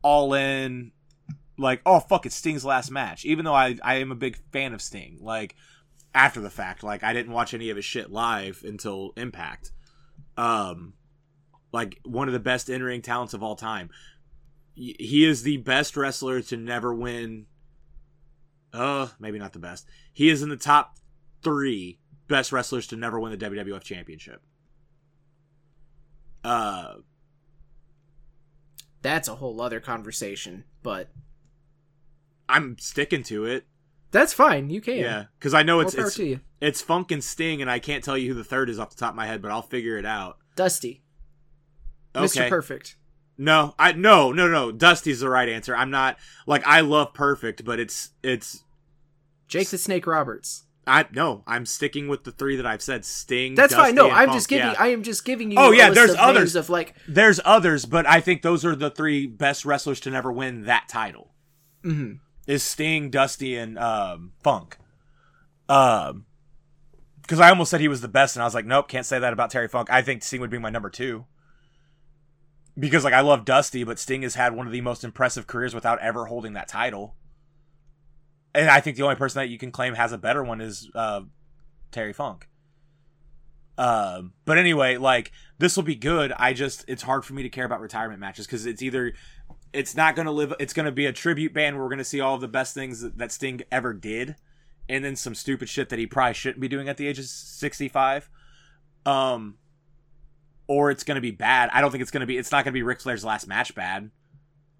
[0.01, 0.91] all in.
[1.57, 3.25] Like oh fuck, it's Sting's last match.
[3.25, 5.17] Even though I I am a big fan of Sting.
[5.21, 5.55] Like
[6.13, 6.83] after the fact.
[6.83, 9.71] Like I didn't watch any of his shit live until Impact.
[10.37, 10.93] Um,
[11.71, 13.89] like one of the best in ring talents of all time.
[14.73, 17.45] He is the best wrestler to never win.
[18.73, 19.87] Uh, maybe not the best.
[20.13, 20.97] He is in the top
[21.43, 24.41] three best wrestlers to never win the WWF Championship.
[26.43, 26.95] Uh,
[29.01, 31.09] That's a whole other conversation, but
[32.47, 33.65] I'm sticking to it.
[34.11, 34.69] that's fine.
[34.69, 34.97] You can.
[34.97, 36.19] Yeah, because I know it's it's,
[36.59, 38.95] it's Funk and Sting, and I can't tell you who the third is off the
[38.95, 40.37] top of my head, but I'll figure it out.
[40.55, 41.01] Dusty,
[42.15, 42.25] Okay.
[42.25, 42.49] Mr.
[42.49, 42.95] Perfect.
[43.37, 44.71] No, I no no no.
[44.71, 45.75] Dusty's the right answer.
[45.75, 48.63] I'm not like I love Perfect, but it's it's
[49.47, 50.63] Jake the Snake Roberts.
[50.87, 51.43] I no.
[51.47, 53.05] I'm sticking with the three that I've said.
[53.05, 53.55] Sting.
[53.55, 53.95] That's Dusty, fine.
[53.95, 54.67] No, I'm Funk, just giving.
[54.67, 54.75] yeah.
[54.77, 55.57] I am just giving you.
[55.59, 56.55] Oh, yeah, there's of others.
[56.55, 56.95] of like.
[57.07, 60.87] There's others, but I think those are the three best wrestlers to never win that
[60.89, 61.33] title.
[61.83, 62.19] mhm.
[62.47, 64.77] Is Sting, Dusty, and um, Funk.
[65.69, 66.25] Um,
[67.21, 69.19] because I almost said he was the best, and I was like, nope, can't say
[69.19, 69.89] that about Terry Funk.
[69.91, 71.25] I think Sting would be my number two.
[72.77, 75.75] Because like I love Dusty, but Sting has had one of the most impressive careers
[75.75, 77.15] without ever holding that title.
[78.53, 80.89] And I think the only person that you can claim has a better one is
[80.95, 81.21] uh,
[81.91, 82.47] Terry Funk.
[83.77, 86.33] Um, but anyway, like this will be good.
[86.33, 89.13] I just it's hard for me to care about retirement matches because it's either
[89.73, 90.53] it's not going to live.
[90.59, 92.47] It's going to be a tribute band where we're going to see all of the
[92.47, 94.35] best things that, that Sting ever did,
[94.89, 97.25] and then some stupid shit that he probably shouldn't be doing at the age of
[97.25, 98.29] sixty-five.
[99.05, 99.57] Um,
[100.71, 101.69] or it's going to be bad.
[101.73, 102.37] I don't think it's going to be.
[102.37, 104.09] It's not going to be Ric Flair's last match bad.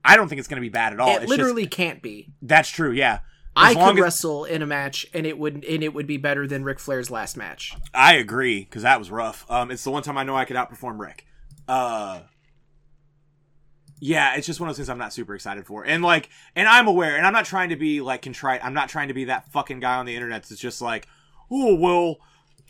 [0.06, 1.10] I don't think it's going to be bad at all.
[1.18, 2.30] it It's literally just, can't be.
[2.42, 2.92] that's true.
[2.92, 3.20] Yeah, As
[3.56, 6.48] I could as- wrestle in a match, and it would and it would be better
[6.48, 7.76] than Ric Flair's last match.
[7.94, 9.46] I agree because that was rough.
[9.52, 11.26] Um, it's the one time I know I could outperform Rick.
[11.68, 12.22] Uh,
[14.00, 16.68] yeah, it's just one of those things I'm not super excited for, and like, and
[16.68, 18.64] I'm aware, and I'm not trying to be like contrite.
[18.64, 21.08] I'm not trying to be that fucking guy on the internet that's just like,
[21.52, 22.18] oh well,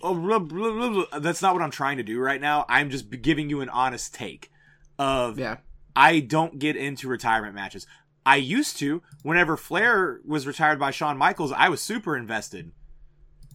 [0.02, 2.66] blah." that's not what I'm trying to do right now.
[2.68, 4.52] I'm just giving you an honest take
[5.00, 5.58] of Yeah,
[5.96, 7.88] I don't get into retirement matches.
[8.26, 9.02] I used to.
[9.24, 12.72] Whenever Flair was retired by Shawn Michaels, I was super invested.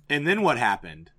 [0.08, 1.10] And then what happened?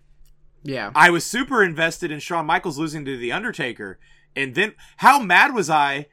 [0.64, 0.92] yeah.
[0.96, 4.00] I was super invested in Shawn Michaels losing to The Undertaker.
[4.36, 6.08] And then how mad was I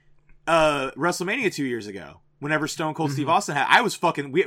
[0.47, 4.45] uh WrestleMania 2 years ago whenever Stone Cold Steve Austin had I was fucking we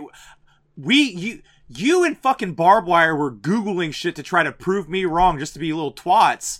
[0.77, 5.05] we you you and fucking barbed wire were googling shit to try to prove me
[5.05, 6.59] wrong just to be little twats.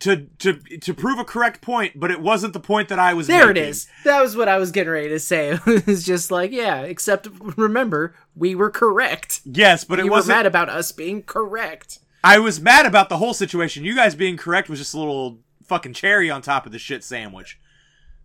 [0.00, 3.28] To, to to prove a correct point, but it wasn't the point that I was.
[3.28, 3.70] There it making.
[3.70, 3.86] is.
[4.02, 5.56] That was what I was getting ready to say.
[5.66, 9.40] It was just like, yeah, except remember, we were correct.
[9.44, 10.38] Yes, but it you were wasn't.
[10.38, 12.00] mad about us being correct.
[12.24, 13.84] I was mad about the whole situation.
[13.84, 17.04] You guys being correct was just a little fucking cherry on top of the shit
[17.04, 17.60] sandwich.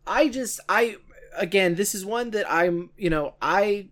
[0.07, 0.95] I just I
[1.37, 3.89] again, this is one that I'm, you know, I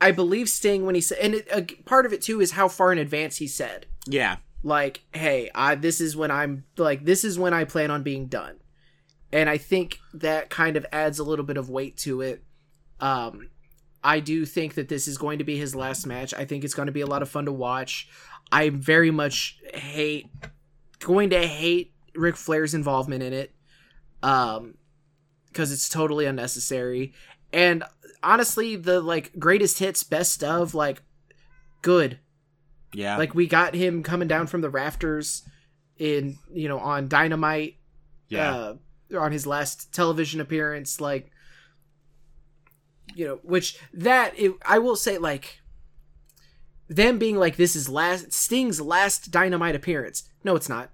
[0.00, 2.68] I believe Sting when he said, and it, uh, part of it too is how
[2.68, 7.24] far in advance he said, Yeah, like, hey, I this is when I'm like this
[7.24, 8.56] is when I plan on being done,
[9.32, 12.42] and I think that kind of adds a little bit of weight to it.
[13.00, 13.50] Um,
[14.02, 16.32] I do think that this is going to be his last match.
[16.32, 18.08] I think it's going to be a lot of fun to watch.
[18.50, 20.28] I very much hate
[20.98, 23.54] going to hate Ric Flair's involvement in it.
[24.22, 24.74] Um
[25.46, 27.12] because it's totally unnecessary.
[27.52, 27.82] And
[28.22, 31.02] honestly, the like greatest hits, best of, like
[31.82, 32.18] good.
[32.92, 35.42] yeah, Like we got him coming down from the rafters
[35.98, 37.76] in you know on Dynamite
[38.28, 38.74] yeah, uh,
[39.18, 41.30] on his last television appearance, like
[43.14, 45.60] you know, which that it, I will say, like
[46.88, 50.28] them being like this is last Sting's last Dynamite appearance.
[50.44, 50.90] No, it's not.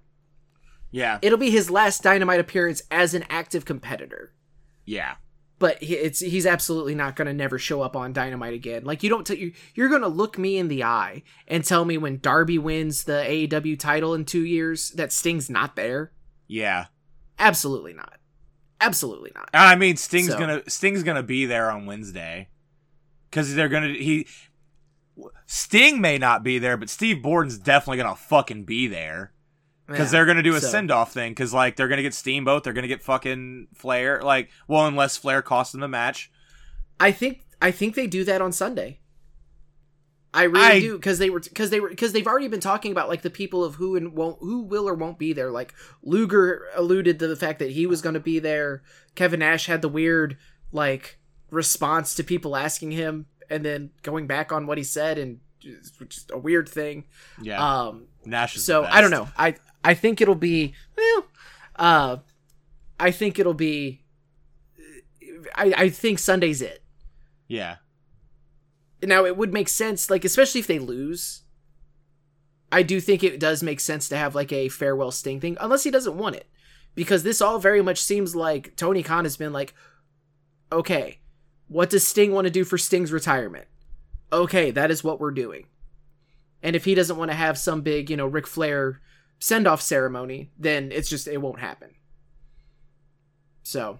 [0.91, 4.33] yeah, It'll be his last Dynamite appearance as an active competitor.
[4.85, 5.15] yeah,
[5.59, 8.83] But it's he's absolutely not going to never show up on Dynamite again.
[8.83, 11.83] Like you don't t- you, you're going to look me in the eye and tell
[11.83, 16.11] me when Darby wins the AEW title in 2 years that Sting's not there?
[16.47, 16.85] yeah.
[17.39, 18.17] Absolutely not.
[18.81, 19.49] Absolutely not.
[19.53, 22.49] I mean, Sting's So- gonna Sting's gonna be there on Wednesday
[23.29, 24.27] because they're gonna he.
[25.45, 29.33] Sting may not be there, but Steve Borden's definitely gonna fucking be there
[29.87, 30.11] because Yeah.
[30.19, 32.73] they're gonna do a So- send off thing because like they're gonna get Steamboat, they're
[32.73, 36.31] gonna get fucking Flair, like well unless Flair costs them the match.
[36.99, 38.99] I think I think they do that on Sunday.
[40.33, 42.91] I really I- do because they were because they were because they've already been talking
[42.91, 45.49] about like the people of who and won't who will or won't be there.
[45.51, 45.73] Like
[46.03, 48.83] Luger alluded to the fact that he was going to be there.
[49.15, 50.37] Kevin Nash had the weird
[50.71, 51.17] like
[51.49, 55.39] response to people asking him and then going back on what he said and
[55.97, 57.05] which is a weird thing.
[57.41, 59.29] Yeah, Um, Nash is so I don't know.
[59.37, 61.25] I I think it'll be well.
[61.75, 62.17] Uh,
[62.99, 64.01] I think it'll be.
[65.55, 66.83] I I think Sunday's it.
[67.47, 67.77] Yeah,
[69.01, 71.43] Now it would make sense, like especially if they lose.
[72.69, 75.83] I do think it does make sense to have like a farewell Sting thing, unless
[75.83, 76.47] he doesn't want it,
[76.95, 79.73] because this all very much seems like Tony Khan has been like,
[80.69, 81.19] okay,
[81.69, 83.67] what does Sting want to do for Sting's retirement?
[84.33, 85.67] Okay, that is what we're doing.
[86.61, 88.99] And if he doesn't want to have some big, you know, Ric Flair
[89.39, 91.91] send off ceremony, then it's just it won't happen.
[93.63, 93.99] So,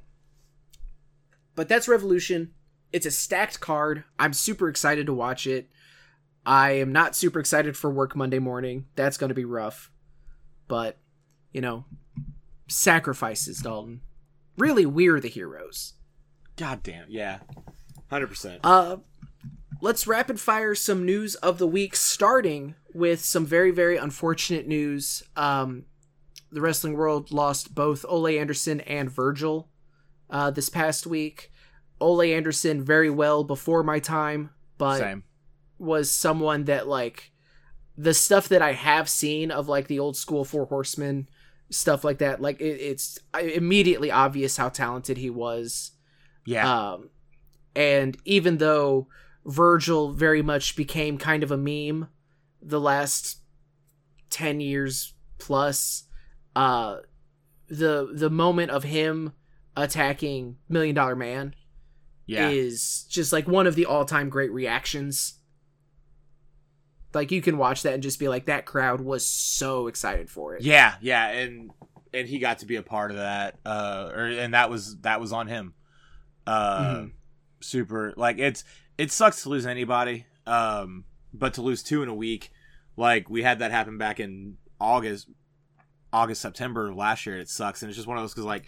[1.56, 2.54] but that's Revolution.
[2.94, 4.04] It's a stacked card.
[4.18, 5.70] I'm super excited to watch it.
[6.46, 8.86] I am not super excited for work Monday morning.
[8.96, 9.92] That's going to be rough.
[10.70, 10.98] But,
[11.52, 11.86] you know,
[12.70, 14.02] sacrifices, Dalton.
[14.58, 15.94] Really, we're the heroes.
[16.56, 17.40] God damn, yeah,
[18.10, 18.62] hundred percent.
[18.64, 18.98] Uh,
[19.82, 25.22] let's rapid fire some news of the week, starting with some very, very unfortunate news.
[25.36, 25.86] Um,
[26.52, 29.70] the wrestling world lost both Ole Anderson and Virgil
[30.32, 31.52] uh, this past week.
[32.00, 34.50] Ole Anderson, very well before my time,
[34.80, 35.24] but Same.
[35.78, 37.32] was someone that like
[37.96, 41.30] the stuff that I have seen of like the old school Four Horsemen
[41.70, 42.42] stuff like that.
[42.42, 45.92] Like it, it's immediately obvious how talented he was.
[46.46, 47.10] Yeah, Um,
[47.76, 49.08] and even though
[49.46, 52.08] Virgil very much became kind of a meme
[52.68, 53.38] the last
[54.30, 56.04] 10 years plus,
[56.56, 56.98] uh,
[57.70, 59.34] the, the moment of him,
[59.76, 61.54] attacking Million Dollar Man
[62.26, 62.50] Yeah.
[62.50, 65.36] is just like one of the all-time great reactions.
[67.14, 70.56] Like you can watch that and just be like that crowd was so excited for
[70.56, 70.62] it.
[70.62, 71.72] Yeah, yeah, and
[72.14, 73.58] and he got to be a part of that.
[73.66, 75.74] Uh or and that was that was on him.
[76.46, 77.12] Uh Mhm.
[77.62, 78.64] super like it's
[78.98, 80.26] it sucks to lose anybody.
[80.46, 82.52] Um but to lose two in a week,
[82.98, 85.30] like we had that happen back in August
[86.12, 87.82] August, September of last year, it sucks.
[87.82, 88.66] And it's just one of those cause like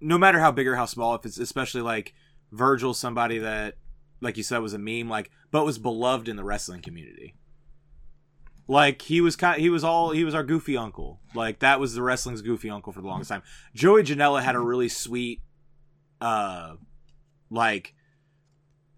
[0.00, 2.12] no matter how big or how small, if it's especially like
[2.52, 3.76] Virgil, somebody that
[4.20, 7.36] like you said was a meme, like but was beloved in the wrestling community.
[8.66, 11.20] Like he was kind, he was all he was our goofy uncle.
[11.34, 13.42] Like that was the wrestling's goofy uncle for the longest time.
[13.74, 15.40] Joey Janela had a really sweet,
[16.20, 16.74] uh,
[17.50, 17.94] like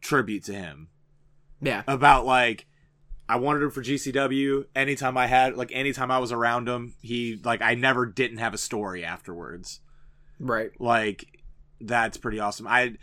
[0.00, 0.88] tribute to him
[1.60, 1.82] Yeah.
[1.86, 2.66] about like
[3.28, 4.66] I wanted him for GCW.
[4.74, 8.54] Anytime I had like anytime I was around him, he like I never didn't have
[8.54, 9.80] a story afterwards.
[10.38, 10.70] Right.
[10.78, 11.42] Like
[11.80, 12.66] that's pretty awesome.
[12.66, 12.96] I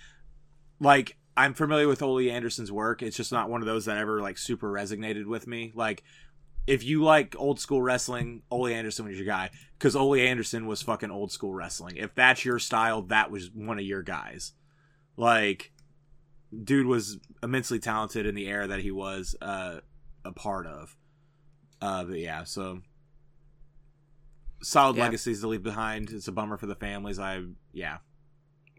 [0.80, 3.02] like I'm familiar with Ole Anderson's work.
[3.02, 5.72] It's just not one of those that ever like super resonated with me.
[5.76, 6.04] Like
[6.68, 10.82] if you like old school wrestling, Ole Anderson was your guy because Ole Anderson was
[10.82, 11.98] fucking old school wrestling.
[11.98, 14.54] If that's your style, that was one of your guys.
[15.18, 15.73] Like,
[16.64, 19.80] dude was immensely talented in the era that he was uh,
[20.26, 20.96] a part of.
[21.82, 22.82] Uh, but yeah, so
[24.62, 25.04] solid Yeah.
[25.04, 26.10] legacies to leave behind.
[26.12, 27.20] It's a bummer for the families.
[27.20, 27.44] I
[27.74, 27.98] yeah,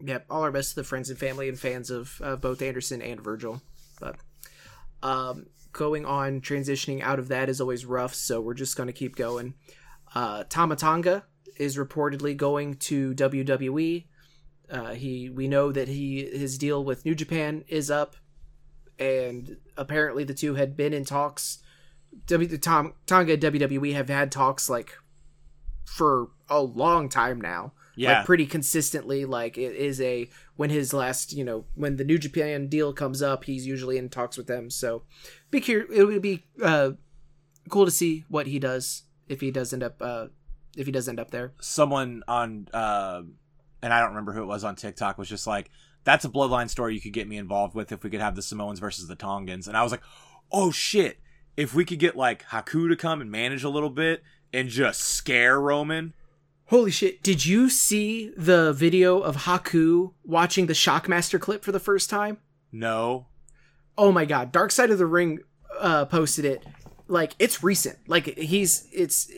[0.01, 0.25] Yep.
[0.29, 3.21] All our best to the friends and family and fans of uh, both Anderson and
[3.21, 3.61] Virgil.
[3.99, 4.17] But
[5.03, 8.13] um, going on, transitioning out of that is always rough.
[8.13, 9.53] So we're just going to keep going.
[10.13, 11.23] Uh, Tama Tonga
[11.57, 14.05] is reportedly going to WWE.
[14.69, 18.15] Uh, he we know that he his deal with New Japan is up,
[18.97, 21.59] and apparently the two had been in talks.
[22.27, 24.93] W the Tama Tonga and WWE have had talks like
[25.85, 27.73] for a long time now.
[27.97, 32.03] Yeah, like pretty consistently like it is a when his last you know when the
[32.03, 34.69] new japan deal comes up he's usually in talks with them.
[34.69, 35.03] So
[35.49, 36.91] be curious it would be uh
[37.69, 40.27] cool to see what he does if he does end up uh
[40.75, 41.53] if he does end up there.
[41.59, 43.21] Someone on uh,
[43.81, 45.69] and I don't remember who it was on TikTok was just like,
[46.03, 48.41] "That's a bloodline story you could get me involved with if we could have the
[48.41, 50.03] Samoans versus the Tongans." And I was like,
[50.51, 51.19] "Oh shit!
[51.57, 54.23] If we could get like Haku to come and manage a little bit
[54.53, 56.13] and just scare Roman."
[56.69, 61.79] holy shit did you see the video of haku watching the shockmaster clip for the
[61.79, 62.37] first time
[62.71, 63.27] No,
[63.97, 65.39] oh my god dark side of the ring
[65.79, 66.65] uh posted it
[67.07, 69.31] like it's recent like he's it's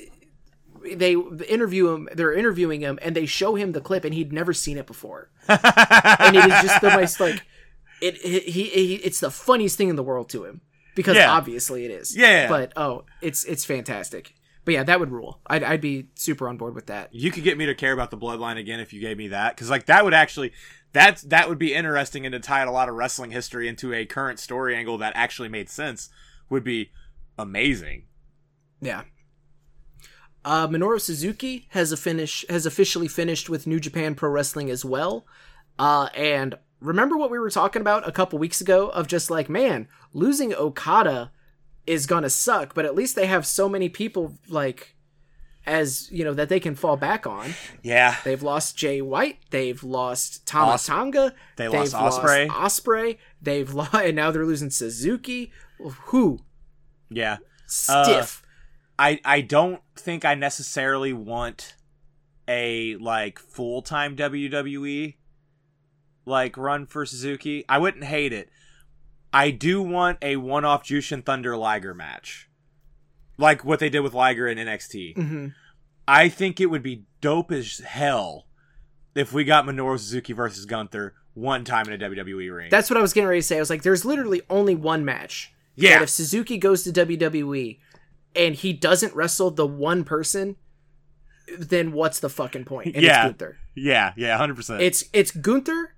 [0.96, 1.14] they
[1.48, 4.78] interview him they're interviewing him and they show him the clip and he'd never seen
[4.78, 7.44] it before and it is just the most like
[8.02, 10.62] it, it he, he it's the funniest thing in the world to him
[10.96, 11.32] because Yeah.
[11.32, 12.48] obviously it is Yeah.
[12.48, 14.34] but oh it's it's fantastic
[14.66, 17.44] but yeah that would rule I'd, I'd be super on board with that you could
[17.44, 19.86] get me to care about the bloodline again if you gave me that because like
[19.88, 20.52] that would actually
[20.94, 24.06] that's that would be interesting and to tie a lot of wrestling history into a
[24.06, 26.10] current story angle that actually made sense
[26.50, 26.92] would be
[27.38, 28.04] amazing.
[28.82, 29.04] Yeah.
[30.46, 34.86] Uh, Minoru Suzuki has a finish has officially finished with New Japan Pro Wrestling as
[34.86, 35.26] well.
[35.78, 39.50] Uh, and remember what we were talking about a couple weeks ago of just like,
[39.50, 41.32] man, losing Okada
[41.86, 44.96] is gonna suck, but at least they have so many people like
[45.68, 47.54] as you know that they can fall back on.
[47.84, 52.50] Yeah, They've lost Jay White, they've lost Tama Tonga, They they've lost Ospreay.
[52.50, 55.52] Osprey, they've lost, and now they're losing Suzuki.
[56.06, 56.40] Who
[57.10, 57.38] yeah.
[57.68, 58.42] stiff?
[59.00, 61.76] I I don't think I necessarily want
[62.48, 65.16] a like full time WWE
[66.26, 67.66] like run for Suzuki.
[67.68, 68.50] I wouldn't hate it.
[69.34, 72.50] I do want a one off Jushin Thunder Liger match.
[73.38, 75.16] Like what they did with Liger in NXT.
[75.16, 75.48] hmm
[76.10, 78.48] I think it would be dope as hell
[79.14, 82.70] if we got Minoru Suzuki versus Gunther one time in a WWE ring.
[82.72, 83.58] That's what I was getting ready to say.
[83.58, 85.52] I was like, there's literally only one match.
[85.76, 86.02] Yeah.
[86.02, 87.80] If Suzuki goes to WWE
[88.38, 90.56] and he doesn't wrestle the one person,
[91.58, 92.96] then what's the fucking point?
[92.96, 93.26] And Yeah.
[93.28, 93.58] it's Gunther.
[93.76, 94.82] yeah, yeah, 100%.
[94.82, 95.96] It's it's Gunther,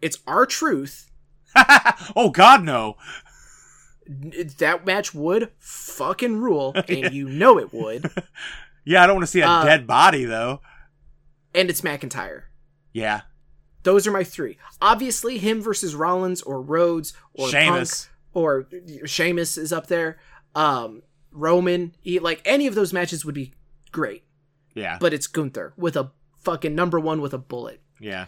[0.00, 1.10] it's R-Truth.
[2.16, 2.96] oh god no.
[4.58, 8.10] That match would fucking rule, and you know it would.
[8.84, 10.60] Yeah, I don't want to see a Uh, dead body though.
[11.54, 12.46] And it's McIntyre.
[12.92, 13.20] Yeah.
[13.84, 14.58] Those are my three.
[14.80, 18.06] Obviously, him versus Rollins or Rhodes or Sheamus.
[18.06, 18.66] Punk or
[19.04, 20.18] Sheamus is up there.
[20.56, 21.02] Um,
[21.32, 23.52] Roman, he, like any of those matches would be
[23.90, 24.24] great.
[24.74, 24.96] Yeah.
[25.00, 27.80] but it's Gunther with a fucking number one with a bullet.
[28.00, 28.26] Yeah.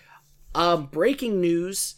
[0.55, 1.95] Um, breaking news: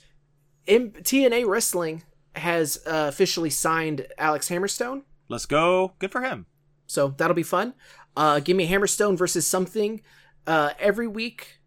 [0.68, 2.04] M- TNA Wrestling
[2.36, 5.94] has uh, officially signed Alex Hammerstone, Let's go.
[5.98, 6.46] Good for him.
[6.86, 7.74] so that'll be fun.
[8.16, 10.00] Uh, give me Hammerstone versus something
[10.46, 11.58] uh, every week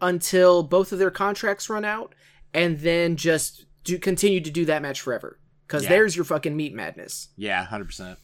[0.00, 2.14] until both of their contracts run out,
[2.54, 5.38] and then just do continue to do that match forever.
[5.66, 5.90] Because Yeah.
[5.90, 7.28] there's your fucking meat madness.
[7.36, 8.18] Yeah, hundred percent.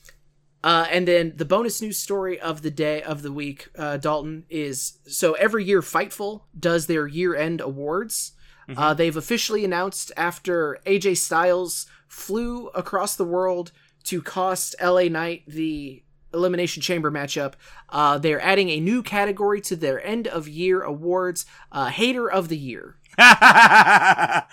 [0.65, 4.45] Uh, and then the bonus news story of the day of the week, uh, Dalton,
[4.51, 8.33] is so every year Fightful does their year end awards.
[8.77, 13.71] Uh, they've officially announced after AJ Styles flew across the world
[14.05, 16.03] to cost LA Knight the
[16.35, 17.55] Elimination Chamber matchup.
[17.89, 22.49] Uh, they're adding a new category to their end of year awards uh, Hater of
[22.49, 22.97] the Year.
[23.19, 24.45] and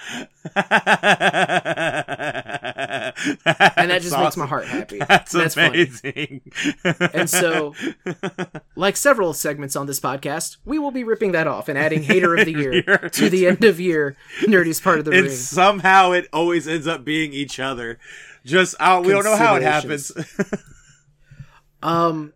[3.89, 4.99] that just makes my heart happy.
[5.07, 5.83] That's, That's funny.
[5.83, 6.41] amazing.
[7.13, 7.73] And so,
[8.75, 12.35] like several segments on this podcast, we will be ripping that off and adding Hater
[12.35, 15.31] of the Year to the end of year nerdiest part of the and ring.
[15.31, 17.99] somehow it always ends up being each other.
[18.45, 20.11] Just uh, we don't know how it happens.
[21.81, 22.33] Um,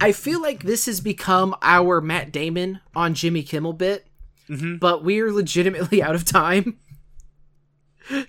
[0.00, 4.06] I feel like this has become our Matt Damon on Jimmy Kimmel bit,
[4.48, 4.76] Mm-hmm.
[4.76, 6.78] but we're legitimately out of time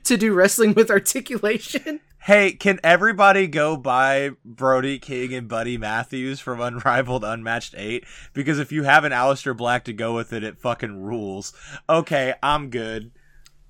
[0.04, 2.02] to do wrestling with articulation.
[2.24, 8.04] hey, can everybody go buy Brody King and Buddy Matthews from Unrivaled Unmatched 8?
[8.34, 11.54] Because if you have an Aleister Black to go with it, it fucking rules.
[11.88, 13.12] Okay, I'm good.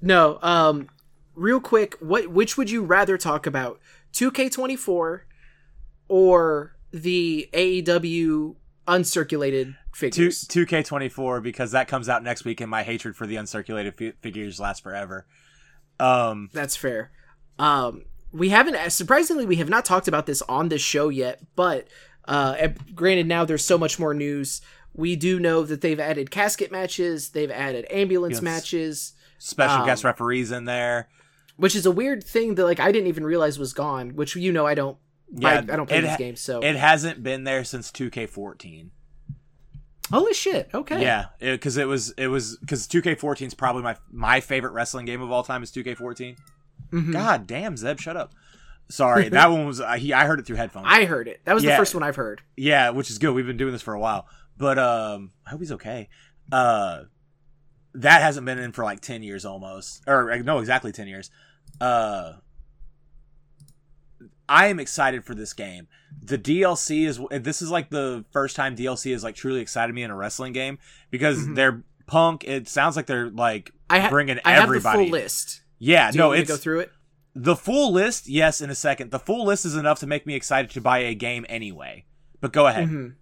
[0.01, 0.89] No, um,
[1.35, 3.79] real quick, what which would you rather talk about?
[4.13, 5.21] 2K24
[6.07, 8.55] or the AEW
[8.87, 10.47] uncirculated figures?
[10.47, 13.35] two K twenty four because that comes out next week, and my hatred for the
[13.35, 15.27] uncirculated fi- figures lasts forever.
[15.99, 17.11] Um, That's fair.
[17.57, 21.87] Um, we haven't surprisingly we have not talked about this on this show yet, but
[22.25, 24.61] uh, granted now there's so much more news.
[24.93, 28.41] We do know that they've added casket matches, they've added ambulance Yes.
[28.41, 31.09] matches, special Um, guest referees in there.
[31.57, 34.15] which is a weird thing that like I didn't even realize was gone.
[34.15, 34.97] Which you know I don't.
[35.43, 38.09] I, I don't play it these ha- games, so It hasn't been there since two
[38.09, 38.91] K fourteen.
[40.11, 40.69] Holy shit.
[40.73, 44.39] Okay, Yeah, because it, was it was because two K fourteen is probably my my
[44.39, 46.35] favorite wrestling game of all time is two K fourteen.
[46.91, 47.13] Mhm.
[47.13, 48.33] God damn, Zeb, shut up.
[48.89, 50.13] Sorry, that one was uh, he.
[50.13, 50.87] I heard it through headphones.
[50.89, 51.41] I heard it.
[51.45, 52.41] That was the first one I've heard.
[52.57, 53.33] Yeah, which is good.
[53.33, 54.27] We've been doing this for a while.
[54.57, 56.09] But um I hope he's okay.
[56.51, 57.03] Uh
[57.93, 60.03] that hasn't been in for like 10 years almost.
[60.05, 61.31] Or uh, no, exactly 10 years.
[61.79, 62.33] Uh
[64.47, 65.87] I am excited for this game.
[66.21, 70.03] The DLC is this is like the first time DLC has like truly excited me
[70.03, 70.77] in a wrestling game
[71.11, 71.55] because Mhm.
[71.55, 72.43] they're punk.
[72.45, 74.99] It sounds like they're like I, ha- bringing I have everybody.
[74.99, 75.61] the full list.
[75.79, 76.91] Yeah, Do no, it's go through it?
[77.35, 78.27] the full list.
[78.27, 79.11] Yes, in a second.
[79.11, 82.05] The full list is enough to make me excited to buy a game anyway.
[82.41, 82.89] But go ahead.
[82.89, 83.13] Mhm.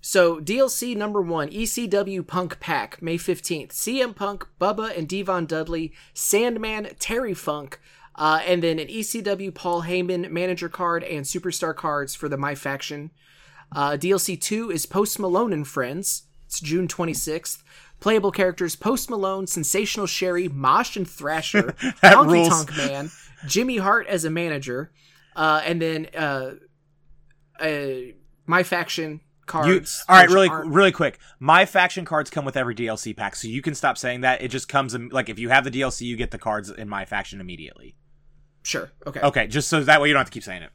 [0.00, 3.72] So DLC number one, ECW Punk Pack, May fifteenth.
[3.72, 7.80] CM Punk, Bubba, and Devon Dudley, Sandman, Terry Funk,
[8.16, 12.54] uh, and then an ECW Paul Heyman manager card and superstar cards for the My
[12.54, 13.10] Faction.
[13.74, 16.24] Uh, DLC two is Post Malone and Friends.
[16.46, 17.62] It's June twenty sixth.
[18.00, 21.62] Playable characters: Post Malone, Sensational Sherri, Mosh and Thrasher,
[22.02, 22.48] Honky rules.
[22.48, 23.10] Tonk Man,
[23.46, 24.92] Jimmy Hart as a manager,
[25.36, 26.52] uh, and then uh,
[27.60, 27.86] uh,
[28.46, 30.04] My Faction You, cards.
[30.08, 31.18] all right, really, aren't- really quick.
[31.40, 34.42] My faction cards come with every DLC pack, so you can stop saying that.
[34.42, 36.88] It just comes in, like if you have the DLC, you get the cards in
[36.88, 37.94] my faction immediately.
[38.64, 38.90] Sure.
[39.06, 39.20] Okay.
[39.20, 40.70] Okay, just so that way you don't have to keep saying it.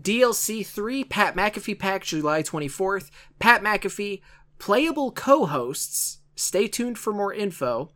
[0.00, 3.10] DLC 3, Pat McAfee Pack, July 24th.
[3.40, 4.22] Pat McAfee,
[4.58, 6.20] playable co hosts.
[6.36, 7.90] Stay tuned for more info.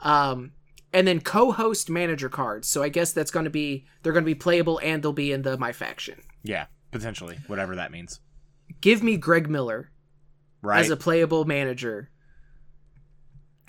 [0.00, 0.52] Um,
[0.92, 2.66] and then co host manager cards.
[2.66, 5.32] So I guess that's going to be, they're going to be playable and they'll be
[5.32, 6.20] in the My Faction.
[6.42, 8.20] Yeah, potentially, whatever that means.
[8.80, 9.90] Give me Greg Miller
[10.62, 10.80] Right?
[10.80, 12.08] as a playable manager.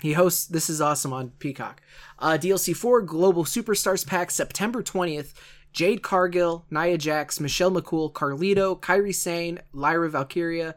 [0.04, 1.80] He hosts This Is Awesome on Peacock.
[2.18, 5.32] Uh, DLC 4 Global Superstars Pack, September 20th.
[5.72, 10.74] Jade Cargill, Nia Jax, Michelle McCool, Carlito, Kairi Sane, Lyra Valkyria,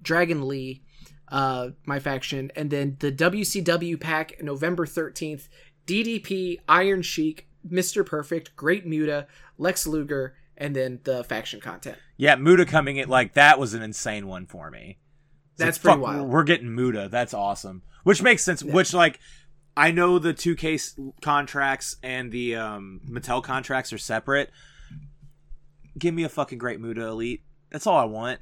[0.00, 0.82] Dragon Lee,
[1.28, 2.50] uh, my faction.
[2.56, 5.48] And then the WCW Pack, November 13th.
[5.86, 8.04] DDP, Iron Sheik, Mr.
[8.04, 9.26] Perfect, Great Muta,
[9.58, 11.98] Lex Luger, and then the faction content.
[12.16, 14.96] yeah, Muta coming in like that was an insane one for me.
[15.60, 16.28] That's like, pretty fuck, wild.
[16.28, 17.08] We're getting Muta.
[17.10, 17.82] That's awesome.
[18.02, 18.62] Which makes sense.
[18.62, 19.20] Which like.
[19.76, 24.50] I know the two case contracts and the um, Mattel contracts are separate.
[25.96, 27.44] Give me a fucking Great Muta Elite.
[27.70, 28.40] That's all I want.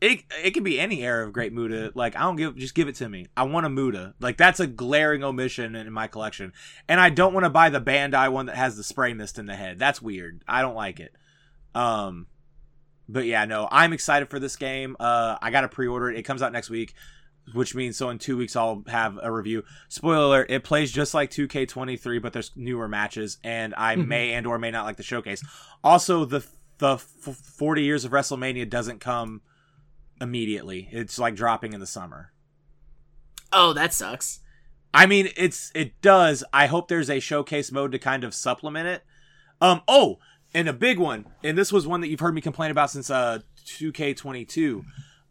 [0.00, 1.92] It it can be any era of Great Muta.
[1.94, 3.26] Like I don't give, just give it to me.
[3.36, 4.14] I want a Muta.
[4.20, 6.52] Like that's a glaring omission in my collection,
[6.88, 9.46] and I don't want to buy the Bandai one that has the spray mist in
[9.46, 9.78] the head.
[9.78, 10.44] That's weird.
[10.46, 11.16] I don't like it.
[11.74, 12.26] Um,
[13.08, 14.96] but yeah, no, I'm excited for this game.
[15.00, 16.18] Uh, I got to pre-order it.
[16.18, 16.94] It comes out next week,
[17.54, 19.64] which means so in two weeks I'll have a review.
[19.88, 24.06] Spoiler alert: it plays just like 2K23, but there's newer matches, and I Mhm.
[24.06, 25.42] may and or may not like the showcase.
[25.82, 26.44] Also, the
[26.78, 29.40] the f- 40 years of WrestleMania doesn't come
[30.20, 30.88] immediately.
[30.92, 32.32] It's like dropping in the summer.
[33.52, 34.40] Oh, that sucks.
[34.94, 36.44] I mean, it's it does.
[36.52, 39.02] I hope there's a showcase mode to kind of supplement it.
[39.60, 39.82] Um.
[39.88, 40.18] Oh,
[40.54, 43.10] and a big one, and this was one that you've heard me complain about since
[43.10, 44.84] uh 2K22.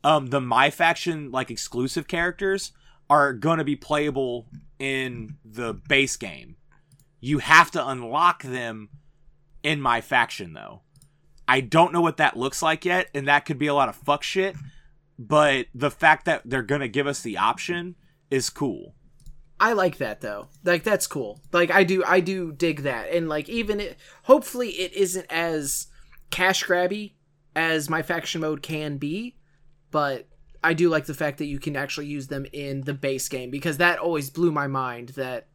[0.04, 2.72] Um, the my faction like exclusive characters
[3.10, 4.48] are gonna be playable
[4.80, 6.56] in the base game.
[7.20, 8.90] You have to unlock them
[9.64, 10.82] in my faction though.
[11.48, 13.96] I don't know what that looks like yet, and that could be a lot of
[13.96, 14.56] fuck shit.
[15.18, 17.96] But the fact that they're gonna give us the option
[18.30, 18.94] is cool.
[19.60, 20.48] I like that though.
[20.64, 21.42] Like that's cool.
[21.52, 23.10] Like I do I do dig that.
[23.12, 25.88] And like even it hopefully it isn't as
[26.30, 27.14] cash grabby
[27.56, 29.36] as my faction mode can be,
[29.90, 30.28] but
[30.64, 33.50] I do like the fact that you can actually use them in the base game
[33.50, 35.48] because that always blew my mind that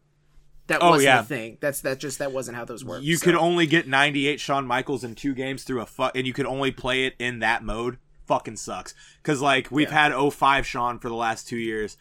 [0.68, 1.20] that Oh, wasn't yeah.
[1.20, 1.58] a thing.
[1.60, 3.02] That's that just that wasn't how those work.
[3.02, 3.24] You so.
[3.24, 6.46] could only get 98 Shawn Michaels in two games through a fu- and you could
[6.46, 7.98] only play it in that mode.
[8.26, 8.94] Fucking sucks.
[9.22, 10.08] Cuz like we've Yeah.
[10.10, 11.96] had 05 Shawn for the last 2 years.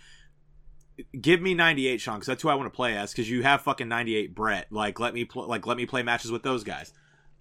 [1.20, 3.62] Give me 98 Shawn cuz that's who I want to play as cuz you have
[3.62, 4.68] fucking 98 Brett.
[4.72, 6.94] Like let me pl- like let me play matches with those guys.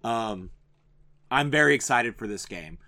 [0.05, 0.51] Um
[1.31, 2.78] I'm very excited for this game.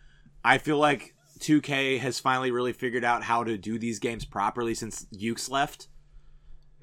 [0.44, 4.74] I feel like 2K has finally really figured out how to do these games properly
[4.74, 5.88] since Yuke's left.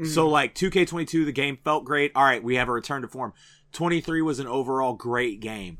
[0.06, 2.14] So like 2K22, the game felt great.
[2.16, 3.34] All right, we have a return to form.
[3.74, 5.78] 23 was an overall great game.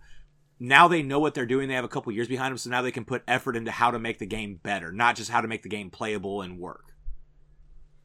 [0.60, 1.70] Now they know what they're doing.
[1.70, 3.92] They have a couple years behind them, so now they can put effort into how
[3.92, 6.94] to make the game better, not just how to make the game playable and work.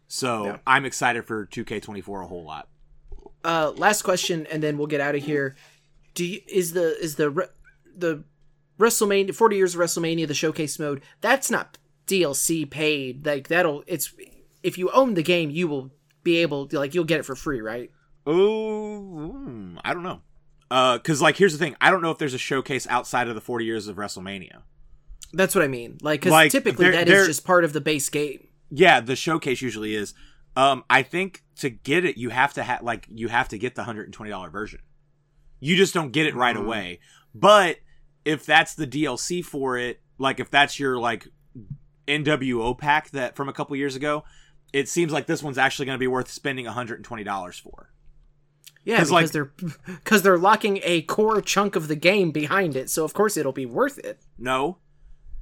[0.08, 0.58] So Yeah.
[0.66, 2.68] I'm excited for 2K24 a whole lot.
[3.44, 5.54] uh last question and then we'll get out of here
[6.14, 7.48] do you is the is the
[7.96, 8.24] the
[8.78, 14.12] wrestlemania 40 years of wrestlemania the showcase mode that's not dlc paid like that'll it's
[14.62, 15.90] if you own the game you will
[16.22, 17.90] be able to like you'll get it for free right
[18.26, 20.22] Oh, I don't know.
[20.70, 23.34] Uh, cause like here's the thing, I don't know if there's a showcase outside of
[23.34, 24.62] the 40 years of WrestleMania.
[25.34, 27.72] that's what i mean like because Like, typically there- that is there- just part of
[27.74, 30.14] the base game Yeah, the showcase usually is.
[30.56, 33.74] Um, I think to get it, you have to have like you have to get
[33.74, 34.80] the hundred and twenty dollar version.
[35.60, 36.64] You just don't get it right Mhm.
[36.64, 37.00] away.
[37.34, 37.78] But
[38.24, 41.26] if that's the DLC for it, like if that's your like
[42.06, 44.24] NWO pack that from a couple years ago,
[44.72, 47.58] it seems like this one's actually going to be worth spending hundred and twenty dollars
[47.58, 47.90] for.
[48.84, 49.44] Yeah, because like- they're
[49.86, 53.52] because they're locking a core chunk of the game behind it so of course it'll
[53.52, 54.76] be worth it No,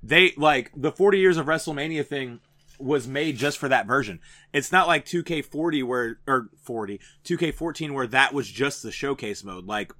[0.02, 2.38] they like the 40 years of WrestleMania thing
[2.82, 4.20] was made just for that version.
[4.52, 9.66] It's not like 2K40 where or 40, 2K14 where that was just the showcase mode.
[9.66, 9.92] Like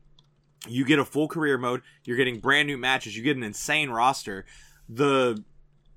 [0.66, 3.90] you get a full career mode, you're getting brand new matches, you get an insane
[3.90, 4.44] roster.
[4.88, 5.42] The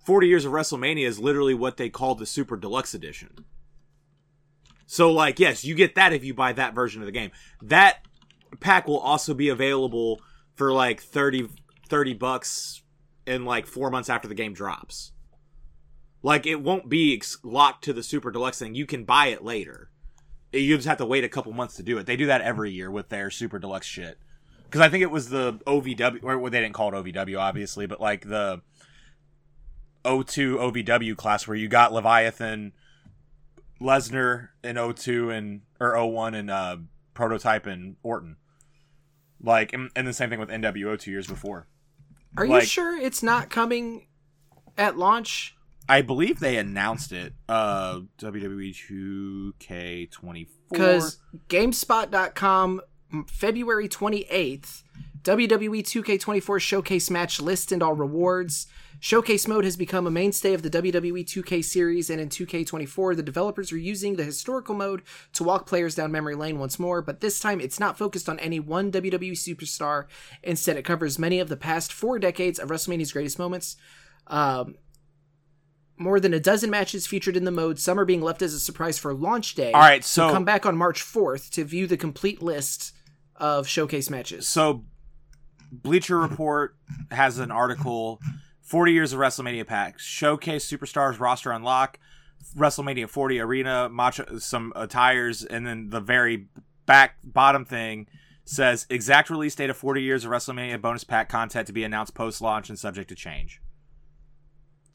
[0.05, 3.45] 40 years of WrestleMania is literally what they call the Super Deluxe Edition.
[4.85, 7.31] So like yes, you get that if you buy that version of the game.
[7.61, 8.05] That
[8.59, 10.21] pack will also be available
[10.53, 11.49] for like 30
[11.89, 12.81] 30 bucks
[13.25, 15.11] in like 4 months after the game drops.
[16.25, 18.73] Like it won't be ex- locked to the Super Deluxe thing.
[18.73, 19.91] You can buy it later.
[20.51, 22.07] You just have to wait a couple months to do it.
[22.07, 24.17] They do that every year with their Super Deluxe shit.
[24.71, 27.85] Cuz I think it was the OVW or well, they didn't call it OVW obviously,
[27.85, 28.63] but like the
[30.03, 32.73] O2 OVW class where you got Leviathan,
[33.79, 36.77] Lesnar in O2 and or 01 and uh
[37.13, 38.37] Prototype and Orton.
[39.39, 41.67] Like and, and the same thing with NWO 2 years before.
[42.35, 44.07] are you sure it's not coming
[44.75, 45.54] at launch
[45.87, 47.33] I believe they announced it.
[47.47, 50.47] Uh, WWE 2K24.
[50.71, 52.81] because GameSpot.com
[53.27, 54.83] February 28th
[55.25, 58.67] WWE 2K24 showcase match list and all rewards.
[58.99, 63.23] Showcase mode has become a mainstay of the WWE 2K series, and in 2K24, the
[63.23, 65.01] developers are using the historical mode
[65.33, 68.39] to walk players down memory lane once more, but this time it's not focused on
[68.39, 70.05] any one WWE superstar.
[70.43, 73.77] Instead, it covers many of the past four decades of WrestleMania's greatest moments.
[74.27, 74.75] Um,
[75.97, 78.59] more than a dozen matches featured in the mode, some are being left as a
[78.59, 79.71] surprise for launch day.
[79.71, 82.93] All right, So come back on March 4th to view the complete list
[83.37, 84.47] of showcase matches.
[84.47, 84.85] so
[85.71, 86.75] Bleacher Report
[87.11, 88.21] has an article
[88.61, 91.99] 40 years of WrestleMania packs, showcase superstars roster unlock,
[92.55, 96.47] WrestleMania 40 arena, macho, some attires, and then the very
[96.85, 98.07] back bottom thing
[98.45, 102.13] says exact release date of 40 years of WrestleMania bonus pack content to be announced
[102.13, 103.59] post launch and subject to change.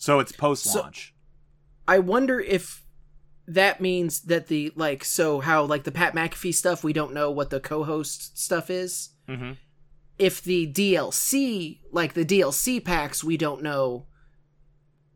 [0.01, 1.15] So it's post launch.
[1.87, 2.87] I wonder if
[3.47, 7.31] that means that the like so how like the Pat McAfee stuff we don't know
[7.31, 9.11] what the co-host stuff is.
[9.29, 9.53] mm-hmm.
[10.19, 14.07] If the DLC like the DLC packs we don't know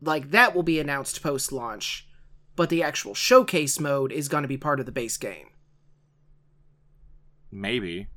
[0.01, 2.07] like that will be announced post launch,
[2.55, 5.47] but the actual showcase mode is going to be part of the base game.
[7.51, 8.07] Maybe.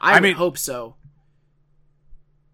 [0.00, 0.96] I, I would mean- hope so.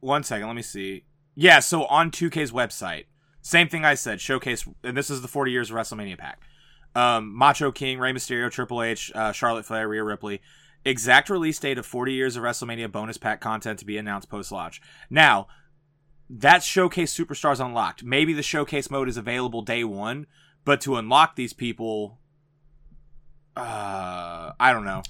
[0.01, 1.05] One second, let me see.
[1.35, 3.05] Yeah, so on 2K's website,
[3.43, 6.41] same thing I said, showcase, and this is the 40 years of WrestleMania pack.
[6.95, 10.41] Um, Macho King, Rey Mysterio, Triple H, uh, Charlotte Flair, Rhea Ripley.
[10.85, 14.51] Exact release date of 40 years of WrestleMania bonus pack content to be announced post
[14.51, 14.81] launch.
[15.09, 15.47] Now,
[16.29, 18.03] that's Showcase Superstars Unlocked.
[18.03, 20.27] Maybe the Showcase mode is available day one,
[20.65, 22.19] but to unlock these people,
[23.57, 25.03] uh, I don't know.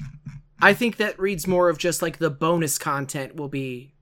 [0.63, 3.95] I think that reads more of just like the bonus content will be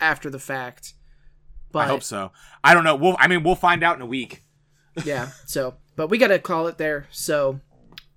[0.00, 0.94] after the fact.
[1.72, 2.32] But I hope so.
[2.64, 2.94] I don't know.
[2.96, 4.42] We'll, I mean, we'll find out in a week.
[5.04, 5.30] yeah.
[5.46, 7.06] So, but we got to call it there.
[7.10, 7.60] So,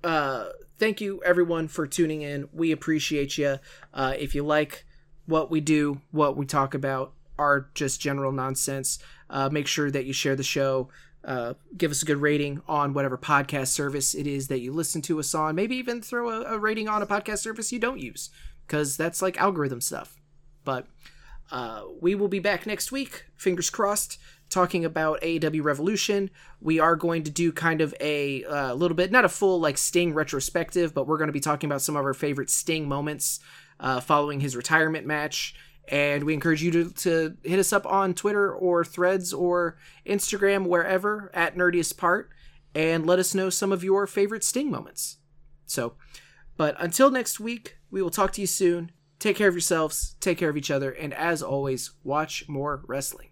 [0.03, 2.49] uh, thank you everyone for tuning in.
[2.53, 3.59] We appreciate you.
[3.93, 4.85] Uh, if you like
[5.25, 8.99] what we do, what we talk about, are just general nonsense,
[9.29, 10.89] uh, make sure that you share the show.
[11.23, 15.01] Uh, give us a good rating on whatever podcast service it is that you listen
[15.03, 15.55] to us on.
[15.55, 18.31] Maybe even throw a, a rating on a podcast service you don't use,
[18.65, 20.15] because that's like algorithm stuff.
[20.63, 20.87] But
[21.51, 24.17] uh, we will be back next week, fingers crossed,
[24.49, 26.29] talking about AEW Revolution.
[26.61, 29.77] We are going to do kind of a uh, little bit, not a full like
[29.77, 33.39] Sting retrospective, but we're going to be talking about some of our favorite Sting moments
[33.79, 35.55] uh, following his retirement match.
[35.87, 40.67] And we encourage you to, to hit us up on Twitter or Threads or Instagram,
[40.67, 42.29] wherever, at Nerdiest Part,
[42.73, 45.17] and let us know some of your favorite Sting moments.
[45.65, 45.95] So,
[46.55, 48.91] but until next week, we will talk to you soon.
[49.21, 53.29] Take care of yourselves, take care of each other, and as always, watch more wrestling.